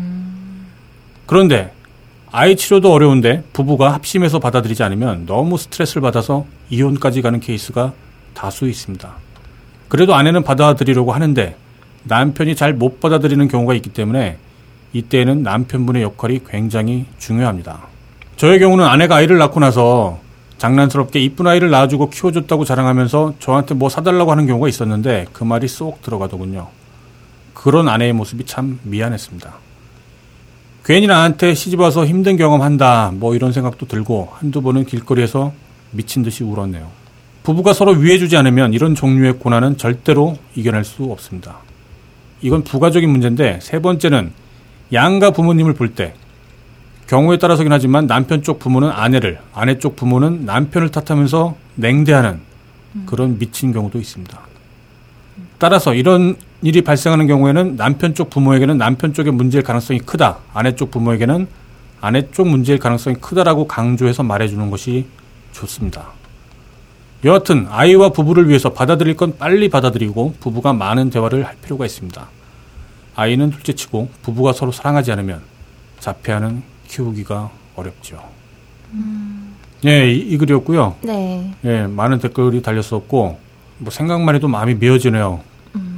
[1.24, 1.72] 그런데
[2.32, 7.92] 아이 치료도 어려운데 부부가 합심해서 받아들이지 않으면 너무 스트레스를 받아서 이혼까지 가는 케이스가
[8.34, 9.08] 다수 있습니다.
[9.86, 11.54] 그래도 아내는 받아들이려고 하는데
[12.02, 14.36] 남편이 잘 못 받아들이는 경우가 있기 때문에
[14.94, 17.86] 이때에는 남편분의 역할이 굉장히 중요합니다.
[18.36, 20.18] 저의 경우는 아내가 아이를 낳고 나서
[20.58, 26.02] 장난스럽게 이쁜 아이를 낳아주고 키워줬다고 자랑하면서 저한테 뭐 사달라고 하는 경우가 있었는데 그 말이 쏙
[26.02, 26.79] 들어가더군요.
[27.60, 29.52] 그런 아내의 모습이 참 미안했습니다.
[30.82, 35.52] 괜히 나한테 시집 와서 힘든 경험한다 뭐 이런 생각도 들고 한두 번은 길거리에서
[35.90, 36.88] 미친 듯이 울었네요.
[37.42, 41.58] 부부가 서로 위해주지 않으면 이런 종류의 고난은 절대로 이겨낼 수 없습니다.
[42.40, 44.32] 이건 부가적인 문제인데 세 번째는
[44.94, 46.14] 양가 부모님을 볼 때
[47.08, 52.40] 경우에 따라서긴 하지만 남편 쪽 부모는 아내를 아내 쪽 부모는 남편을 탓하면서 냉대하는
[53.04, 54.40] 그런 미친 경우도 있습니다.
[55.58, 60.38] 따라서 이런 일이 발생하는 경우에는 남편 쪽 부모에게는 남편 쪽의 문제일 가능성이 크다.
[60.52, 61.46] 아내 쪽 부모에게는
[62.00, 65.06] 아내 쪽 문제일 가능성이 크다라고 강조해서 말해주는 것이
[65.52, 66.08] 좋습니다.
[67.24, 72.28] 여하튼 아이와 부부를 위해서 받아들일 건 빨리 받아들이고 부부가 많은 대화를 할 필요가 있습니다.
[73.16, 75.42] 아이는 둘째치고 부부가 서로 사랑하지 않으면
[75.98, 78.22] 자폐아는 키우기가 어렵죠.
[78.92, 79.54] 음.
[79.84, 80.96] 예, 이, 이, 글이었고요.
[81.02, 81.54] 네.
[81.64, 83.38] 예, 많은 댓글이 달렸었고
[83.78, 85.40] 뭐 생각만 해도 마음이 메어지네요.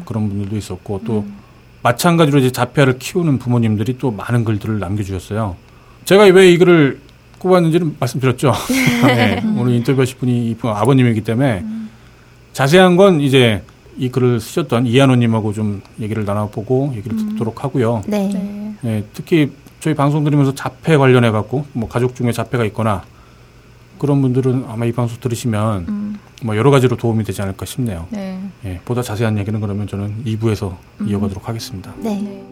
[0.03, 0.05] 음.
[0.07, 1.36] 그런 분들도 있었고 또 음.
[1.82, 5.57] 마찬가지로 이제 자폐아를 키우는 부모님들이 또 많은 글들을 남겨주셨어요.
[6.05, 7.00] 제가 왜 이 글을
[7.38, 8.53] 꼽았는지는 말씀드렸죠.
[9.07, 11.90] 네, 오늘 인터뷰하실 분이 아버님이기 때문에 음.
[12.53, 13.62] 자세한 건 이제
[13.98, 17.30] 이 글을 쓰셨던 이한호님하고 좀 얘기를 나눠보고 얘기를 음.
[17.30, 18.03] 듣도록 하고요.
[18.07, 18.28] 네.
[18.32, 18.74] 네.
[18.80, 19.05] 네.
[19.12, 19.50] 특히
[19.80, 23.03] 저희 방송 들으면서 자폐 관련해 갖고 뭐 가족 중에 자폐가 있거나
[24.03, 26.18] 그런 분들은 아마 이 방송 들으시면 음.
[26.42, 28.09] 뭐 여러 가지로 도움이 되지 않을까 싶네요.
[28.11, 28.36] 네.
[28.64, 31.09] 예, 보다 자세한 얘기는 그러면 저는 2부에서 음.
[31.09, 31.94] 이어가도록 하겠습니다.
[31.98, 32.44] 네.